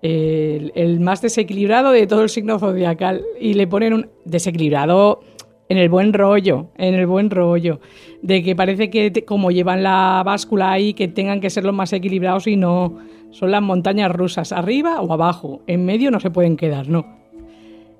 El, 0.00 0.72
el, 0.74 1.00
más 1.00 1.20
desequilibrado 1.20 1.90
de 1.90 2.06
todo 2.06 2.22
el 2.22 2.30
signo 2.30 2.58
zodiacal. 2.58 3.22
Y 3.40 3.54
le 3.54 3.66
ponen 3.66 3.92
un 3.92 4.10
desequilibrado 4.24 5.20
en 5.68 5.76
el 5.76 5.88
buen 5.88 6.12
rollo, 6.12 6.70
en 6.76 6.94
el 6.94 7.06
buen 7.06 7.30
rollo. 7.30 7.80
De 8.22 8.42
que 8.42 8.56
parece 8.56 8.88
que 8.88 9.12
como 9.26 9.50
llevan 9.50 9.82
la 9.82 10.22
báscula 10.24 10.72
ahí, 10.72 10.94
que 10.94 11.08
tengan 11.08 11.40
que 11.40 11.50
ser 11.50 11.64
los 11.64 11.74
más 11.74 11.92
equilibrados 11.92 12.46
y 12.46 12.56
no 12.56 12.98
son 13.30 13.50
las 13.50 13.62
montañas 13.62 14.10
rusas, 14.10 14.52
arriba 14.52 15.00
o 15.00 15.12
abajo. 15.12 15.62
En 15.66 15.84
medio 15.84 16.10
no 16.10 16.20
se 16.20 16.30
pueden 16.30 16.56
quedar, 16.56 16.88
no. 16.88 17.06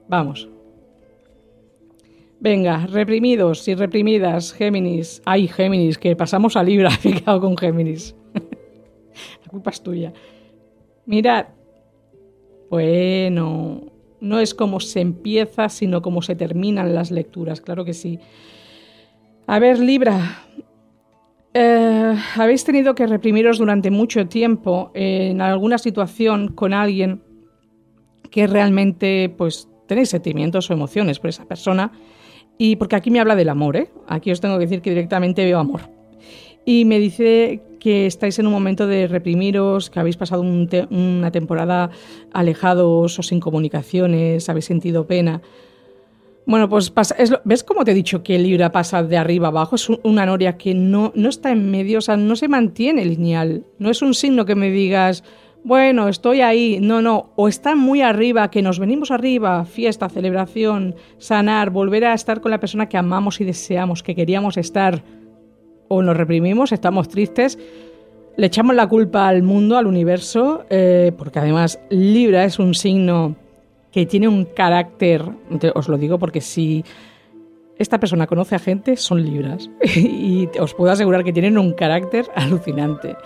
Vamos. 0.08 0.48
Venga, 2.40 2.86
reprimidos 2.86 3.66
y 3.66 3.74
reprimidas, 3.74 4.52
Géminis. 4.52 5.22
Ay, 5.24 5.48
Géminis, 5.48 5.98
que 5.98 6.14
pasamos 6.14 6.56
a 6.56 6.62
Libra, 6.62 6.90
me 7.04 7.22
con 7.40 7.56
Géminis. 7.56 8.14
La 9.44 9.50
culpa 9.50 9.70
es 9.70 9.82
tuya. 9.82 10.12
Mirad. 11.06 11.46
Bueno, 12.70 13.80
no 14.20 14.40
es 14.40 14.54
como 14.54 14.78
se 14.78 15.00
empieza, 15.00 15.68
sino 15.68 16.02
como 16.02 16.22
se 16.22 16.36
terminan 16.36 16.94
las 16.94 17.10
lecturas, 17.10 17.60
claro 17.60 17.84
que 17.84 17.94
sí. 17.94 18.18
A 19.46 19.58
ver, 19.58 19.78
Libra, 19.78 20.42
eh, 21.54 22.14
habéis 22.36 22.64
tenido 22.64 22.94
que 22.94 23.06
reprimiros 23.06 23.58
durante 23.58 23.90
mucho 23.90 24.26
tiempo 24.26 24.90
en 24.94 25.40
alguna 25.40 25.78
situación 25.78 26.48
con 26.48 26.74
alguien 26.74 27.22
que 28.30 28.46
realmente 28.46 29.34
pues 29.36 29.68
tenéis 29.86 30.10
sentimientos 30.10 30.70
o 30.70 30.74
emociones 30.74 31.18
por 31.18 31.30
esa 31.30 31.46
persona 31.46 31.92
y 32.58 32.76
porque 32.76 32.96
aquí 32.96 33.10
me 33.10 33.20
habla 33.20 33.36
del 33.36 33.48
amor, 33.48 33.76
¿eh? 33.76 33.90
aquí 34.06 34.30
os 34.30 34.40
tengo 34.40 34.56
que 34.58 34.66
decir 34.66 34.82
que 34.82 34.90
directamente 34.90 35.44
veo 35.44 35.58
amor. 35.58 35.80
Y 36.64 36.84
me 36.84 36.98
dice 36.98 37.62
que 37.80 38.06
estáis 38.06 38.38
en 38.38 38.46
un 38.46 38.52
momento 38.52 38.86
de 38.86 39.06
reprimiros, 39.06 39.88
que 39.88 40.00
habéis 40.00 40.16
pasado 40.16 40.42
una 40.42 41.30
temporada 41.30 41.90
alejados 42.32 43.18
o 43.18 43.22
sin 43.22 43.40
comunicaciones, 43.40 44.48
habéis 44.48 44.66
sentido 44.66 45.06
pena. 45.06 45.40
Bueno, 46.48 46.66
pues 46.66 46.88
pasa, 46.88 47.14
¿ves 47.44 47.62
cómo 47.62 47.84
te 47.84 47.90
he 47.90 47.94
dicho 47.94 48.22
que 48.22 48.38
Libra 48.38 48.72
pasa 48.72 49.02
de 49.02 49.18
arriba 49.18 49.48
abajo? 49.48 49.76
Es 49.76 49.86
una 49.90 50.24
noria 50.24 50.56
que 50.56 50.72
no, 50.72 51.12
no 51.14 51.28
está 51.28 51.50
en 51.50 51.70
medio, 51.70 51.98
o 51.98 52.00
sea, 52.00 52.16
no 52.16 52.36
se 52.36 52.48
mantiene 52.48 53.04
lineal. 53.04 53.66
No 53.78 53.90
es 53.90 54.00
un 54.00 54.14
signo 54.14 54.46
que 54.46 54.54
me 54.54 54.70
digas, 54.70 55.24
bueno, 55.62 56.08
estoy 56.08 56.40
ahí. 56.40 56.78
No, 56.80 57.02
no, 57.02 57.32
o 57.36 57.48
está 57.48 57.76
muy 57.76 58.00
arriba, 58.00 58.50
que 58.50 58.62
nos 58.62 58.78
venimos 58.78 59.10
arriba, 59.10 59.66
fiesta, 59.66 60.08
celebración, 60.08 60.94
sanar, 61.18 61.68
volver 61.68 62.06
a 62.06 62.14
estar 62.14 62.40
con 62.40 62.50
la 62.50 62.60
persona 62.60 62.88
que 62.88 62.96
amamos 62.96 63.42
y 63.42 63.44
deseamos, 63.44 64.02
que 64.02 64.14
queríamos 64.14 64.56
estar. 64.56 65.04
O 65.88 66.00
nos 66.00 66.16
reprimimos, 66.16 66.72
estamos 66.72 67.10
tristes, 67.10 67.58
le 68.38 68.46
echamos 68.46 68.74
la 68.74 68.86
culpa 68.86 69.28
al 69.28 69.42
mundo, 69.42 69.76
al 69.76 69.86
universo, 69.86 70.64
eh, 70.70 71.12
porque 71.18 71.40
además 71.40 71.78
Libra 71.90 72.46
es 72.46 72.58
un 72.58 72.72
signo 72.72 73.36
que 73.98 74.06
tiene 74.06 74.28
un 74.28 74.44
carácter, 74.44 75.24
os 75.74 75.88
lo 75.88 75.98
digo 75.98 76.20
porque 76.20 76.40
si 76.40 76.84
esta 77.78 77.98
persona 77.98 78.28
conoce 78.28 78.54
a 78.54 78.60
gente, 78.60 78.96
son 78.96 79.24
libras. 79.24 79.68
y 79.96 80.48
os 80.60 80.72
puedo 80.72 80.92
asegurar 80.92 81.24
que 81.24 81.32
tienen 81.32 81.58
un 81.58 81.72
carácter 81.72 82.26
alucinante. 82.36 83.16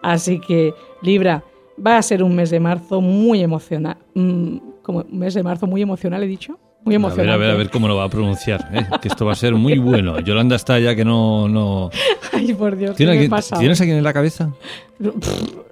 Así 0.00 0.40
que, 0.40 0.72
Libra, 1.02 1.44
va 1.84 1.98
a 1.98 2.02
ser 2.02 2.22
un 2.22 2.34
mes 2.34 2.48
de 2.48 2.60
marzo 2.60 3.02
muy 3.02 3.42
emocional. 3.42 3.98
Mm, 4.14 4.56
como 4.80 5.00
un 5.00 5.18
mes 5.18 5.34
de 5.34 5.42
marzo 5.42 5.66
muy 5.66 5.82
emocional, 5.82 6.22
he 6.22 6.26
dicho. 6.26 6.58
Muy 6.84 6.96
emocionante. 6.96 7.32
A 7.32 7.36
ver, 7.36 7.50
a 7.50 7.52
ver, 7.52 7.54
a 7.54 7.58
ver 7.58 7.70
cómo 7.70 7.86
lo 7.86 7.96
va 7.96 8.04
a 8.04 8.08
pronunciar. 8.08 8.68
¿eh? 8.72 8.86
Que 9.00 9.08
esto 9.08 9.24
va 9.24 9.32
a 9.32 9.36
ser 9.36 9.54
muy 9.54 9.78
bueno. 9.78 10.18
Yolanda 10.20 10.56
está 10.56 10.78
ya 10.80 10.96
que 10.96 11.04
no. 11.04 11.48
no... 11.48 11.90
Ay, 12.32 12.52
por 12.54 12.76
Dios. 12.76 12.96
¿Tienes, 12.96 13.18
¿Tienes 13.58 13.80
a 13.80 13.84
alguien 13.84 13.98
en 13.98 14.04
la 14.04 14.12
cabeza? 14.12 14.52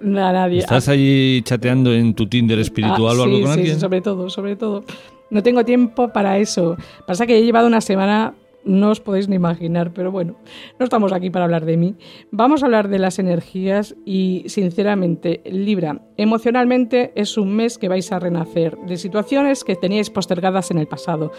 nadie. 0.02 0.58
¿Estás 0.58 0.88
ahí 0.88 1.42
chateando 1.42 1.92
en 1.92 2.14
tu 2.14 2.26
Tinder 2.26 2.58
espiritual 2.58 3.18
o 3.18 3.22
algo 3.22 3.36
ah, 3.36 3.40
con 3.42 3.54
sí, 3.54 3.60
alguien? 3.60 3.80
sobre 3.80 4.00
todo, 4.00 4.30
sobre 4.30 4.56
todo. 4.56 4.84
No 5.30 5.42
tengo 5.42 5.64
tiempo 5.64 6.12
para 6.12 6.38
eso. 6.38 6.76
Pasa 7.06 7.26
que 7.26 7.38
he 7.38 7.42
llevado 7.42 7.66
una 7.66 7.80
semana 7.80 8.34
no 8.64 8.90
os 8.90 9.00
podéis 9.00 9.28
ni 9.28 9.36
imaginar, 9.36 9.92
pero 9.92 10.10
bueno, 10.10 10.36
no 10.78 10.84
estamos 10.84 11.12
aquí 11.12 11.30
para 11.30 11.44
hablar 11.44 11.64
de 11.64 11.76
mí. 11.76 11.96
Vamos 12.30 12.62
a 12.62 12.66
hablar 12.66 12.88
de 12.88 12.98
las 12.98 13.18
energías 13.18 13.96
y 14.04 14.44
sinceramente, 14.46 15.42
Libra, 15.44 16.02
emocionalmente 16.16 17.12
es 17.14 17.36
un 17.38 17.54
mes 17.54 17.78
que 17.78 17.88
vais 17.88 18.10
a 18.12 18.18
renacer 18.18 18.76
de 18.86 18.96
situaciones 18.96 19.64
que 19.64 19.76
teníais 19.76 20.10
postergadas 20.10 20.70
en 20.70 20.78
el 20.78 20.86
pasado, 20.86 21.32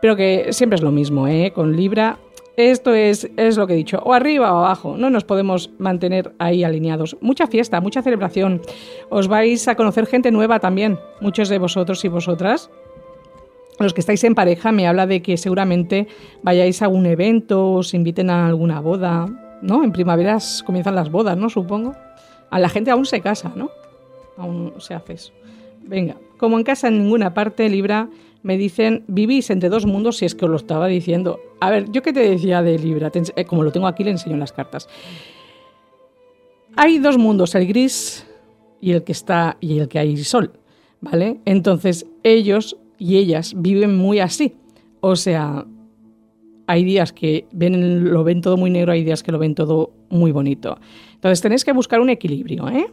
pero 0.00 0.16
que 0.16 0.52
siempre 0.52 0.76
es 0.76 0.82
lo 0.82 0.92
mismo, 0.92 1.28
¿eh? 1.28 1.52
Con 1.54 1.76
Libra 1.76 2.18
esto 2.56 2.92
es, 2.92 3.30
es, 3.36 3.56
lo 3.56 3.66
que 3.66 3.72
he 3.72 3.76
dicho, 3.76 4.00
o 4.04 4.12
arriba 4.12 4.52
o 4.52 4.58
abajo, 4.58 4.96
no 4.96 5.08
nos 5.08 5.24
podemos 5.24 5.70
mantener 5.78 6.34
ahí 6.38 6.62
alineados. 6.62 7.16
Mucha 7.20 7.46
fiesta, 7.46 7.80
mucha 7.80 8.02
celebración. 8.02 8.60
Os 9.08 9.28
vais 9.28 9.66
a 9.68 9.76
conocer 9.76 10.06
gente 10.06 10.30
nueva 10.30 10.58
también, 10.58 10.98
muchos 11.20 11.48
de 11.48 11.58
vosotros 11.58 12.04
y 12.04 12.08
vosotras 12.08 12.70
los 13.84 13.94
que 13.94 14.00
estáis 14.00 14.22
en 14.24 14.34
pareja 14.34 14.72
me 14.72 14.86
habla 14.86 15.06
de 15.06 15.22
que 15.22 15.36
seguramente 15.36 16.06
vayáis 16.42 16.82
a 16.82 16.88
un 16.88 17.06
evento, 17.06 17.72
os 17.72 17.94
inviten 17.94 18.30
a 18.30 18.46
alguna 18.46 18.80
boda, 18.80 19.28
¿no? 19.62 19.82
En 19.84 19.92
primavera 19.92 20.38
comienzan 20.64 20.94
las 20.94 21.10
bodas, 21.10 21.36
¿no? 21.36 21.48
Supongo. 21.48 21.94
A 22.50 22.58
la 22.58 22.68
gente 22.68 22.90
aún 22.90 23.06
se 23.06 23.20
casa, 23.20 23.52
¿no? 23.54 23.70
Aún 24.36 24.74
se 24.78 24.94
hace 24.94 25.14
eso. 25.14 25.32
Venga, 25.82 26.16
como 26.36 26.58
en 26.58 26.64
casa 26.64 26.88
en 26.88 26.98
ninguna 26.98 27.34
parte, 27.34 27.68
Libra, 27.68 28.08
me 28.42 28.56
dicen, 28.56 29.04
vivís 29.06 29.50
entre 29.50 29.68
dos 29.68 29.86
mundos, 29.86 30.18
si 30.18 30.24
es 30.24 30.34
que 30.34 30.44
os 30.44 30.50
lo 30.50 30.56
estaba 30.56 30.86
diciendo. 30.86 31.40
A 31.60 31.70
ver, 31.70 31.90
yo 31.90 32.02
qué 32.02 32.12
te 32.12 32.20
decía 32.20 32.62
de 32.62 32.78
Libra, 32.78 33.10
eh, 33.14 33.44
como 33.44 33.62
lo 33.62 33.72
tengo 33.72 33.86
aquí, 33.86 34.04
le 34.04 34.10
enseño 34.10 34.34
en 34.34 34.40
las 34.40 34.52
cartas. 34.52 34.88
Hay 36.76 36.98
dos 36.98 37.18
mundos, 37.18 37.54
el 37.54 37.66
gris 37.66 38.26
y 38.80 38.92
el 38.92 39.04
que 39.04 39.12
está 39.12 39.56
y 39.60 39.78
el 39.78 39.88
que 39.88 39.98
hay 39.98 40.16
sol, 40.18 40.52
¿vale? 41.00 41.40
Entonces, 41.44 42.06
ellos 42.22 42.76
y 43.00 43.16
ellas 43.16 43.54
viven 43.56 43.96
muy 43.96 44.20
así. 44.20 44.54
O 45.00 45.16
sea, 45.16 45.64
hay 46.66 46.84
días 46.84 47.12
que 47.12 47.46
ven, 47.50 48.12
lo 48.12 48.22
ven 48.22 48.42
todo 48.42 48.56
muy 48.56 48.70
negro, 48.70 48.92
hay 48.92 49.02
días 49.02 49.24
que 49.24 49.32
lo 49.32 49.38
ven 49.38 49.56
todo 49.56 49.92
muy 50.10 50.30
bonito. 50.30 50.78
Entonces 51.14 51.40
tenéis 51.40 51.64
que 51.64 51.72
buscar 51.72 52.00
un 52.00 52.10
equilibrio. 52.10 52.68
¿eh? 52.68 52.86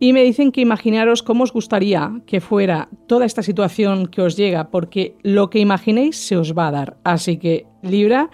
Y 0.00 0.12
me 0.12 0.22
dicen 0.24 0.50
que 0.50 0.60
imaginaros 0.60 1.22
cómo 1.22 1.44
os 1.44 1.52
gustaría 1.52 2.20
que 2.26 2.40
fuera 2.40 2.88
toda 3.06 3.24
esta 3.24 3.42
situación 3.42 4.08
que 4.08 4.22
os 4.22 4.36
llega, 4.36 4.70
porque 4.70 5.16
lo 5.22 5.48
que 5.48 5.60
imaginéis 5.60 6.16
se 6.16 6.36
os 6.36 6.52
va 6.52 6.68
a 6.68 6.72
dar. 6.72 6.96
Así 7.04 7.38
que 7.38 7.64
Libra, 7.82 8.30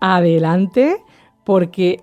adelante, 0.00 0.98
porque 1.44 2.00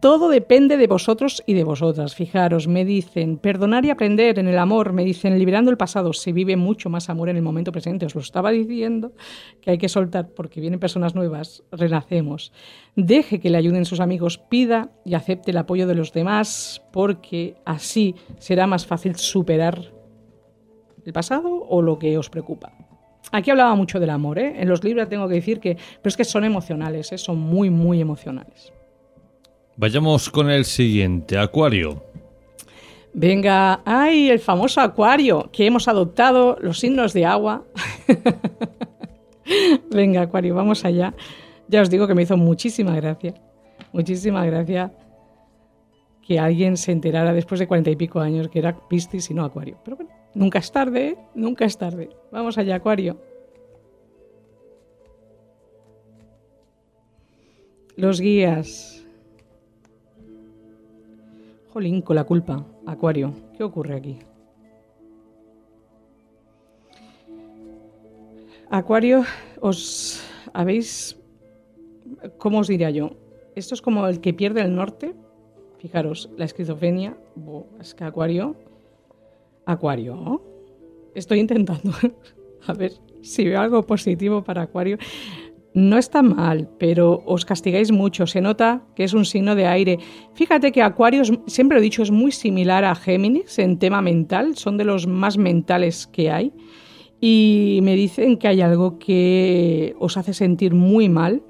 todo 0.00 0.28
depende 0.28 0.76
de 0.76 0.86
vosotros 0.86 1.42
y 1.46 1.54
de 1.54 1.64
vosotras. 1.64 2.14
Fijaros, 2.14 2.68
me 2.68 2.84
dicen, 2.84 3.38
perdonar 3.38 3.84
y 3.84 3.90
aprender 3.90 4.38
en 4.38 4.46
el 4.46 4.58
amor, 4.58 4.92
me 4.92 5.04
dicen, 5.04 5.38
liberando 5.38 5.70
el 5.70 5.76
pasado, 5.76 6.12
se 6.12 6.32
vive 6.32 6.56
mucho 6.56 6.88
más 6.88 7.10
amor 7.10 7.28
en 7.28 7.36
el 7.36 7.42
momento 7.42 7.72
presente. 7.72 8.06
Os 8.06 8.14
lo 8.14 8.20
estaba 8.20 8.50
diciendo, 8.50 9.12
que 9.60 9.72
hay 9.72 9.78
que 9.78 9.88
soltar 9.88 10.28
porque 10.28 10.60
vienen 10.60 10.78
personas 10.78 11.14
nuevas, 11.14 11.64
renacemos. 11.72 12.52
Deje 12.94 13.40
que 13.40 13.50
le 13.50 13.58
ayuden 13.58 13.84
sus 13.84 14.00
amigos, 14.00 14.38
pida 14.38 14.92
y 15.04 15.14
acepte 15.14 15.50
el 15.50 15.56
apoyo 15.56 15.86
de 15.86 15.94
los 15.94 16.12
demás, 16.12 16.82
porque 16.92 17.56
así 17.64 18.14
será 18.38 18.66
más 18.66 18.86
fácil 18.86 19.16
superar 19.16 19.92
el 21.04 21.12
pasado 21.12 21.64
o 21.68 21.82
lo 21.82 21.98
que 21.98 22.16
os 22.18 22.30
preocupa. 22.30 22.72
Aquí 23.32 23.50
hablaba 23.50 23.74
mucho 23.74 24.00
del 24.00 24.10
amor, 24.10 24.38
¿eh? 24.38 24.54
En 24.60 24.68
los 24.68 24.84
libros 24.84 25.08
tengo 25.08 25.28
que 25.28 25.34
decir 25.34 25.60
que, 25.60 25.74
pero 25.74 26.08
es 26.08 26.16
que 26.16 26.24
son 26.24 26.44
emocionales, 26.44 27.12
¿eh? 27.12 27.18
son 27.18 27.38
muy, 27.38 27.68
muy 27.68 28.00
emocionales. 28.00 28.72
Vayamos 29.78 30.28
con 30.28 30.50
el 30.50 30.64
siguiente, 30.64 31.38
Acuario. 31.38 32.02
Venga, 33.14 33.80
ay, 33.84 34.28
el 34.28 34.40
famoso 34.40 34.80
Acuario, 34.80 35.50
que 35.52 35.66
hemos 35.66 35.86
adoptado 35.86 36.58
los 36.60 36.80
signos 36.80 37.12
de 37.12 37.24
agua. 37.24 37.64
Venga, 39.92 40.22
Acuario, 40.22 40.56
vamos 40.56 40.84
allá. 40.84 41.14
Ya 41.68 41.80
os 41.80 41.90
digo 41.90 42.08
que 42.08 42.14
me 42.16 42.22
hizo 42.22 42.36
muchísima 42.36 42.96
gracia, 42.96 43.34
muchísima 43.92 44.44
gracia 44.44 44.92
que 46.26 46.40
alguien 46.40 46.76
se 46.76 46.90
enterara 46.90 47.32
después 47.32 47.60
de 47.60 47.68
cuarenta 47.68 47.90
y 47.90 47.96
pico 47.96 48.18
años 48.18 48.48
que 48.48 48.58
era 48.58 48.76
Piscis 48.88 49.30
y 49.30 49.34
no 49.34 49.44
Acuario. 49.44 49.78
Pero 49.84 49.96
bueno, 49.96 50.10
nunca 50.34 50.58
es 50.58 50.72
tarde, 50.72 51.08
¿eh? 51.10 51.18
nunca 51.36 51.64
es 51.64 51.78
tarde. 51.78 52.10
Vamos 52.32 52.58
allá, 52.58 52.74
Acuario. 52.74 53.16
Los 57.94 58.20
guías. 58.20 58.97
Jolín, 61.78 62.02
con 62.02 62.16
la 62.16 62.24
culpa. 62.24 62.66
Acuario, 62.86 63.32
¿qué 63.56 63.62
ocurre 63.62 63.94
aquí? 63.94 64.18
Acuario, 68.68 69.22
os 69.60 70.20
habéis... 70.52 71.16
¿Cómo 72.36 72.58
os 72.58 72.66
diría 72.66 72.90
yo? 72.90 73.12
Esto 73.54 73.76
es 73.76 73.80
como 73.80 74.08
el 74.08 74.20
que 74.20 74.34
pierde 74.34 74.60
el 74.62 74.74
norte. 74.74 75.14
Fijaros, 75.78 76.28
la 76.36 76.46
esquizofrenia. 76.46 77.16
es 77.80 77.94
que 77.94 78.02
Acuario... 78.02 78.56
Acuario. 79.64 80.42
Estoy 81.14 81.38
intentando 81.38 81.92
a 82.66 82.72
ver 82.72 82.90
si 83.22 83.44
veo 83.44 83.60
algo 83.60 83.86
positivo 83.86 84.42
para 84.42 84.62
Acuario. 84.62 84.98
No 85.78 85.96
está 85.96 86.22
mal, 86.22 86.68
pero 86.76 87.22
os 87.24 87.44
castigáis 87.44 87.92
mucho. 87.92 88.26
Se 88.26 88.40
nota 88.40 88.82
que 88.96 89.04
es 89.04 89.14
un 89.14 89.24
signo 89.24 89.54
de 89.54 89.68
aire. 89.68 90.00
Fíjate 90.34 90.72
que 90.72 90.82
Acuario, 90.82 91.22
siempre 91.46 91.78
he 91.78 91.80
dicho, 91.80 92.02
es 92.02 92.10
muy 92.10 92.32
similar 92.32 92.84
a 92.84 92.96
Géminis 92.96 93.60
en 93.60 93.78
tema 93.78 94.02
mental. 94.02 94.56
Son 94.56 94.76
de 94.76 94.82
los 94.82 95.06
más 95.06 95.38
mentales 95.38 96.08
que 96.08 96.32
hay. 96.32 96.52
Y 97.20 97.78
me 97.84 97.94
dicen 97.94 98.38
que 98.38 98.48
hay 98.48 98.60
algo 98.60 98.98
que 98.98 99.94
os 100.00 100.16
hace 100.16 100.34
sentir 100.34 100.74
muy 100.74 101.08
mal, 101.08 101.44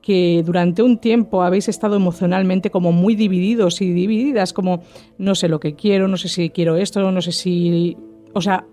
que 0.00 0.44
durante 0.46 0.84
un 0.84 0.98
tiempo 0.98 1.42
habéis 1.42 1.68
estado 1.68 1.96
emocionalmente 1.96 2.70
como 2.70 2.92
muy 2.92 3.16
divididos 3.16 3.80
y 3.80 3.92
divididas, 3.92 4.52
como 4.52 4.84
no 5.18 5.34
sé 5.34 5.48
lo 5.48 5.58
que 5.58 5.74
quiero, 5.74 6.06
no 6.06 6.16
sé 6.16 6.28
si 6.28 6.50
quiero 6.50 6.76
esto, 6.76 7.10
no 7.10 7.20
sé 7.20 7.32
si... 7.32 7.96
O 8.34 8.40
sea, 8.40 8.66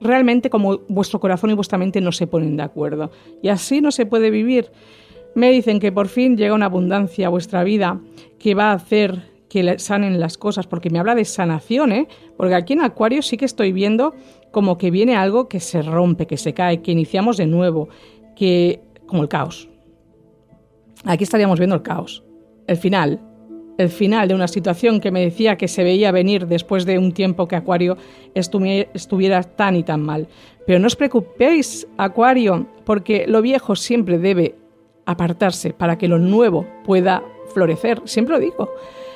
realmente 0.00 0.50
como 0.50 0.78
vuestro 0.88 1.20
corazón 1.20 1.50
y 1.50 1.54
vuestra 1.54 1.78
mente 1.78 2.00
no 2.00 2.12
se 2.12 2.26
ponen 2.26 2.56
de 2.56 2.62
acuerdo. 2.62 3.10
Y 3.42 3.48
así 3.48 3.80
no 3.80 3.90
se 3.90 4.06
puede 4.06 4.30
vivir. 4.30 4.70
Me 5.34 5.50
dicen 5.50 5.80
que 5.80 5.92
por 5.92 6.08
fin 6.08 6.36
llega 6.36 6.54
una 6.54 6.66
abundancia 6.66 7.26
a 7.26 7.30
vuestra 7.30 7.64
vida 7.64 8.00
que 8.38 8.54
va 8.54 8.70
a 8.70 8.74
hacer 8.74 9.38
que 9.48 9.78
sanen 9.78 10.20
las 10.20 10.36
cosas, 10.36 10.66
porque 10.66 10.90
me 10.90 10.98
habla 10.98 11.14
de 11.14 11.24
sanación, 11.24 11.92
¿eh? 11.92 12.08
Porque 12.36 12.54
aquí 12.54 12.74
en 12.74 12.82
Acuario 12.82 13.22
sí 13.22 13.36
que 13.36 13.46
estoy 13.46 13.72
viendo 13.72 14.14
como 14.50 14.76
que 14.76 14.90
viene 14.90 15.16
algo 15.16 15.48
que 15.48 15.60
se 15.60 15.82
rompe, 15.82 16.26
que 16.26 16.36
se 16.36 16.52
cae, 16.52 16.82
que 16.82 16.92
iniciamos 16.92 17.36
de 17.36 17.46
nuevo, 17.46 17.88
que 18.36 18.80
como 19.06 19.22
el 19.22 19.28
caos. 19.28 19.68
Aquí 21.04 21.24
estaríamos 21.24 21.58
viendo 21.58 21.76
el 21.76 21.82
caos, 21.82 22.24
el 22.66 22.76
final, 22.76 23.20
el 23.78 23.88
final 23.88 24.28
de 24.28 24.34
una 24.34 24.48
situación 24.48 25.00
que 25.00 25.10
me 25.10 25.22
decía 25.22 25.56
que 25.56 25.68
se 25.68 25.84
veía 25.84 26.12
venir 26.12 26.46
después 26.46 26.84
de 26.84 26.98
un 26.98 27.12
tiempo 27.12 27.46
que 27.48 27.56
Acuario 27.56 27.96
estuviera 28.34 29.42
tan 29.44 29.76
y 29.76 29.84
tan 29.84 30.02
mal. 30.02 30.28
Pero 30.66 30.80
no 30.80 30.88
os 30.88 30.96
preocupéis, 30.96 31.86
Acuario, 31.96 32.66
porque 32.84 33.26
lo 33.26 33.40
viejo 33.40 33.76
siempre 33.76 34.18
debe 34.18 34.56
apartarse 35.06 35.72
para 35.72 35.96
que 35.96 36.08
lo 36.08 36.18
nuevo 36.18 36.66
pueda 36.84 37.22
florecer. 37.54 38.02
Siempre 38.04 38.34
lo 38.34 38.40
digo. 38.40 38.68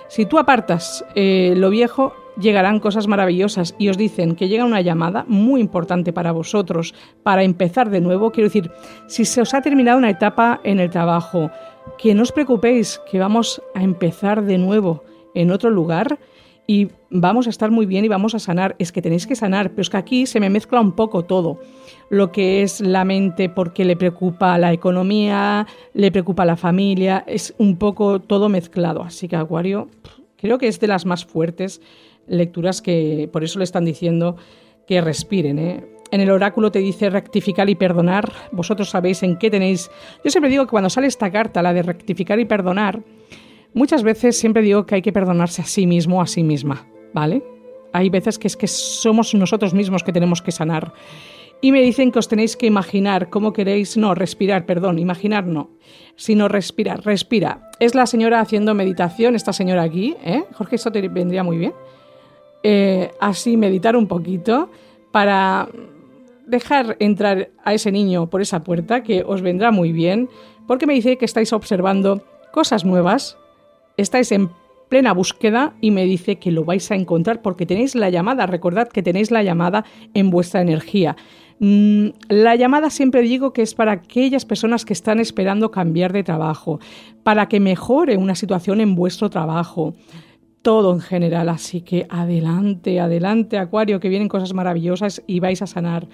Si 0.09 0.27
tú 0.27 0.39
apartas 0.39 1.05
eh, 1.15 1.55
lo 1.57 1.69
viejo, 1.71 2.15
llegarán 2.39 2.81
cosas 2.81 3.09
maravillosas 3.09 3.75
y 3.79 3.89
os 3.89 3.99
dicen 3.99 4.37
que 4.37 4.49
llega 4.49 4.65
una 4.65 4.81
llamada 4.81 5.25
muy 5.27 5.61
importante 5.61 6.13
para 6.13 6.33
vosotros 6.33 6.95
para 7.23 7.43
empezar 7.43 7.91
de 7.91 8.01
nuevo. 8.01 8.31
Quiero 8.31 8.49
decir, 8.49 8.71
si 9.07 9.25
se 9.25 9.41
os 9.41 9.55
ha 9.55 9.63
terminado 9.63 9.99
una 9.99 10.11
etapa 10.11 10.61
en 10.65 10.81
el 10.81 10.91
trabajo, 10.91 11.51
que 11.99 12.14
no 12.14 12.22
os 12.22 12.33
preocupéis, 12.33 13.01
que 13.11 13.18
vamos 13.18 13.62
a 13.74 13.83
empezar 13.83 14.45
de 14.45 14.59
nuevo 14.59 15.05
en 15.35 15.51
otro 15.51 15.70
lugar 15.70 16.18
y 16.66 16.89
vamos 17.11 17.47
a 17.47 17.51
estar 17.51 17.70
muy 17.70 17.87
bien 17.87 18.05
y 18.05 18.09
vamos 18.09 18.35
a 18.35 18.39
sanar. 18.39 18.76
Es 18.78 18.93
que 18.93 19.03
tenéis 19.03 19.26
que 19.26 19.37
sanar, 19.37 19.70
pero 19.70 19.83
es 19.83 19.91
que 19.91 19.97
aquí 19.97 20.26
se 20.26 20.41
me 20.41 20.51
mezcla 20.51 20.80
un 20.80 20.93
poco 20.93 21.24
todo. 21.24 21.61
Lo 22.09 22.30
que 22.30 22.62
es 22.62 22.80
la 22.80 23.05
mente 23.05 23.49
porque 23.49 23.85
le 23.85 23.97
preocupa 23.97 24.57
la 24.59 24.72
economía, 24.72 25.66
le 25.95 26.12
preocupa 26.12 26.45
la 26.45 26.57
familia, 26.57 27.24
es 27.26 27.55
un 27.59 27.76
poco 27.76 28.20
todo 28.20 28.49
mezclado. 28.49 29.03
Así 29.03 29.28
que 29.28 29.37
Acuario 29.37 29.89
creo 30.37 30.59
que 30.59 30.68
es 30.68 30.80
de 30.80 30.89
las 30.89 31.07
más 31.07 31.24
fuertes 31.24 31.80
lecturas 32.26 32.83
que 32.83 33.28
por 33.33 33.45
eso 33.45 33.59
le 33.59 33.64
están 33.64 33.85
diciendo 33.85 34.37
que 34.87 35.01
respiren. 35.01 35.59
¿eh? 35.59 35.85
En 36.13 36.21
el 36.21 36.31
oráculo 36.31 36.71
te 36.71 36.79
dice 36.79 37.09
rectificar 37.09 37.71
y 37.71 37.75
perdonar. 37.75 38.31
Vosotros 38.53 38.91
sabéis 38.91 39.23
en 39.23 39.39
qué 39.39 39.51
tenéis. 39.51 39.91
Yo 40.23 40.31
siempre 40.31 40.51
digo 40.51 40.67
que 40.67 40.71
cuando 40.71 40.91
sale 40.91 41.07
esta 41.07 41.31
carta, 41.31 41.63
la 41.63 41.73
de 41.73 41.83
rectificar 41.83 42.39
y 42.39 42.45
perdonar, 42.45 43.03
muchas 43.73 44.03
veces 44.03 44.39
siempre 44.39 44.63
digo 44.63 44.85
que 44.85 44.97
hay 44.97 45.03
que 45.03 45.13
perdonarse 45.13 45.63
a 45.63 45.65
sí 45.65 45.87
mismo 45.87 46.21
a 46.21 46.27
sí 46.27 46.43
misma, 46.43 46.87
¿vale? 47.15 47.43
Hay 47.95 48.11
veces 48.11 48.39
que 48.39 48.47
es 48.47 48.59
que 48.59 48.67
somos 48.67 49.35
nosotros 49.35 49.73
mismos 49.73 50.03
que 50.03 50.13
tenemos 50.13 50.43
que 50.43 50.53
sanar. 50.53 50.93
Y 51.63 51.73
me 51.73 51.81
dicen 51.81 52.13
que 52.13 52.19
os 52.19 52.29
tenéis 52.29 52.59
que 52.59 52.67
imaginar 52.67 53.31
cómo 53.31 53.55
queréis, 53.55 53.97
no, 53.97 54.15
respirar, 54.15 54.67
perdón, 54.67 54.99
imaginar 54.99 55.47
no, 55.47 55.71
sino 56.17 56.47
respirar, 56.47 57.07
respira. 57.07 57.71
Es 57.81 57.95
la 57.95 58.05
señora 58.07 58.41
haciendo 58.41 58.75
meditación, 58.75 59.35
esta 59.35 59.55
señora 59.55 59.85
aquí, 59.85 60.15
¿eh? 60.23 60.45
Jorge, 60.53 60.77
eso 60.77 60.93
te 60.93 61.09
vendría 61.09 61.43
muy 61.43 61.57
bien. 61.57 61.73
Eh, 62.65 63.11
así 63.19 63.57
meditar 63.57 63.97
un 63.97 64.09
poquito 64.09 64.71
para 65.11 65.69
dejar 66.47 66.97
entrar 67.01 67.51
a 67.64 67.74
ese 67.74 67.93
niño 67.93 68.28
por 68.30 68.40
esa 68.40 68.64
puerta, 68.64 69.03
que 69.03 69.24
os 69.26 69.43
vendrá 69.43 69.70
muy 69.70 69.93
bien, 69.93 70.28
porque 70.66 70.86
me 70.86 70.95
dice 70.95 71.18
que 71.18 71.24
estáis 71.24 71.53
observando 71.53 72.24
cosas 72.53 72.84
nuevas, 72.84 73.36
estáis 73.97 74.32
en 74.32 74.51
plena 74.88 75.12
búsqueda 75.12 75.74
y 75.80 75.90
me 75.90 76.05
dice 76.05 76.36
que 76.36 76.51
lo 76.51 76.64
vais 76.64 76.90
a 76.90 76.95
encontrar 76.95 77.40
porque 77.40 77.64
tenéis 77.64 77.95
la 77.95 78.11
llamada, 78.11 78.47
recordad 78.47 78.88
que 78.88 79.03
tenéis 79.03 79.30
la 79.30 79.43
llamada 79.43 79.86
en 80.12 80.28
vuestra 80.28 80.61
energía. 80.61 81.16
Mm, 81.61 82.09
la 82.28 82.57
llamada 82.57 82.90
siempre 82.90 83.22
digo 83.22 83.53
que 83.53 83.62
es 83.62 83.74
para 83.74 83.93
aquellas 83.93 84.45
personas 84.45 84.84
que 84.84 84.93
están 84.93 85.18
esperando 85.18 85.70
cambiar 85.70 86.12
de 86.12 86.24
trabajo, 86.24 86.78
para 87.22 87.49
que 87.49 87.61
mejore 87.61 88.18
una 88.18 88.34
situación 88.34 88.80
en 88.80 88.95
vuestro 88.95 89.30
trabajo, 89.30 89.95
todo 90.63 90.93
en 90.93 91.01
general. 91.01 91.49
Así 91.49 91.83
que 91.83 92.07
adelante, 92.09 93.01
adelante, 93.01 93.59
Acuario, 93.59 94.01
que 94.01 94.09
vienen 94.09 94.29
cosas 94.29 94.55
maravillosas 94.55 95.23
y 95.27 95.41
vais 95.41 95.61
a 95.61 95.67
sanar. 95.67 96.09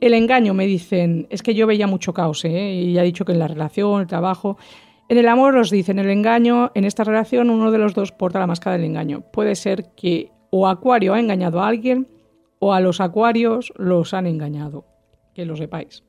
El 0.00 0.14
engaño, 0.14 0.54
me 0.54 0.66
dicen, 0.66 1.26
es 1.30 1.42
que 1.42 1.54
yo 1.54 1.66
veía 1.66 1.86
mucho 1.86 2.12
caos, 2.12 2.44
¿eh? 2.44 2.74
y 2.74 2.92
ya 2.92 3.02
he 3.02 3.06
dicho 3.06 3.24
que 3.24 3.32
en 3.32 3.38
la 3.38 3.48
relación, 3.48 4.02
el 4.02 4.06
trabajo. 4.06 4.58
En 5.08 5.18
el 5.18 5.28
amor 5.28 5.56
os 5.56 5.70
dicen, 5.70 5.98
el 5.98 6.10
engaño, 6.10 6.70
en 6.74 6.84
esta 6.84 7.04
relación 7.04 7.50
uno 7.50 7.70
de 7.70 7.78
los 7.78 7.94
dos 7.94 8.12
porta 8.12 8.38
la 8.38 8.46
máscara 8.46 8.76
del 8.76 8.86
engaño. 8.86 9.22
Puede 9.32 9.54
ser 9.54 9.94
que 9.94 10.30
o 10.50 10.68
Acuario 10.68 11.14
ha 11.14 11.20
engañado 11.20 11.60
a 11.60 11.68
alguien 11.68 12.08
o 12.58 12.72
a 12.72 12.80
los 12.80 13.00
Acuarios 13.00 13.72
los 13.76 14.14
han 14.14 14.26
engañado. 14.26 14.84
Que 15.34 15.44
lo 15.44 15.56
sepáis. 15.56 16.04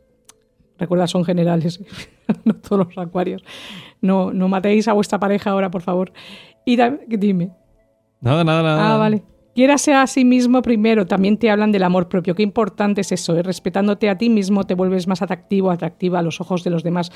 Recuerda, 0.78 1.08
son 1.08 1.24
generales, 1.24 1.82
no 2.44 2.56
todos 2.56 2.88
los 2.88 2.98
Acuarios. 2.98 3.44
No, 4.02 4.34
no 4.34 4.48
matéis 4.48 4.88
a 4.88 4.94
vuestra 4.94 5.20
pareja 5.20 5.52
ahora, 5.52 5.72
por 5.72 5.82
favor. 5.82 6.12
Y 6.66 6.78
dime. 7.08 7.52
Nada, 8.26 8.44
nada, 8.44 8.64
nada. 8.64 8.96
Ah, 8.96 8.98
vale. 8.98 9.22
Quiérase 9.54 9.94
a 9.94 10.08
sí 10.08 10.26
mismo 10.26 10.64
primero. 10.64 11.06
También 11.06 11.38
te 11.38 11.52
hablan 11.52 11.72
del 11.72 11.84
amor 11.84 12.10
propio. 12.10 12.34
Qué 12.34 12.42
importante 12.42 13.02
es 13.02 13.12
eso. 13.12 13.38
¿eh? 13.38 13.44
Respetándote 13.44 14.10
a 14.10 14.18
ti 14.18 14.32
mismo 14.32 14.64
te 14.64 14.74
vuelves 14.74 15.08
más 15.08 15.22
atractivo, 15.22 15.70
atractiva 15.70 16.20
a 16.20 16.22
los 16.24 16.42
ojos 16.42 16.64
de 16.64 16.72
los 16.72 16.82
demás. 16.82 17.12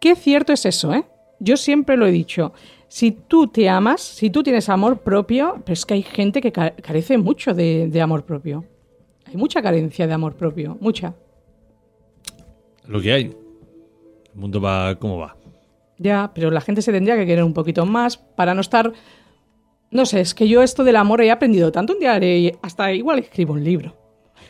Qué 0.00 0.16
cierto 0.16 0.52
es 0.52 0.66
eso, 0.66 0.92
¿eh? 0.92 1.04
Yo 1.38 1.56
siempre 1.56 1.96
lo 1.96 2.04
he 2.04 2.10
dicho. 2.10 2.52
Si 2.88 3.12
tú 3.12 3.46
te 3.46 3.68
amas, 3.68 4.00
si 4.00 4.28
tú 4.28 4.42
tienes 4.42 4.68
amor 4.68 4.98
propio, 4.98 5.62
pero 5.64 5.72
es 5.72 5.86
que 5.86 5.94
hay 5.94 6.02
gente 6.02 6.40
que 6.40 6.50
carece 6.50 7.16
mucho 7.16 7.54
de, 7.54 7.86
de 7.88 8.00
amor 8.00 8.24
propio. 8.24 8.64
Hay 9.26 9.36
mucha 9.36 9.62
carencia 9.62 10.08
de 10.08 10.12
amor 10.12 10.34
propio, 10.34 10.76
mucha. 10.80 11.14
Lo 12.86 13.00
que 13.00 13.12
hay. 13.12 13.24
El 14.34 14.40
mundo 14.40 14.60
va 14.60 14.96
como 14.96 15.16
va. 15.16 15.36
Ya, 15.96 16.32
pero 16.34 16.50
la 16.50 16.60
gente 16.60 16.82
se 16.82 16.92
tendría 16.92 17.16
que 17.16 17.24
querer 17.24 17.44
un 17.44 17.54
poquito 17.54 17.86
más 17.86 18.16
para 18.16 18.54
no 18.54 18.62
estar 18.62 18.92
no 19.90 20.06
sé, 20.06 20.20
es 20.20 20.34
que 20.34 20.48
yo 20.48 20.62
esto 20.62 20.84
del 20.84 20.96
amor 20.96 21.20
he 21.22 21.30
aprendido 21.30 21.72
tanto 21.72 21.94
un 21.94 21.98
día, 21.98 22.20
hasta 22.62 22.92
igual 22.92 23.18
escribo 23.18 23.54
un 23.54 23.64
libro. 23.64 23.96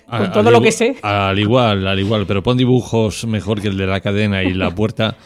Con 0.06 0.32
todo 0.32 0.50
lo 0.50 0.60
que 0.60 0.72
sé. 0.72 0.96
Al 1.02 1.38
igual, 1.38 1.86
al 1.86 1.98
igual, 1.98 2.26
pero 2.26 2.42
pon 2.42 2.56
dibujos 2.56 3.26
mejor 3.26 3.60
que 3.60 3.68
el 3.68 3.76
de 3.76 3.86
la 3.86 4.00
cadena 4.00 4.42
y 4.42 4.52
la 4.52 4.74
puerta. 4.74 5.16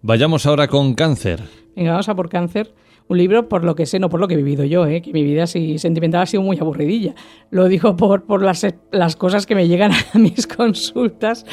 Vayamos 0.00 0.46
ahora 0.46 0.68
con 0.68 0.94
cáncer. 0.94 1.42
Venga, 1.74 1.90
vamos 1.90 2.08
a 2.08 2.14
por 2.14 2.28
cáncer. 2.28 2.72
Un 3.08 3.18
libro 3.18 3.48
por 3.48 3.64
lo 3.64 3.74
que 3.74 3.86
sé, 3.86 3.98
no 3.98 4.08
por 4.08 4.20
lo 4.20 4.28
que 4.28 4.34
he 4.34 4.36
vivido 4.36 4.64
yo, 4.64 4.86
¿eh? 4.86 5.00
que 5.02 5.12
mi 5.12 5.24
vida 5.24 5.44
así 5.44 5.78
sentimental 5.78 6.22
ha 6.22 6.26
sido 6.26 6.42
muy 6.42 6.58
aburridilla. 6.58 7.14
Lo 7.50 7.66
digo 7.66 7.96
por, 7.96 8.26
por 8.26 8.42
las, 8.42 8.66
las 8.92 9.16
cosas 9.16 9.46
que 9.46 9.54
me 9.54 9.66
llegan 9.66 9.92
a 9.92 10.04
mis 10.18 10.46
consultas 10.46 11.44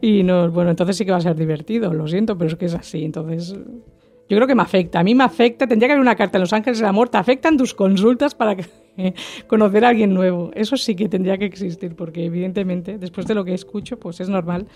y 0.00 0.22
no, 0.22 0.50
bueno, 0.50 0.70
entonces 0.70 0.96
sí 0.96 1.04
que 1.04 1.10
va 1.10 1.18
a 1.18 1.22
ser 1.22 1.36
divertido, 1.36 1.92
lo 1.92 2.06
siento, 2.06 2.38
pero 2.38 2.48
es 2.48 2.56
que 2.56 2.66
es 2.66 2.74
así, 2.74 3.04
entonces 3.04 3.56
yo 4.30 4.36
creo 4.36 4.46
que 4.46 4.54
me 4.54 4.62
afecta. 4.62 5.00
A 5.00 5.02
mí 5.02 5.16
me 5.16 5.24
afecta. 5.24 5.66
Tendría 5.66 5.88
que 5.88 5.94
haber 5.94 6.00
una 6.00 6.14
carta 6.14 6.38
en 6.38 6.42
Los 6.42 6.52
Ángeles 6.52 6.78
del 6.78 6.86
Amor. 6.86 7.08
Te 7.08 7.18
afectan 7.18 7.56
tus 7.56 7.74
consultas 7.74 8.32
para 8.36 8.56
conocer 9.48 9.84
a 9.84 9.88
alguien 9.88 10.14
nuevo. 10.14 10.52
Eso 10.54 10.76
sí 10.76 10.94
que 10.94 11.08
tendría 11.08 11.36
que 11.36 11.46
existir, 11.46 11.96
porque 11.96 12.26
evidentemente, 12.26 12.96
después 12.96 13.26
de 13.26 13.34
lo 13.34 13.44
que 13.44 13.54
escucho, 13.54 13.98
pues 13.98 14.20
es 14.20 14.28
normal 14.28 14.68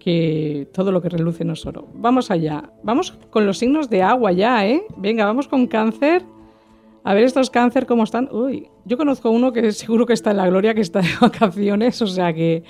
que 0.00 0.66
todo 0.72 0.90
lo 0.90 1.00
que 1.00 1.10
reluce 1.10 1.44
no 1.44 1.52
es 1.52 1.64
oro. 1.64 1.86
Vamos 1.94 2.32
allá. 2.32 2.70
Vamos 2.82 3.12
con 3.30 3.46
los 3.46 3.58
signos 3.58 3.88
de 3.88 4.02
agua 4.02 4.32
ya, 4.32 4.66
¿eh? 4.66 4.82
Venga, 4.96 5.26
vamos 5.26 5.46
con 5.46 5.68
cáncer. 5.68 6.24
A 7.04 7.14
ver 7.14 7.22
estos 7.22 7.50
cáncer 7.50 7.86
cómo 7.86 8.02
están. 8.02 8.28
Uy, 8.32 8.68
yo 8.84 8.96
conozco 8.96 9.30
uno 9.30 9.52
que 9.52 9.70
seguro 9.70 10.06
que 10.06 10.12
está 10.12 10.32
en 10.32 10.38
la 10.38 10.48
gloria, 10.48 10.74
que 10.74 10.80
está 10.80 11.02
de 11.02 11.10
vacaciones, 11.20 12.02
o 12.02 12.08
sea 12.08 12.32
que 12.34 12.64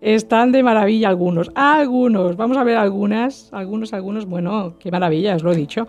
están 0.00 0.52
de 0.52 0.62
maravilla 0.62 1.08
algunos. 1.08 1.50
Algunos, 1.54 2.36
vamos 2.36 2.56
a 2.56 2.64
ver 2.64 2.76
algunas, 2.76 3.52
algunos, 3.52 3.92
algunos, 3.92 4.26
bueno, 4.26 4.74
qué 4.78 4.90
maravilla, 4.90 5.36
os 5.36 5.42
lo 5.42 5.52
he 5.52 5.56
dicho, 5.56 5.86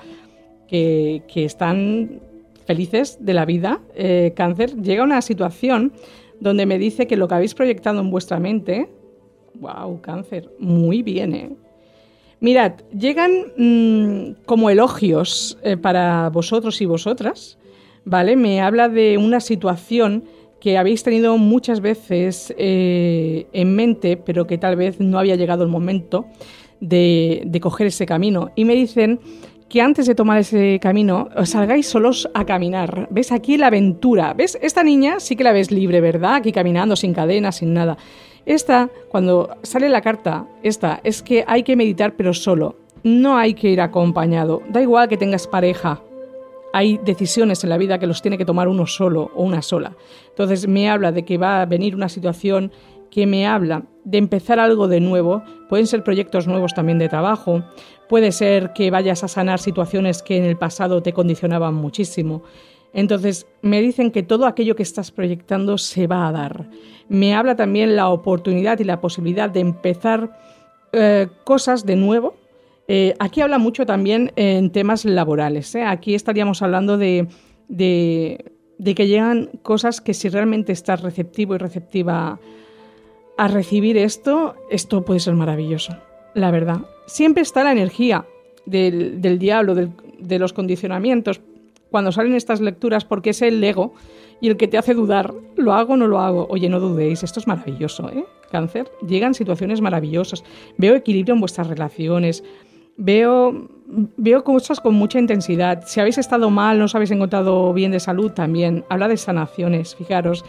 que, 0.68 1.24
están 1.36 2.20
felices 2.66 3.18
de 3.22 3.34
la 3.34 3.46
vida. 3.46 3.82
Eh, 3.96 4.34
cáncer, 4.36 4.76
llega 4.82 5.04
una 5.04 5.22
situación 5.22 5.94
donde 6.40 6.66
me 6.66 6.78
dice 6.78 7.08
que 7.08 7.18
lo 7.18 7.28
que 7.28 7.36
habéis 7.36 7.54
proyectado 7.54 8.00
en 8.02 8.10
vuestra 8.10 8.40
mente, 8.40 8.90
wow, 9.56 10.02
cáncer, 10.02 10.50
muy 10.60 11.04
bien, 11.04 11.36
¿eh? 11.36 11.50
Mirad, 12.40 12.74
llegan 12.98 13.54
mm, 13.56 14.44
como 14.48 14.72
elogios 14.72 15.60
eh, 15.62 15.78
para 15.78 16.30
vosotros 16.30 16.82
y 16.82 16.86
vosotras, 16.86 17.60
¿vale? 18.04 18.36
Me 18.36 18.62
habla 18.62 18.90
de 18.90 19.20
una 19.20 19.40
situación 19.40 20.24
que 20.62 20.78
habéis 20.78 21.04
tenido 21.04 21.38
muchas 21.38 21.82
veces 21.82 22.54
eh, 22.58 23.48
en 23.52 23.76
mente, 23.76 24.16
pero 24.16 24.46
que 24.46 24.60
tal 24.60 24.76
vez 24.76 25.00
no 25.00 25.20
había 25.20 25.36
llegado 25.36 25.64
el 25.64 25.70
momento 25.70 26.28
de, 26.80 27.60
coger 27.62 27.88
ese 27.88 28.06
camino. 28.06 28.52
Y 28.56 28.64
me 28.64 28.76
dicen 28.76 29.20
que 29.68 29.82
antes 29.82 30.06
de 30.06 30.14
tomar 30.14 30.38
ese 30.38 30.80
camino 30.80 31.30
os 31.36 31.50
salgáis 31.50 31.88
solos 31.88 32.30
a 32.34 32.46
caminar. 32.46 33.08
¿Ves 33.10 33.32
aquí 33.32 33.58
la 33.58 33.68
aventura? 33.68 34.34
¿Ves? 34.36 34.58
Esta 34.62 34.84
niña 34.84 35.20
sí 35.20 35.36
que 35.36 35.44
la 35.44 35.52
ves 35.52 35.72
libre, 35.72 36.00
¿verdad? 36.00 36.36
Aquí 36.36 36.52
caminando, 36.52 36.96
sin 36.96 37.14
cadenas, 37.14 37.56
sin 37.56 37.74
nada. 37.74 37.98
Esta, 38.46 38.90
cuando 39.10 39.58
sale 39.64 39.90
la 39.90 40.02
carta, 40.02 40.46
esta, 40.62 41.02
es 41.04 41.24
que 41.24 41.44
hay 41.48 41.64
que 41.64 41.76
meditar 41.76 42.14
pero 42.16 42.34
solo. 42.34 42.76
No 43.04 43.38
hay 43.38 43.56
que 43.56 43.70
ir 43.70 43.82
acompañado. 43.82 44.62
Da 44.70 44.82
igual 44.82 45.08
que 45.08 45.18
tengas 45.18 45.48
pareja, 45.48 46.02
hay 46.74 47.00
decisiones 47.00 47.64
en 47.64 47.70
la 47.70 47.78
vida 47.78 48.00
que 48.00 48.08
los 48.08 48.22
tiene 48.22 48.38
que 48.38 48.46
tomar 48.46 48.68
uno 48.68 48.86
solo 48.88 49.32
o 49.36 49.44
una 49.44 49.62
sola. 49.62 49.96
Entonces 50.30 50.68
me 50.68 50.90
habla 50.90 51.12
de 51.12 51.24
que 51.24 51.38
va 51.38 51.62
a 51.62 51.66
venir 51.66 51.96
una 51.96 52.10
situación 52.10 52.72
que 53.10 53.28
me 53.28 53.46
habla 53.46 53.84
de 54.06 54.18
empezar 54.18 54.60
algo 54.60 54.88
de 54.88 55.00
nuevo, 55.00 55.44
pueden 55.70 55.86
ser 55.86 56.04
proyectos 56.04 56.48
nuevos 56.48 56.74
también 56.74 56.98
de 56.98 57.10
trabajo, 57.10 57.64
puede 58.10 58.32
ser 58.32 58.74
que 58.74 58.90
vayas 58.90 59.24
a 59.24 59.28
sanar 59.28 59.60
situaciones 59.60 60.24
que 60.24 60.38
en 60.38 60.46
el 60.46 60.58
pasado 60.58 61.04
te 61.04 61.14
condicionaban 61.14 61.74
muchísimo. 61.74 62.44
Entonces 62.94 63.48
me 63.62 63.82
dicen 63.82 64.12
que 64.12 64.24
todo 64.24 64.46
aquello 64.46 64.76
que 64.76 64.84
estás 64.84 65.12
proyectando 65.12 65.78
se 65.78 66.08
va 66.08 66.28
a 66.28 66.32
dar. 66.32 66.70
Me 67.10 67.36
habla 67.36 67.56
también 67.56 67.96
la 67.96 68.10
oportunidad 68.10 68.80
y 68.80 68.84
la 68.84 69.00
posibilidad 69.02 69.50
de 69.50 69.60
empezar 69.60 70.38
eh, 70.94 71.28
cosas 71.44 71.86
de 71.86 71.96
nuevo, 71.96 72.36
eh, 72.94 73.16
aquí 73.20 73.40
habla 73.40 73.58
mucho 73.58 73.86
también 73.86 74.34
en 74.36 74.70
temas 74.70 75.06
laborales. 75.06 75.74
¿eh? 75.76 75.84
Aquí 75.84 76.14
estaríamos 76.14 76.62
hablando 76.62 76.98
de, 76.98 77.26
que 77.78 79.08
llegan 79.08 79.50
cosas 79.64 80.02
que 80.02 80.14
si 80.14 80.28
realmente 80.28 80.74
estás 80.74 81.02
receptivo 81.02 81.56
y 81.56 81.58
receptiva 81.58 82.38
a 83.38 83.48
recibir 83.48 83.96
esto, 83.96 84.56
esto 84.70 85.06
puede 85.06 85.22
ser 85.22 85.36
maravilloso, 85.36 85.96
la 86.34 86.52
verdad. 86.52 86.82
Siempre 87.06 87.44
está 87.44 87.64
la 87.64 87.72
energía 87.72 88.26
del, 88.66 89.40
diablo, 89.40 89.74
de 89.74 90.40
los 90.40 90.52
condicionamientos, 90.52 91.40
cuando 91.92 92.12
salen 92.12 92.36
estas 92.36 92.60
lecturas, 92.60 93.06
porque 93.06 93.30
es 93.30 93.42
el 93.42 93.64
ego 93.64 93.94
y 94.42 94.50
el 94.50 94.58
que 94.58 94.68
te 94.68 94.78
hace 94.78 94.94
dudar, 94.94 95.34
¿lo 95.56 95.72
hago 95.72 95.94
o 95.94 95.98
no 95.98 96.08
lo 96.08 96.20
hago? 96.20 96.46
Oye, 96.50 96.68
no 96.68 96.82
dudéis, 96.82 97.24
esto 97.24 97.40
es 97.40 97.48
maravilloso, 97.48 98.10
¿eh? 98.10 98.26
Cáncer, 98.52 98.92
llegan 99.08 99.34
situaciones 99.34 99.80
maravillosas, 99.80 100.44
veo 100.78 100.96
equilibrio 100.96 101.36
en 101.36 101.40
vuestras 101.40 101.68
relaciones, 101.68 102.44
veo, 102.98 103.70
veo 104.18 104.44
cosas 104.44 104.80
con 104.80 104.96
mucha 104.96 105.20
intensidad. 105.20 105.84
Si 105.86 106.00
habéis 106.00 106.18
estado 106.18 106.50
mal, 106.50 106.80
no 106.80 106.86
os 106.86 106.96
habéis 106.96 107.12
encontrado 107.12 107.74
bien 107.74 107.92
de 107.92 108.00
salud, 108.00 108.32
también. 108.32 108.86
Habla 108.90 109.08
de 109.08 109.18
sanaciones, 109.18 109.96
fijaros. 109.96 110.46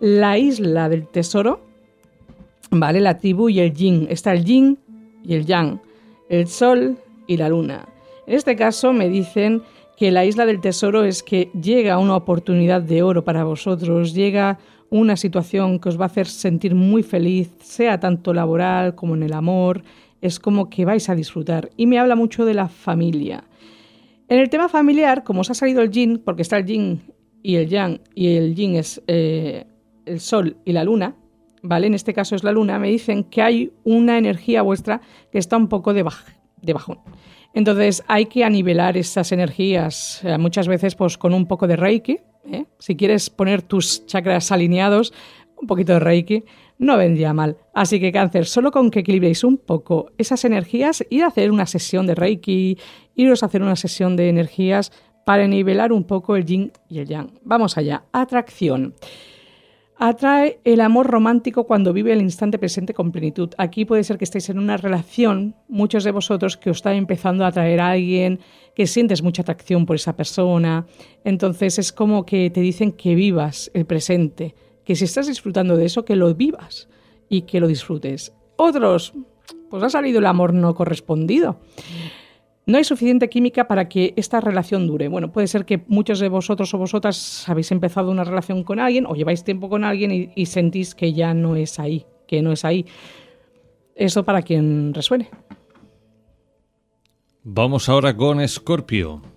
La 0.00 0.38
isla 0.38 0.88
del 0.88 1.06
tesoro, 1.06 1.60
¿vale? 2.70 3.00
La 3.00 3.18
tribu 3.18 3.48
y 3.48 3.60
el 3.60 3.72
yin. 3.72 4.06
Está 4.10 4.32
el 4.32 4.44
yin 4.44 4.78
y 5.24 5.34
el 5.34 5.46
yang, 5.46 5.80
el 6.28 6.48
sol 6.48 6.98
y 7.26 7.36
la 7.36 7.48
luna. 7.48 7.86
En 8.26 8.34
este 8.34 8.56
caso 8.56 8.92
me 8.92 9.08
dicen 9.08 9.62
que 9.96 10.10
la 10.10 10.24
isla 10.24 10.46
del 10.46 10.60
tesoro 10.60 11.04
es 11.04 11.22
que 11.22 11.50
llega 11.60 11.98
una 11.98 12.16
oportunidad 12.16 12.82
de 12.82 13.02
oro 13.02 13.24
para 13.24 13.44
vosotros, 13.44 14.12
llega 14.14 14.58
una 14.90 15.16
situación 15.16 15.78
que 15.78 15.88
os 15.88 15.98
va 15.98 16.04
a 16.04 16.06
hacer 16.06 16.26
sentir 16.26 16.74
muy 16.74 17.02
feliz, 17.02 17.50
sea 17.62 17.98
tanto 18.00 18.32
laboral 18.32 18.94
como 18.94 19.14
en 19.14 19.22
el 19.22 19.32
amor, 19.32 19.82
es 20.24 20.40
como 20.40 20.70
que 20.70 20.86
vais 20.86 21.10
a 21.10 21.14
disfrutar. 21.14 21.68
Y 21.76 21.86
me 21.86 21.98
habla 21.98 22.16
mucho 22.16 22.46
de 22.46 22.54
la 22.54 22.68
familia. 22.68 23.44
En 24.26 24.38
el 24.38 24.48
tema 24.48 24.70
familiar, 24.70 25.22
como 25.22 25.42
os 25.42 25.50
ha 25.50 25.54
salido 25.54 25.82
el 25.82 25.90
yin, 25.90 26.18
porque 26.24 26.40
está 26.40 26.56
el 26.56 26.64
yin 26.64 27.02
y 27.42 27.56
el 27.56 27.68
yang, 27.68 28.00
y 28.14 28.36
el 28.36 28.54
yin 28.54 28.74
es 28.76 29.02
eh, 29.06 29.66
el 30.06 30.20
sol 30.20 30.56
y 30.64 30.72
la 30.72 30.82
luna, 30.82 31.14
¿vale? 31.62 31.88
En 31.88 31.94
este 31.94 32.14
caso 32.14 32.34
es 32.34 32.42
la 32.42 32.52
luna, 32.52 32.78
me 32.78 32.88
dicen 32.88 33.24
que 33.24 33.42
hay 33.42 33.72
una 33.84 34.16
energía 34.16 34.62
vuestra 34.62 35.02
que 35.30 35.36
está 35.36 35.58
un 35.58 35.68
poco 35.68 35.92
de, 35.92 36.02
bajón. 36.02 37.00
Entonces 37.52 38.02
hay 38.08 38.24
que 38.24 38.44
anivelar 38.44 38.96
esas 38.96 39.30
energías, 39.30 40.24
eh, 40.24 40.38
muchas 40.38 40.68
veces 40.68 40.94
pues 40.94 41.18
con 41.18 41.34
un 41.34 41.44
poco 41.46 41.66
de 41.66 41.76
reiki. 41.76 42.20
¿eh? 42.50 42.64
Si 42.78 42.96
quieres 42.96 43.28
poner 43.28 43.60
tus 43.60 44.06
chakras 44.06 44.50
alineados, 44.52 45.12
un 45.60 45.66
poquito 45.66 45.92
de 45.92 46.00
reiki, 46.00 46.44
no 46.78 46.96
vendría 46.96 47.32
mal. 47.32 47.56
Así 47.72 48.00
que 48.00 48.12
cáncer, 48.12 48.46
solo 48.46 48.70
con 48.70 48.90
que 48.90 49.00
equilibréis 49.00 49.44
un 49.44 49.58
poco 49.58 50.12
esas 50.18 50.44
energías, 50.44 51.04
ir 51.10 51.24
a 51.24 51.28
hacer 51.28 51.50
una 51.50 51.66
sesión 51.66 52.06
de 52.06 52.14
Reiki, 52.14 52.78
iros 53.14 53.42
a 53.42 53.46
hacer 53.46 53.62
una 53.62 53.76
sesión 53.76 54.16
de 54.16 54.28
energías 54.28 54.92
para 55.24 55.46
nivelar 55.46 55.92
un 55.92 56.04
poco 56.04 56.36
el 56.36 56.44
yin 56.44 56.72
y 56.88 56.98
el 56.98 57.08
yang. 57.08 57.30
Vamos 57.42 57.78
allá. 57.78 58.04
Atracción. 58.12 58.94
Atrae 59.96 60.58
el 60.64 60.80
amor 60.80 61.06
romántico 61.06 61.64
cuando 61.64 61.92
vive 61.92 62.12
el 62.12 62.20
instante 62.20 62.58
presente 62.58 62.94
con 62.94 63.12
plenitud. 63.12 63.50
Aquí 63.58 63.84
puede 63.84 64.02
ser 64.02 64.18
que 64.18 64.24
estéis 64.24 64.48
en 64.50 64.58
una 64.58 64.76
relación, 64.76 65.54
muchos 65.68 66.02
de 66.02 66.10
vosotros 66.10 66.56
que 66.56 66.70
os 66.70 66.78
está 66.78 66.94
empezando 66.94 67.44
a 67.44 67.48
atraer 67.48 67.80
a 67.80 67.90
alguien, 67.90 68.40
que 68.74 68.88
sientes 68.88 69.22
mucha 69.22 69.42
atracción 69.42 69.86
por 69.86 69.94
esa 69.94 70.16
persona. 70.16 70.86
Entonces 71.22 71.78
es 71.78 71.92
como 71.92 72.26
que 72.26 72.50
te 72.50 72.60
dicen 72.60 72.90
que 72.90 73.14
vivas 73.14 73.70
el 73.72 73.86
presente, 73.86 74.56
que 74.84 74.96
si 74.96 75.04
estás 75.04 75.26
disfrutando 75.26 75.76
de 75.76 75.86
eso, 75.86 76.04
que 76.04 76.16
lo 76.16 76.34
vivas 76.34 76.88
y 77.28 77.42
que 77.42 77.60
lo 77.60 77.66
disfrutes. 77.66 78.32
Otros, 78.56 79.14
pues 79.70 79.82
ha 79.82 79.90
salido 79.90 80.18
el 80.18 80.26
amor 80.26 80.54
no 80.54 80.74
correspondido. 80.74 81.58
No 82.66 82.78
hay 82.78 82.84
suficiente 82.84 83.28
química 83.28 83.68
para 83.68 83.88
que 83.88 84.14
esta 84.16 84.40
relación 84.40 84.86
dure. 84.86 85.08
Bueno, 85.08 85.32
puede 85.32 85.48
ser 85.48 85.66
que 85.66 85.84
muchos 85.86 86.18
de 86.18 86.28
vosotros 86.28 86.72
o 86.72 86.78
vosotras 86.78 87.46
habéis 87.48 87.70
empezado 87.72 88.10
una 88.10 88.24
relación 88.24 88.64
con 88.64 88.78
alguien 88.78 89.04
o 89.06 89.14
lleváis 89.14 89.44
tiempo 89.44 89.68
con 89.68 89.84
alguien 89.84 90.32
y, 90.34 90.46
sentís 90.46 90.94
que 90.94 91.12
ya 91.12 91.34
no 91.34 91.56
es 91.56 91.78
ahí, 91.78 92.06
que 92.26 92.40
no 92.40 92.52
es 92.52 92.64
ahí. 92.64 92.86
Eso 93.94 94.24
para 94.24 94.42
quien 94.42 94.94
resuene. 94.94 95.28
Vamos 97.42 97.90
ahora 97.90 98.16
con 98.16 98.40
Escorpio. 98.40 99.33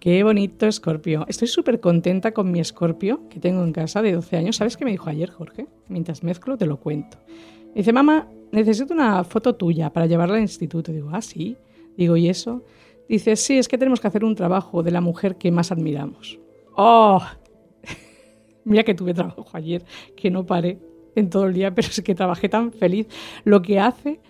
Qué 0.00 0.22
bonito 0.22 0.66
Escorpio. 0.66 1.24
Estoy 1.26 1.48
súper 1.48 1.80
contenta 1.80 2.30
con 2.30 2.52
mi 2.52 2.60
Escorpio 2.60 3.28
que 3.28 3.40
tengo 3.40 3.64
en 3.64 3.72
casa 3.72 4.00
de 4.00 4.12
12 4.12 4.36
años. 4.36 4.54
¿Sabes 4.54 4.76
qué 4.76 4.84
me 4.84 4.92
dijo 4.92 5.10
ayer, 5.10 5.28
Jorge? 5.28 5.66
Mientras 5.88 6.22
mezclo, 6.22 6.56
te 6.56 6.66
lo 6.66 6.78
cuento. 6.78 7.18
dice, 7.74 7.92
mamá, 7.92 8.28
necesito 8.52 8.94
una 8.94 9.24
foto 9.24 9.56
tuya 9.56 9.92
para 9.92 10.06
llevarla 10.06 10.36
al 10.36 10.42
instituto. 10.42 10.92
digo, 10.92 11.10
ah, 11.12 11.20
sí. 11.20 11.56
Digo, 11.96 12.16
¿y 12.16 12.28
eso? 12.28 12.62
Dice, 13.08 13.34
sí, 13.34 13.58
es 13.58 13.66
que 13.66 13.76
tenemos 13.76 14.00
que 14.00 14.06
hacer 14.06 14.24
un 14.24 14.36
trabajo 14.36 14.84
de 14.84 14.92
la 14.92 15.00
mujer 15.00 15.34
que 15.34 15.50
más 15.50 15.72
admiramos. 15.72 16.38
¡Oh! 16.76 17.20
Mira 18.64 18.84
que 18.84 18.94
tuve 18.94 19.14
trabajo 19.14 19.48
ayer, 19.52 19.84
que 20.14 20.30
no 20.30 20.46
paré 20.46 20.78
en 21.16 21.28
todo 21.28 21.46
el 21.46 21.54
día, 21.54 21.74
pero 21.74 21.88
es 21.88 22.00
que 22.02 22.14
trabajé 22.14 22.48
tan 22.48 22.70
feliz. 22.70 23.08
Lo 23.42 23.62
que 23.62 23.80
hace 23.80 24.20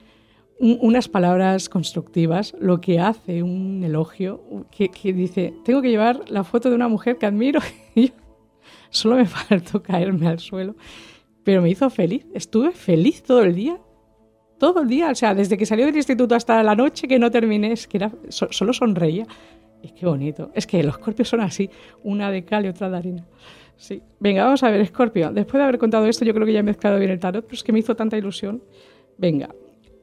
unas 0.60 1.08
palabras 1.08 1.68
constructivas, 1.68 2.54
lo 2.58 2.80
que 2.80 2.98
hace 2.98 3.42
un 3.42 3.82
elogio, 3.84 4.66
que, 4.70 5.12
dice, 5.12 5.54
tengo 5.64 5.82
que 5.82 5.90
llevar 5.90 6.28
la 6.28 6.44
foto 6.44 6.68
de 6.68 6.76
una 6.76 6.88
mujer 6.88 7.16
que 7.18 7.26
admiro. 7.26 7.60
Y 7.94 8.12
solo 8.90 9.16
me 9.16 9.26
faltó 9.26 9.82
caerme 9.82 10.28
al 10.28 10.38
suelo, 10.38 10.76
pero 11.44 11.60
me 11.60 11.70
hizo 11.70 11.90
feliz. 11.90 12.26
Estuve 12.32 12.72
feliz 12.72 13.22
todo 13.22 13.42
el 13.42 13.54
día 13.54 13.78
todo 14.58 14.82
el 14.82 14.88
día, 14.88 15.10
o 15.10 15.14
sea, 15.14 15.34
desde 15.34 15.56
que 15.56 15.64
salió 15.64 15.86
del 15.86 15.96
instituto 15.96 16.34
hasta 16.34 16.60
la 16.64 16.74
noche 16.74 17.06
que 17.06 17.18
no 17.18 17.30
terminé, 17.30 17.72
es 17.72 17.86
que 17.86 17.98
era, 17.98 18.12
solo 18.28 18.72
sonreía. 18.72 19.24
Y 19.82 19.90
qué 19.90 20.06
bonito. 20.06 20.50
Es 20.54 20.66
que 20.66 20.82
los 20.82 20.96
escorpios 20.96 21.28
son 21.28 21.40
así, 21.40 21.70
una 22.02 22.30
de 22.30 22.44
cal 22.44 22.64
y 22.64 22.68
otra 22.68 22.90
de 22.90 22.96
arena. 22.96 23.24
Sí. 23.76 24.02
Venga, 24.18 24.44
vamos 24.44 24.62
a 24.64 24.70
ver, 24.70 24.80
Escorpio. 24.80 25.30
Después 25.30 25.60
de 25.60 25.62
haber 25.62 25.78
contado 25.78 26.06
esto, 26.06 26.24
yo 26.24 26.34
creo 26.34 26.44
que 26.44 26.52
ya 26.52 26.58
he 26.60 26.64
mezclado 26.64 26.98
bien 26.98 27.12
el 27.12 27.20
tarot, 27.20 27.44
pero 27.44 27.54
es 27.54 27.62
que 27.62 27.72
me 27.72 27.78
hizo 27.78 27.94
tanta 27.94 28.18
ilusión. 28.18 28.62
Venga, 29.16 29.54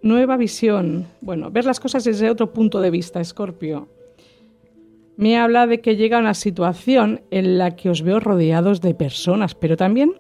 nueva 0.06 0.38
visión. 0.38 1.08
Bueno, 1.20 1.52
ver 1.52 1.66
las 1.66 1.82
cosas 1.82 2.06
desde 2.06 2.30
otro 2.30 2.54
punto 2.54 2.80
de 2.80 2.92
vista, 2.92 3.20
Escorpio. 3.20 3.90
Me 5.18 5.38
habla 5.38 5.68
de 5.68 5.82
que 5.82 5.96
llega 5.96 6.20
una 6.20 6.34
situación 6.34 7.22
en 7.32 7.58
la 7.58 7.76
que 7.76 7.90
os 7.90 8.02
veo 8.02 8.20
rodeados 8.20 8.82
de 8.82 8.94
personas, 8.94 9.56
pero 9.56 9.76
también 9.76 10.14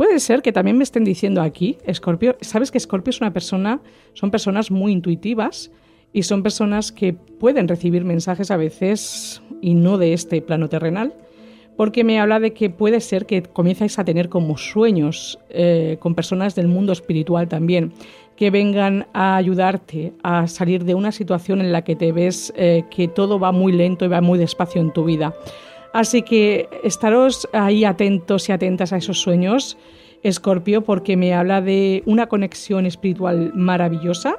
Puede 0.00 0.18
ser 0.18 0.40
que 0.40 0.50
también 0.50 0.78
me 0.78 0.84
estén 0.84 1.04
diciendo 1.04 1.42
aquí, 1.42 1.76
Scorpio, 1.92 2.34
sabes 2.40 2.70
que 2.70 2.80
Scorpio 2.80 3.10
es 3.10 3.20
una 3.20 3.34
persona, 3.34 3.82
son 4.14 4.30
personas 4.30 4.70
muy 4.70 4.92
intuitivas 4.92 5.70
y 6.10 6.22
son 6.22 6.42
personas 6.42 6.90
que 6.90 7.12
pueden 7.12 7.68
recibir 7.68 8.06
mensajes 8.06 8.50
a 8.50 8.56
veces 8.56 9.42
y 9.60 9.74
no 9.74 9.98
de 9.98 10.14
este 10.14 10.40
plano 10.40 10.70
terrenal, 10.70 11.12
porque 11.76 12.02
me 12.02 12.18
habla 12.18 12.40
de 12.40 12.54
que 12.54 12.70
puede 12.70 13.00
ser 13.00 13.26
que 13.26 13.42
comienzáis 13.42 13.98
a 13.98 14.04
tener 14.06 14.30
como 14.30 14.56
sueños 14.56 15.38
eh, 15.50 15.98
con 16.00 16.14
personas 16.14 16.54
del 16.54 16.68
mundo 16.68 16.94
espiritual 16.94 17.48
también, 17.48 17.92
que 18.40 18.50
vengan 18.50 19.06
a 19.12 19.36
ayudarte 19.36 20.14
a 20.22 20.46
salir 20.46 20.86
de 20.86 20.94
una 20.94 21.12
situación 21.12 21.60
en 21.60 21.72
la 21.72 21.84
que 21.84 21.94
te 21.94 22.10
ves 22.10 22.54
eh, 22.56 22.84
que 22.90 23.06
todo 23.06 23.38
va 23.38 23.52
muy 23.52 23.70
lento 23.70 24.06
y 24.06 24.08
va 24.08 24.22
muy 24.22 24.38
despacio 24.38 24.80
en 24.80 24.94
tu 24.94 25.04
vida. 25.04 25.34
Así 25.92 26.22
que 26.22 26.66
estaros 26.82 27.46
ahí 27.52 27.84
atentos 27.84 28.48
y 28.48 28.52
atentas 28.52 28.94
a 28.94 28.96
esos 28.96 29.20
sueños, 29.20 29.76
Escorpio, 30.22 30.80
porque 30.84 31.18
me 31.18 31.34
habla 31.34 31.60
de 31.60 32.02
una 32.06 32.28
conexión 32.28 32.86
espiritual 32.86 33.52
maravillosa. 33.54 34.38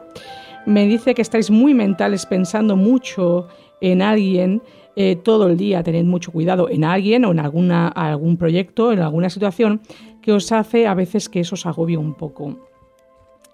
Me 0.65 0.87
dice 0.87 1.13
que 1.13 1.21
estáis 1.21 1.51
muy 1.51 1.75
mentales 1.75 2.25
pensando 2.25 2.75
mucho 2.75 3.49
en 3.81 4.01
alguien 4.01 4.63
eh, 4.95 5.15
todo 5.15 5.45
el 5.45 5.57
día. 5.57 5.83
Tened 5.83 6.05
mucho 6.05 6.31
cuidado 6.31 6.69
en 6.69 6.85
alguien 6.85 7.23
o 7.23 7.33
en 7.33 7.39
alguna, 7.39 7.89
algún 7.89 8.37
proyecto, 8.37 8.93
en 8.93 9.01
alguna 9.01 9.29
situación 9.29 9.79
que 10.23 10.31
os 10.31 10.51
hace 10.51 10.87
a 10.87 10.95
veces 10.95 11.29
que 11.29 11.41
eso 11.41 11.53
os 11.53 11.67
agobie 11.67 11.97
un 11.97 12.15
poco. 12.15 12.70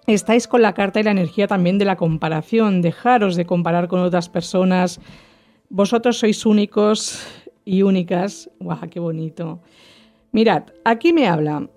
Estáis 0.08 0.48
con 0.48 0.62
la 0.62 0.72
carta 0.72 0.98
y 0.98 1.04
la 1.04 1.12
energía 1.12 1.46
también 1.46 1.78
de 1.78 1.84
la 1.84 1.96
comparación. 1.96 2.82
Dejaros 2.82 3.36
de 3.36 3.46
comparar 3.46 3.86
con 3.86 4.00
otras 4.00 4.28
personas. 4.28 5.00
Vosotros 5.68 6.18
sois 6.18 6.44
únicos, 6.46 7.22
y 7.68 7.82
únicas. 7.82 8.50
¡Guau, 8.58 8.88
qué 8.88 8.98
bonito! 8.98 9.60
Mirad, 10.32 10.64
aquí 10.84 11.12
me 11.12 11.28
habla 11.28 11.68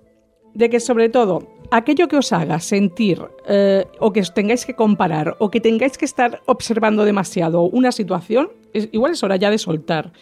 de 0.53 0.69
que 0.69 0.79
sobre 0.79 1.09
todo 1.09 1.47
aquello 1.69 2.07
que 2.07 2.15
os 2.15 2.31
haga 2.31 2.59
sentir 2.59 3.21
eh, 3.47 3.85
o 3.99 4.11
que 4.13 4.21
os 4.21 4.33
tengáis 4.33 4.65
que 4.65 4.75
comparar 4.75 5.35
o 5.39 5.51
que 5.51 5.59
tengáis 5.59 5.97
que 5.97 6.05
estar 6.05 6.41
observando 6.45 7.03
demasiado 7.03 7.63
una 7.63 7.91
situación, 7.91 8.51
igual 8.73 9.11
es 9.11 9.23
hora 9.23 9.35
ya 9.35 9.49
de 9.49 9.57
soltar. 9.57 10.13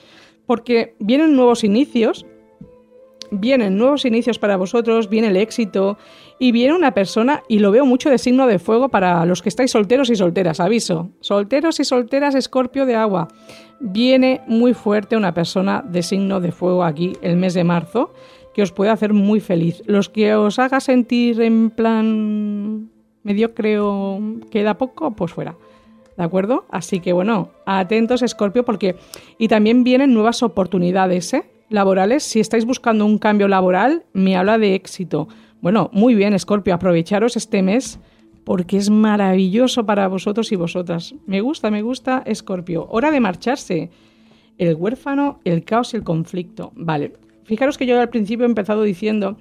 Porque 0.47 0.95
vienen 0.97 1.35
nuevos 1.35 1.63
inicios, 1.63 2.25
vienen 3.31 3.77
nuevos 3.77 4.05
inicios 4.05 4.39
para 4.39 4.57
vosotros, 4.57 5.09
viene 5.09 5.27
el 5.27 5.37
éxito 5.37 5.97
y 6.39 6.51
viene 6.51 6.73
una 6.73 6.93
persona, 6.93 7.43
y 7.47 7.59
lo 7.59 7.71
veo 7.71 7.85
mucho 7.85 8.09
de 8.09 8.17
signo 8.17 8.47
de 8.47 8.59
fuego 8.59 8.89
para 8.89 9.25
los 9.25 9.41
que 9.41 9.49
estáis 9.49 9.71
solteros 9.71 10.09
y 10.09 10.15
solteras, 10.15 10.59
aviso. 10.59 11.09
Solteros 11.19 11.79
y 11.79 11.85
solteras, 11.85 12.35
escorpio 12.35 12.85
de 12.85 12.95
agua 12.95 13.27
viene 13.79 14.41
muy 14.47 14.73
fuerte 14.73 15.15
una 15.15 15.33
persona 15.33 15.83
de 15.85 16.03
signo 16.03 16.39
de 16.39 16.51
fuego 16.51 16.83
aquí 16.83 17.13
el 17.21 17.37
mes 17.37 17.53
de 17.53 17.63
marzo 17.63 18.13
que 18.53 18.61
os 18.61 18.71
puede 18.71 18.91
hacer 18.91 19.13
muy 19.13 19.39
feliz. 19.39 19.81
Los 19.85 20.09
que 20.09 20.35
os 20.35 20.59
haga 20.59 20.79
sentir 20.79 21.41
en 21.41 21.69
plan 21.69 22.89
mediocre 23.23 23.79
o 23.79 24.19
queda 24.51 24.77
poco, 24.77 25.11
pues 25.11 25.31
fuera. 25.31 25.55
¿De 26.17 26.23
acuerdo? 26.23 26.65
Así 26.69 26.99
que 26.99 27.13
bueno, 27.13 27.51
atentos 27.65 28.21
Escorpio 28.21 28.65
porque... 28.65 28.97
Y 29.37 29.47
también 29.47 29.83
vienen 29.85 30.13
nuevas 30.13 30.43
oportunidades 30.43 31.33
¿eh? 31.33 31.43
Laborales. 31.69 32.23
Si 32.23 32.39
estáis 32.39 32.65
buscando 32.65 33.05
un 33.05 33.17
cambio 33.17 33.47
laboral, 33.47 34.03
me 34.13 34.35
habla 34.35 34.57
de 34.57 34.75
éxito. 34.75 35.27
Bueno, 35.61 35.89
muy 35.93 36.15
bien 36.15 36.33
Escorpio, 36.33 36.73
aprovecharos 36.73 37.37
este 37.37 37.61
mes 37.61 37.99
porque 38.43 38.77
es 38.77 38.89
maravilloso 38.89 39.85
para 39.85 40.07
vosotros 40.07 40.51
y 40.51 40.55
vosotras. 40.55 41.13
Me 41.27 41.41
gusta, 41.41 41.69
me 41.69 41.83
gusta, 41.83 42.23
Escorpio. 42.25 42.87
Hora 42.89 43.11
de 43.11 43.19
marcharse. 43.19 43.91
El 44.57 44.75
huérfano, 44.75 45.39
el 45.45 45.63
caos 45.63 45.93
y 45.93 45.97
el 45.97 46.03
conflicto. 46.03 46.71
Vale, 46.75 47.13
fijaros 47.43 47.77
que 47.77 47.85
yo 47.85 47.99
al 47.99 48.09
principio 48.09 48.45
he 48.45 48.49
empezado 48.49 48.83
diciendo 48.83 49.37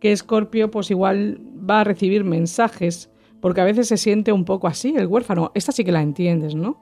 que 0.00 0.12
Escorpio 0.12 0.70
pues 0.70 0.90
igual 0.90 1.38
va 1.68 1.80
a 1.80 1.84
recibir 1.84 2.24
mensajes, 2.24 3.10
porque 3.40 3.60
a 3.60 3.64
veces 3.64 3.88
se 3.88 3.96
siente 3.96 4.32
un 4.32 4.44
poco 4.44 4.66
así, 4.68 4.94
el 4.96 5.06
huérfano. 5.06 5.52
Esta 5.54 5.72
sí 5.72 5.84
que 5.84 5.92
la 5.92 6.02
entiendes, 6.02 6.54
¿no? 6.54 6.80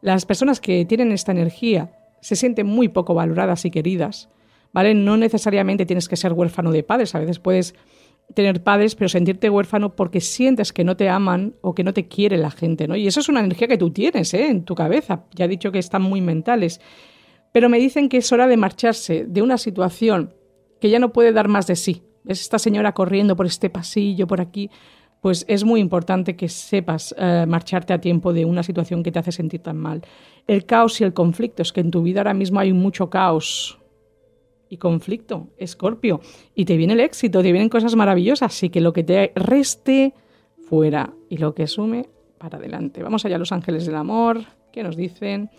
Las 0.00 0.26
personas 0.26 0.60
que 0.60 0.84
tienen 0.84 1.10
esta 1.10 1.32
energía 1.32 1.90
se 2.20 2.36
sienten 2.36 2.66
muy 2.66 2.88
poco 2.88 3.14
valoradas 3.14 3.64
y 3.64 3.70
queridas, 3.70 4.28
¿vale? 4.72 4.94
No 4.94 5.16
necesariamente 5.16 5.86
tienes 5.86 6.08
que 6.08 6.16
ser 6.16 6.32
huérfano 6.32 6.72
de 6.72 6.82
padres, 6.82 7.14
a 7.14 7.20
veces 7.20 7.38
puedes 7.38 7.74
tener 8.34 8.62
padres, 8.62 8.94
pero 8.94 9.08
sentirte 9.08 9.50
huérfano 9.50 9.94
porque 9.94 10.20
sientes 10.20 10.72
que 10.72 10.84
no 10.84 10.96
te 10.96 11.08
aman 11.08 11.54
o 11.60 11.74
que 11.74 11.84
no 11.84 11.92
te 11.92 12.08
quiere 12.08 12.36
la 12.36 12.50
gente, 12.50 12.88
¿no? 12.88 12.96
Y 12.96 13.06
eso 13.06 13.20
es 13.20 13.28
una 13.28 13.40
energía 13.40 13.68
que 13.68 13.78
tú 13.78 13.90
tienes, 13.90 14.34
¿eh? 14.34 14.48
En 14.48 14.64
tu 14.64 14.74
cabeza. 14.74 15.24
Ya 15.34 15.44
he 15.44 15.48
dicho 15.48 15.70
que 15.70 15.78
están 15.78 16.02
muy 16.02 16.20
mentales. 16.20 16.80
Pero 17.52 17.68
me 17.68 17.78
dicen 17.78 18.08
que 18.08 18.18
es 18.18 18.32
hora 18.32 18.46
de 18.46 18.56
marcharse 18.56 19.24
de 19.26 19.42
una 19.42 19.58
situación 19.58 20.34
que 20.80 20.90
ya 20.90 20.98
no 20.98 21.12
puede 21.12 21.32
dar 21.32 21.48
más 21.48 21.66
de 21.66 21.76
sí. 21.76 22.02
Es 22.26 22.40
esta 22.40 22.58
señora 22.58 22.92
corriendo 22.92 23.36
por 23.36 23.46
este 23.46 23.70
pasillo, 23.70 24.26
por 24.26 24.40
aquí. 24.40 24.70
Pues 25.26 25.44
es 25.48 25.64
muy 25.64 25.80
importante 25.80 26.36
que 26.36 26.48
sepas 26.48 27.12
eh, 27.18 27.46
marcharte 27.48 27.92
a 27.92 28.00
tiempo 28.00 28.32
de 28.32 28.44
una 28.44 28.62
situación 28.62 29.02
que 29.02 29.10
te 29.10 29.18
hace 29.18 29.32
sentir 29.32 29.60
tan 29.60 29.76
mal. 29.76 30.02
El 30.46 30.66
caos 30.66 31.00
y 31.00 31.04
el 31.04 31.14
conflicto. 31.14 31.62
Es 31.62 31.72
que 31.72 31.80
en 31.80 31.90
tu 31.90 32.00
vida 32.04 32.20
ahora 32.20 32.32
mismo 32.32 32.60
hay 32.60 32.72
mucho 32.72 33.10
caos, 33.10 33.76
y 34.68 34.76
conflicto, 34.76 35.48
Escorpio. 35.58 36.20
Y 36.54 36.64
te 36.64 36.76
viene 36.76 36.92
el 36.92 37.00
éxito, 37.00 37.42
te 37.42 37.50
vienen 37.50 37.68
cosas 37.68 37.96
maravillosas, 37.96 38.54
así 38.54 38.68
que 38.68 38.80
lo 38.80 38.92
que 38.92 39.02
te 39.02 39.32
reste 39.34 40.14
fuera 40.68 41.12
y 41.28 41.38
lo 41.38 41.56
que 41.56 41.66
sume 41.66 42.08
para 42.38 42.58
adelante. 42.58 43.02
Vamos 43.02 43.24
allá, 43.24 43.36
los 43.36 43.50
ángeles 43.50 43.84
del 43.84 43.96
amor, 43.96 44.42
¿qué 44.72 44.84
nos 44.84 44.96
dicen? 44.96 45.50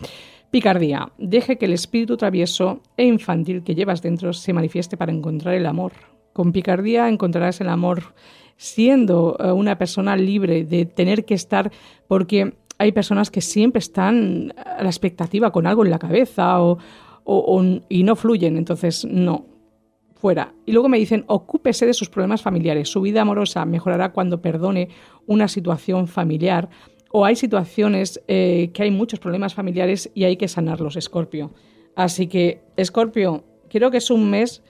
Picardía, 0.50 1.12
deje 1.18 1.58
que 1.58 1.66
el 1.66 1.74
espíritu 1.74 2.16
travieso 2.16 2.80
e 2.96 3.04
infantil 3.04 3.62
que 3.62 3.74
llevas 3.74 4.00
dentro 4.00 4.32
se 4.32 4.54
manifieste 4.54 4.96
para 4.96 5.12
encontrar 5.12 5.56
el 5.56 5.66
amor. 5.66 5.92
Con 6.38 6.52
picardía 6.52 7.08
encontrarás 7.08 7.60
el 7.60 7.68
amor 7.68 8.14
siendo 8.56 9.36
eh, 9.40 9.50
una 9.50 9.76
persona 9.76 10.14
libre 10.14 10.62
de 10.62 10.86
tener 10.86 11.24
que 11.24 11.34
estar, 11.34 11.72
porque 12.06 12.54
hay 12.78 12.92
personas 12.92 13.28
que 13.32 13.40
siempre 13.40 13.80
están 13.80 14.54
a 14.56 14.84
la 14.84 14.88
expectativa 14.88 15.50
con 15.50 15.66
algo 15.66 15.84
en 15.84 15.90
la 15.90 15.98
cabeza 15.98 16.62
o, 16.62 16.78
y 17.88 18.04
no 18.04 18.14
fluyen, 18.14 18.56
entonces 18.56 19.04
no, 19.04 19.46
fuera. 20.14 20.54
Y 20.64 20.70
luego 20.70 20.88
me 20.88 20.98
dicen, 20.98 21.24
ocúpese 21.26 21.86
de 21.86 21.92
sus 21.92 22.08
problemas 22.08 22.40
familiares. 22.40 22.88
Su 22.88 23.00
vida 23.00 23.22
amorosa 23.22 23.64
mejorará 23.64 24.12
cuando 24.12 24.40
perdone 24.40 24.90
una 25.26 25.48
situación 25.48 26.06
familiar. 26.06 26.68
O 27.10 27.24
hay 27.24 27.34
situaciones 27.34 28.22
eh, 28.28 28.70
que 28.72 28.84
hay 28.84 28.92
muchos 28.92 29.18
problemas 29.18 29.54
familiares 29.54 30.08
y 30.14 30.22
hay 30.22 30.36
que 30.36 30.46
sanarlos, 30.46 30.94
Escorpio. 30.94 31.50
Así 31.96 32.28
que, 32.28 32.60
Escorpio, 32.76 33.42
creo 33.68 33.90
que 33.90 33.96
es 33.96 34.08
un 34.12 34.30
mes 34.30 34.62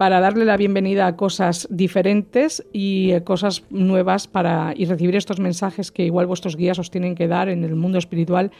para 0.00 0.18
darle 0.20 0.46
la 0.46 0.56
bienvenida 0.56 1.06
a 1.06 1.14
cosas 1.14 1.68
diferentes 1.70 2.66
y 2.72 3.10
eh, 3.10 3.22
cosas 3.22 3.64
nuevas 3.68 4.28
para 4.28 4.72
y 4.74 4.86
recibir 4.86 5.14
estos 5.14 5.40
mensajes 5.40 5.92
que 5.92 6.06
igual 6.06 6.26
vuestros 6.26 6.56
guías 6.56 6.78
os 6.78 6.90
tienen 6.90 7.14
que 7.14 7.28
dar 7.28 7.50
en 7.50 7.64
el 7.64 7.76
mundo 7.76 7.98
espiritual 7.98 8.50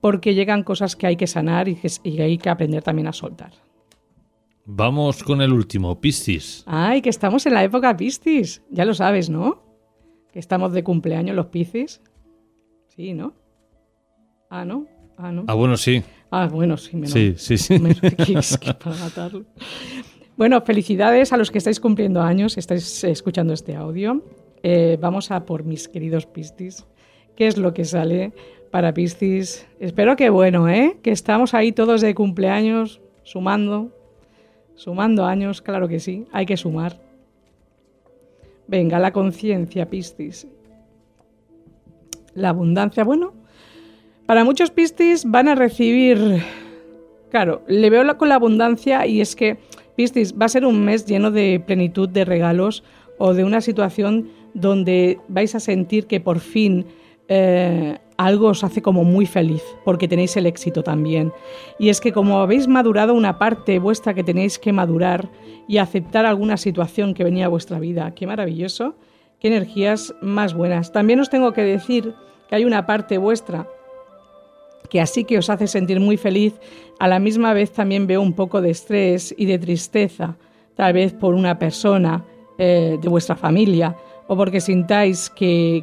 porque 0.00 0.34
llegan 0.34 0.64
cosas 0.64 0.96
que 0.96 1.06
hay 1.06 1.14
que 1.14 1.28
sanar 1.28 1.68
y, 1.68 1.76
que, 1.76 1.88
y 2.02 2.20
hay 2.20 2.38
que 2.38 2.50
aprender 2.50 2.82
también 2.82 3.06
a 3.06 3.12
soltar. 3.12 3.52
Vamos 4.64 5.22
con 5.22 5.40
el 5.40 5.52
último, 5.52 6.00
Piscis. 6.00 6.64
Ay, 6.66 7.02
que 7.02 7.10
estamos 7.10 7.46
en 7.46 7.54
la 7.54 7.62
época 7.62 7.96
Piscis. 7.96 8.60
Ya 8.68 8.84
lo 8.84 8.94
sabes, 8.94 9.30
¿no? 9.30 9.62
Que 10.32 10.40
estamos 10.40 10.72
de 10.72 10.82
cumpleaños 10.82 11.36
los 11.36 11.46
Piscis. 11.46 12.00
Sí, 12.88 13.14
¿no? 13.14 13.34
Ah, 14.50 14.64
¿no? 14.64 14.86
Ah, 15.16 15.30
¿no? 15.30 15.44
Ah, 15.46 15.54
bueno, 15.54 15.76
sí. 15.76 16.02
Ah, 16.32 16.48
bueno, 16.50 16.76
sí. 16.76 16.96
Menos, 16.96 17.12
sí, 17.12 17.34
sí, 17.36 17.58
sí. 17.58 17.78
para 17.78 18.96
matarlo. 18.96 19.44
Bueno, 20.40 20.62
felicidades 20.62 21.34
a 21.34 21.36
los 21.36 21.50
que 21.50 21.58
estáis 21.58 21.80
cumpliendo 21.80 22.22
años, 22.22 22.56
estáis 22.56 23.04
escuchando 23.04 23.52
este 23.52 23.76
audio. 23.76 24.24
Eh, 24.62 24.96
vamos 24.98 25.30
a 25.30 25.44
por 25.44 25.64
mis 25.64 25.86
queridos 25.86 26.24
Piscis. 26.24 26.86
¿Qué 27.36 27.46
es 27.46 27.58
lo 27.58 27.74
que 27.74 27.84
sale 27.84 28.32
para 28.70 28.94
Piscis? 28.94 29.66
Espero 29.80 30.16
que 30.16 30.30
bueno, 30.30 30.66
¿eh? 30.66 30.96
Que 31.02 31.10
estamos 31.10 31.52
ahí 31.52 31.72
todos 31.72 32.00
de 32.00 32.14
cumpleaños, 32.14 33.02
sumando, 33.22 33.90
sumando 34.76 35.26
años, 35.26 35.60
claro 35.60 35.88
que 35.88 36.00
sí, 36.00 36.26
hay 36.32 36.46
que 36.46 36.56
sumar. 36.56 36.98
Venga, 38.66 38.98
la 38.98 39.12
conciencia, 39.12 39.90
Piscis. 39.90 40.46
La 42.32 42.48
abundancia, 42.48 43.04
bueno, 43.04 43.34
para 44.24 44.44
muchos 44.44 44.70
Piscis 44.70 45.30
van 45.30 45.48
a 45.48 45.54
recibir, 45.54 46.42
claro, 47.28 47.60
le 47.68 47.90
veo 47.90 48.16
con 48.16 48.30
la 48.30 48.36
abundancia 48.36 49.04
y 49.06 49.20
es 49.20 49.36
que 49.36 49.58
Piscis, 50.00 50.32
va 50.32 50.46
a 50.46 50.48
ser 50.48 50.64
un 50.64 50.82
mes 50.82 51.04
lleno 51.04 51.30
de 51.30 51.60
plenitud 51.60 52.08
de 52.08 52.24
regalos 52.24 52.82
o 53.18 53.34
de 53.34 53.44
una 53.44 53.60
situación 53.60 54.30
donde 54.54 55.18
vais 55.28 55.54
a 55.54 55.60
sentir 55.60 56.06
que 56.06 56.20
por 56.20 56.40
fin 56.40 56.86
eh, 57.28 57.98
algo 58.16 58.46
os 58.46 58.64
hace 58.64 58.80
como 58.80 59.04
muy 59.04 59.26
feliz, 59.26 59.62
porque 59.84 60.08
tenéis 60.08 60.38
el 60.38 60.46
éxito 60.46 60.82
también. 60.82 61.34
Y 61.78 61.90
es 61.90 62.00
que 62.00 62.12
como 62.12 62.40
habéis 62.40 62.66
madurado 62.66 63.12
una 63.12 63.38
parte 63.38 63.78
vuestra 63.78 64.14
que 64.14 64.24
tenéis 64.24 64.58
que 64.58 64.72
madurar 64.72 65.28
y 65.68 65.76
aceptar 65.76 66.24
alguna 66.24 66.56
situación 66.56 67.12
que 67.12 67.22
venía 67.22 67.44
a 67.44 67.48
vuestra 67.48 67.78
vida, 67.78 68.14
qué 68.14 68.26
maravilloso, 68.26 68.94
qué 69.38 69.48
energías 69.48 70.14
más 70.22 70.54
buenas. 70.54 70.92
También 70.92 71.20
os 71.20 71.28
tengo 71.28 71.52
que 71.52 71.62
decir 71.62 72.14
que 72.48 72.56
hay 72.56 72.64
una 72.64 72.86
parte 72.86 73.18
vuestra 73.18 73.68
que 74.90 75.00
así 75.00 75.24
que 75.24 75.38
os 75.38 75.48
hace 75.48 75.66
sentir 75.66 76.00
muy 76.00 76.16
feliz, 76.16 76.54
a 76.98 77.08
la 77.08 77.18
misma 77.18 77.54
vez 77.54 77.72
también 77.72 78.06
veo 78.06 78.20
un 78.20 78.34
poco 78.34 78.60
de 78.60 78.70
estrés 78.70 79.34
y 79.38 79.46
de 79.46 79.58
tristeza, 79.58 80.36
tal 80.74 80.92
vez 80.92 81.14
por 81.14 81.34
una 81.34 81.58
persona 81.58 82.24
eh, 82.58 82.98
de 83.00 83.08
vuestra 83.08 83.36
familia 83.36 83.96
o 84.26 84.36
porque 84.36 84.60
sintáis 84.60 85.28
que, 85.30 85.82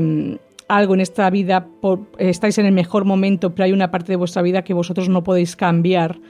mm, 0.00 0.36
algo 0.68 0.94
en 0.94 1.00
esta 1.00 1.28
vida, 1.30 1.66
estáis 2.18 2.58
en 2.58 2.66
el 2.66 2.72
mejor 2.72 3.04
momento, 3.04 3.54
pero 3.54 3.64
hay 3.64 3.72
una 3.72 3.90
parte 3.90 4.12
de 4.12 4.16
vuestra 4.16 4.42
vida 4.42 4.62
que 4.62 4.74
vosotros 4.74 5.08
no 5.08 5.24
podéis 5.24 5.56
cambiar, 5.56 6.20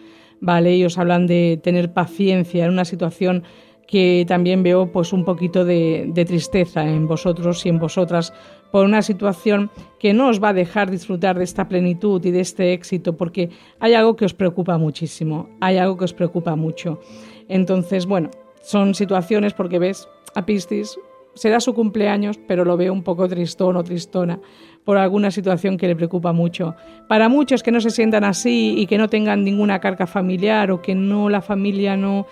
¿vale? 0.40 0.76
Y 0.76 0.84
os 0.84 0.96
hablan 0.96 1.26
de 1.26 1.60
tener 1.62 1.92
paciencia 1.92 2.64
en 2.64 2.70
una 2.70 2.86
situación 2.86 3.42
que 3.86 4.24
también 4.28 4.62
veo 4.62 4.92
pues 4.92 5.12
un 5.12 5.24
poquito 5.24 5.64
de, 5.64 6.12
tristeza 6.26 6.88
en 6.88 7.08
vosotros 7.08 7.66
y 7.66 7.70
en 7.70 7.78
vosotras 7.78 8.32
por 8.70 8.84
una 8.84 9.02
situación 9.02 9.70
que 9.98 10.12
no 10.12 10.28
os 10.28 10.42
va 10.42 10.50
a 10.50 10.52
dejar 10.54 10.90
disfrutar 10.90 11.38
de 11.38 11.44
esta 11.44 11.68
plenitud 11.68 12.24
y 12.24 12.30
de 12.30 12.40
este 12.40 12.72
éxito 12.72 13.16
porque 13.16 13.50
hay 13.80 13.94
algo 13.94 14.16
que 14.16 14.24
os 14.24 14.34
preocupa 14.34 14.78
muchísimo, 14.78 15.48
hay 15.60 15.78
algo 15.78 15.96
que 15.96 16.04
os 16.04 16.14
preocupa 16.14 16.56
mucho. 16.56 17.00
Entonces, 17.48 18.06
bueno, 18.06 18.30
son 18.62 18.94
situaciones 18.94 19.54
porque 19.54 19.78
ves 19.78 20.08
a 20.34 20.44
Piscis, 20.44 20.98
será 21.34 21.60
su 21.60 21.74
cumpleaños, 21.74 22.38
pero 22.46 22.64
lo 22.64 22.76
veo 22.76 22.92
un 22.92 23.02
poco 23.02 23.28
tristón 23.28 23.76
o 23.76 23.84
tristona 23.84 24.40
por 24.84 24.98
alguna 24.98 25.30
situación 25.30 25.76
que 25.76 25.86
le 25.86 25.96
preocupa 25.96 26.32
mucho. 26.32 26.74
Para 27.08 27.28
muchos 27.28 27.62
que 27.62 27.70
no 27.70 27.80
se 27.80 27.90
sientan 27.90 28.24
así 28.24 28.74
y 28.78 28.86
que 28.86 28.98
no 28.98 29.08
tengan 29.08 29.44
ninguna 29.44 29.80
carga 29.80 30.06
familiar 30.06 30.70
o 30.70 30.82
que 30.82 30.94
no 30.94 31.28
la 31.28 31.42
familia 31.42 31.96
no 31.96 32.26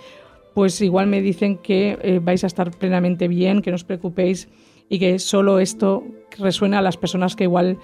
pues 0.55 0.80
igual 0.80 1.07
me 1.07 1.20
dicen 1.20 1.59
que 1.59 1.99
eh, 2.01 2.18
vais 2.18 2.43
a 2.43 2.47
estar 2.47 2.70
plenamente 2.70 3.28
bien, 3.28 3.61
que 3.61 3.70
no 3.70 3.74
os 3.74 3.84
preocupéis 3.84 4.49
y 4.89 4.99
que 4.99 5.18
solo 5.18 5.59
esto 5.59 6.05
resuena 6.39 6.78
a 6.78 6.82
las 6.82 6.97
personas 6.97 7.37
que 7.37 7.45
igual 7.45 7.78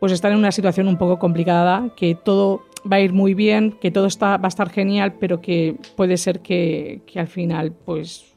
pues 0.00 0.12
están 0.12 0.32
en 0.32 0.38
una 0.38 0.52
situación 0.52 0.88
un 0.88 0.96
poco 0.96 1.18
complicada, 1.18 1.92
que 1.96 2.14
todo 2.14 2.62
va 2.90 2.96
a 2.96 3.00
ir 3.00 3.12
muy 3.12 3.34
bien, 3.34 3.72
que 3.80 3.90
todo 3.90 4.06
está, 4.06 4.36
va 4.36 4.46
a 4.46 4.48
estar 4.48 4.70
genial, 4.70 5.14
pero 5.18 5.40
que 5.40 5.76
puede 5.96 6.16
ser 6.16 6.40
que, 6.40 7.02
al 7.16 7.26
final 7.26 7.72
pues 7.72 8.34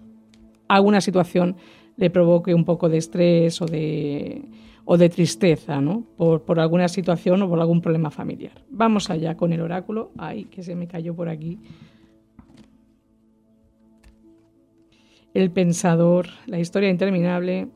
alguna 0.68 1.02
situación 1.02 1.56
le 1.98 2.10
provoque 2.10 2.54
un 2.54 2.66
poco 2.66 2.90
de 2.90 2.98
estrés 2.98 3.62
o 3.62 3.66
de, 3.66 4.42
o 4.86 4.98
de 4.98 5.10
tristeza, 5.10 5.82
¿no? 5.82 6.04
Por, 6.18 6.44
por, 6.44 6.60
alguna 6.60 6.88
situación 6.88 7.42
o 7.44 7.50
por 7.50 7.60
algún 7.60 7.82
problema 7.82 8.10
familiar. 8.10 8.64
Vamos 8.70 9.10
allá 9.10 9.36
con 9.36 9.54
el 9.54 9.62
oráculo. 9.62 10.12
Ay, 10.18 10.46
que 10.46 10.64
se 10.64 10.76
me 10.76 10.88
cayó 10.88 11.14
por 11.14 11.30
aquí. 11.30 11.60
El 15.34 15.52
Pensador, 15.52 16.28
La 16.48 16.60
historia 16.60 16.90
interminable 16.90 17.68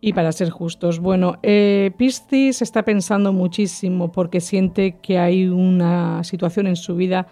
y 0.00 0.12
para 0.12 0.32
ser 0.32 0.50
justos. 0.50 0.98
Bueno, 0.98 1.38
eh, 1.42 1.90
Piscis 1.96 2.62
está 2.62 2.84
pensando 2.84 3.32
muchísimo 3.32 4.12
porque 4.12 4.40
siente 4.40 4.96
que 5.02 5.18
hay 5.18 5.46
una 5.46 6.22
situación 6.24 6.66
en 6.66 6.76
su 6.76 6.96
vida 6.96 7.28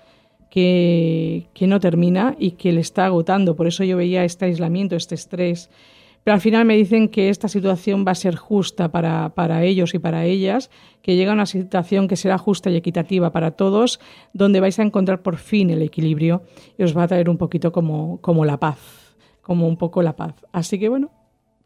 que, 0.51 1.49
que, 1.53 1.67
no 1.67 1.81
termina 1.81 2.37
y 2.39 2.53
que 2.53 2.73
le 2.73 2.81
está 2.81 3.07
agotando. 3.07 3.57
Por 3.57 3.67
eso 3.67 3.85
yo 3.85 3.97
veía 3.97 4.25
este 4.25 4.47
aislamiento, 4.47 4.97
este 4.97 5.15
estrés. 5.15 5.71
Pero 6.23 6.35
al 6.35 6.41
final 6.41 6.65
me 6.65 6.77
dicen 6.77 7.09
que 7.09 7.29
esta 7.29 7.49
situación 7.49 8.05
va 8.07 8.13
a 8.13 8.15
ser 8.15 8.37
justa 8.37 8.91
para, 8.91 9.35
para 9.35 9.63
ellos 9.63 9.95
y 9.95 9.99
para 9.99 10.25
ellas, 10.25 10.71
que 11.03 11.17
llega 11.17 11.35
una 11.35 11.45
situación 11.45 12.09
que 12.09 12.17
será 12.17 12.39
justa 12.39 12.71
y 12.71 12.77
equitativa 12.77 13.31
para 13.31 13.51
todos, 13.51 14.01
donde 14.33 14.61
vais 14.61 14.79
a 14.79 14.83
encontrar 14.83 15.23
por 15.23 15.37
fin 15.37 15.69
el 15.69 15.83
equilibrio 15.83 16.43
y 16.79 16.83
os 16.83 16.97
va 16.97 17.03
a 17.03 17.09
traer 17.09 17.29
un 17.29 17.37
poquito 17.37 17.73
como, 17.73 18.21
como 18.23 18.45
la 18.45 18.59
paz 18.59 19.05
como 19.45 19.69
un 19.69 19.77
poco 19.77 20.03
la 20.03 20.17
paz. 20.17 20.35
Así 20.51 20.81
que 20.81 20.89
bueno, 20.89 21.11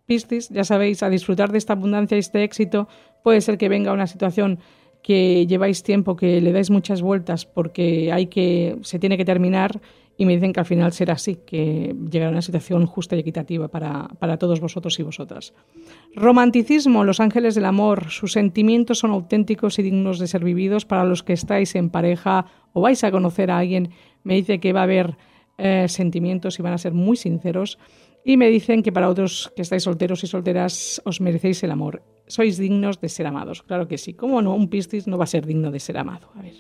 Piscis, 0.09 0.49
ya 0.49 0.65
sabéis, 0.65 1.03
a 1.03 1.11
disfrutar 1.11 1.53
de 1.53 1.59
esta 1.59 1.75
abundancia 1.75 2.17
y 2.17 2.21
este 2.21 2.43
éxito, 2.43 2.89
puede 3.23 3.43
ser 3.43 3.59
que 3.59 3.69
venga 3.69 3.93
una 3.93 4.07
situación 4.07 4.59
que 5.03 5.47
lleváis 5.47 5.83
tiempo, 5.83 6.17
que 6.17 6.41
le 6.41 6.51
dais 6.51 6.71
muchas 6.71 7.03
vueltas 7.03 7.45
porque 7.45 8.11
hay 8.11 8.27
que, 8.27 8.79
se 8.81 8.99
tiene 8.99 9.19
que 9.19 9.27
terminar 9.27 9.83
y 10.17 10.25
me 10.25 10.33
dicen 10.33 10.55
que 10.55 10.61
al 10.61 10.67
final 10.67 10.93
será 10.95 11.13
así, 11.13 11.37
que 11.47 11.95
llegará 12.11 12.31
una 12.31 12.41
situación 12.41 12.87
justa 12.87 13.17
y 13.17 13.21
equitativa 13.21 13.69
para, 13.69 14.09
para 14.19 14.39
todos 14.39 14.61
vosotros 14.61 14.99
y 14.99 15.03
vosotras. 15.03 15.53
Romanticismo, 16.17 17.05
los 17.05 17.21
ángeles 17.21 17.55
del 17.55 17.67
amor, 17.67 18.09
sus 18.09 18.33
sentimientos 18.33 19.01
son 19.01 19.11
auténticos 19.11 19.79
y 19.79 19.83
dignos 19.83 20.19
de 20.19 20.27
ser 20.27 20.43
vividos 20.43 20.87
para 20.87 21.05
los 21.05 21.23
que 21.23 21.35
estáis 21.35 21.75
en 21.75 21.91
pareja 21.91 22.47
o 22.73 22.81
vais 22.81 23.05
a 23.05 23.11
conocer 23.11 23.51
a 23.51 23.59
alguien. 23.59 23.91
Me 24.25 24.37
dice 24.37 24.59
que 24.59 24.73
va 24.73 24.81
a 24.81 24.85
haber 24.85 25.19
eh, 25.59 25.87
sentimientos 25.89 26.59
y 26.59 26.63
van 26.63 26.73
a 26.73 26.79
ser 26.79 26.95
muy 26.95 27.17
sinceros. 27.17 27.79
Y 28.29 28.37
me 28.37 28.51
dicen 28.51 28.83
que 28.83 28.93
para 28.93 29.09
otros 29.09 29.51
que 29.57 29.63
estáis 29.63 29.85
solteros 29.85 30.23
y 30.23 30.27
solteras 30.27 31.01
os 31.07 31.23
merecéis 31.23 31.63
el 31.63 31.71
amor. 31.71 32.03
Sois 32.27 32.59
dignos 32.59 33.01
de 33.01 33.09
ser 33.09 33.27
amados. 33.27 33.63
Claro 33.63 33.89
que 33.89 33.97
sí. 33.97 34.13
¿Cómo 34.13 34.43
no? 34.43 34.55
Un 34.55 34.69
Piscis 34.69 35.07
no 35.07 35.17
va 35.17 35.25
a 35.25 35.27
ser 35.27 35.47
digno 35.47 35.71
de 35.71 35.81
ser 35.81 35.97
amado. 35.97 36.29
A 36.37 36.43
ver. 36.43 36.53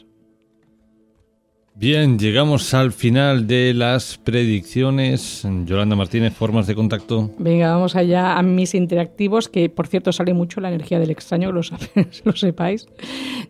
Bien, 1.75 2.19
llegamos 2.19 2.73
al 2.73 2.91
final 2.91 3.47
de 3.47 3.75
las 3.75 4.17
predicciones. 4.17 5.47
Yolanda 5.67 5.95
Martínez, 5.95 6.33
formas 6.33 6.67
de 6.67 6.75
contacto. 6.75 7.33
Venga, 7.37 7.75
vamos 7.75 7.97
allá 7.97 8.39
a 8.39 8.43
mis 8.43 8.75
interactivos, 8.75 9.51
que 9.51 9.69
por 9.69 9.89
cierto 9.89 10.11
sale 10.11 10.33
mucho 10.33 10.63
la 10.63 10.71
energía 10.71 10.99
del 10.99 11.11
extraño, 11.11 11.53
lo, 11.53 11.61
lo 12.25 12.33
sepáis. 12.33 12.89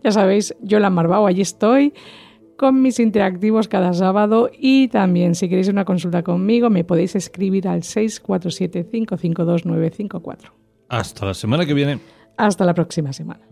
Ya 0.03 0.11
sabéis, 0.11 0.57
Yolanda 0.61 0.91
Marbao, 0.91 1.29
allí 1.29 1.43
estoy 1.43 1.93
con 2.59 2.83
mis 2.83 2.99
interactivos 2.99 3.69
cada 3.69 3.95
sábado 3.95 4.51
y 4.53 4.89
también 4.89 5.35
si 5.37 5.49
queréis 5.49 5.69
una 5.69 5.85
consulta 5.85 6.23
conmigo 6.23 6.69
me 6.69 6.85
podéis 6.85 7.15
escribir 7.15 7.69
al 7.69 7.85
647 7.85 8.85
552 8.91 9.65
954. 9.65 10.53
Hasta 10.89 11.27
la 11.27 11.35
semana 11.35 11.65
que 11.65 11.73
viene. 11.73 12.01
Hasta 12.37 12.65
la 12.65 12.75
próxima 12.75 13.13
semana. 13.13 13.47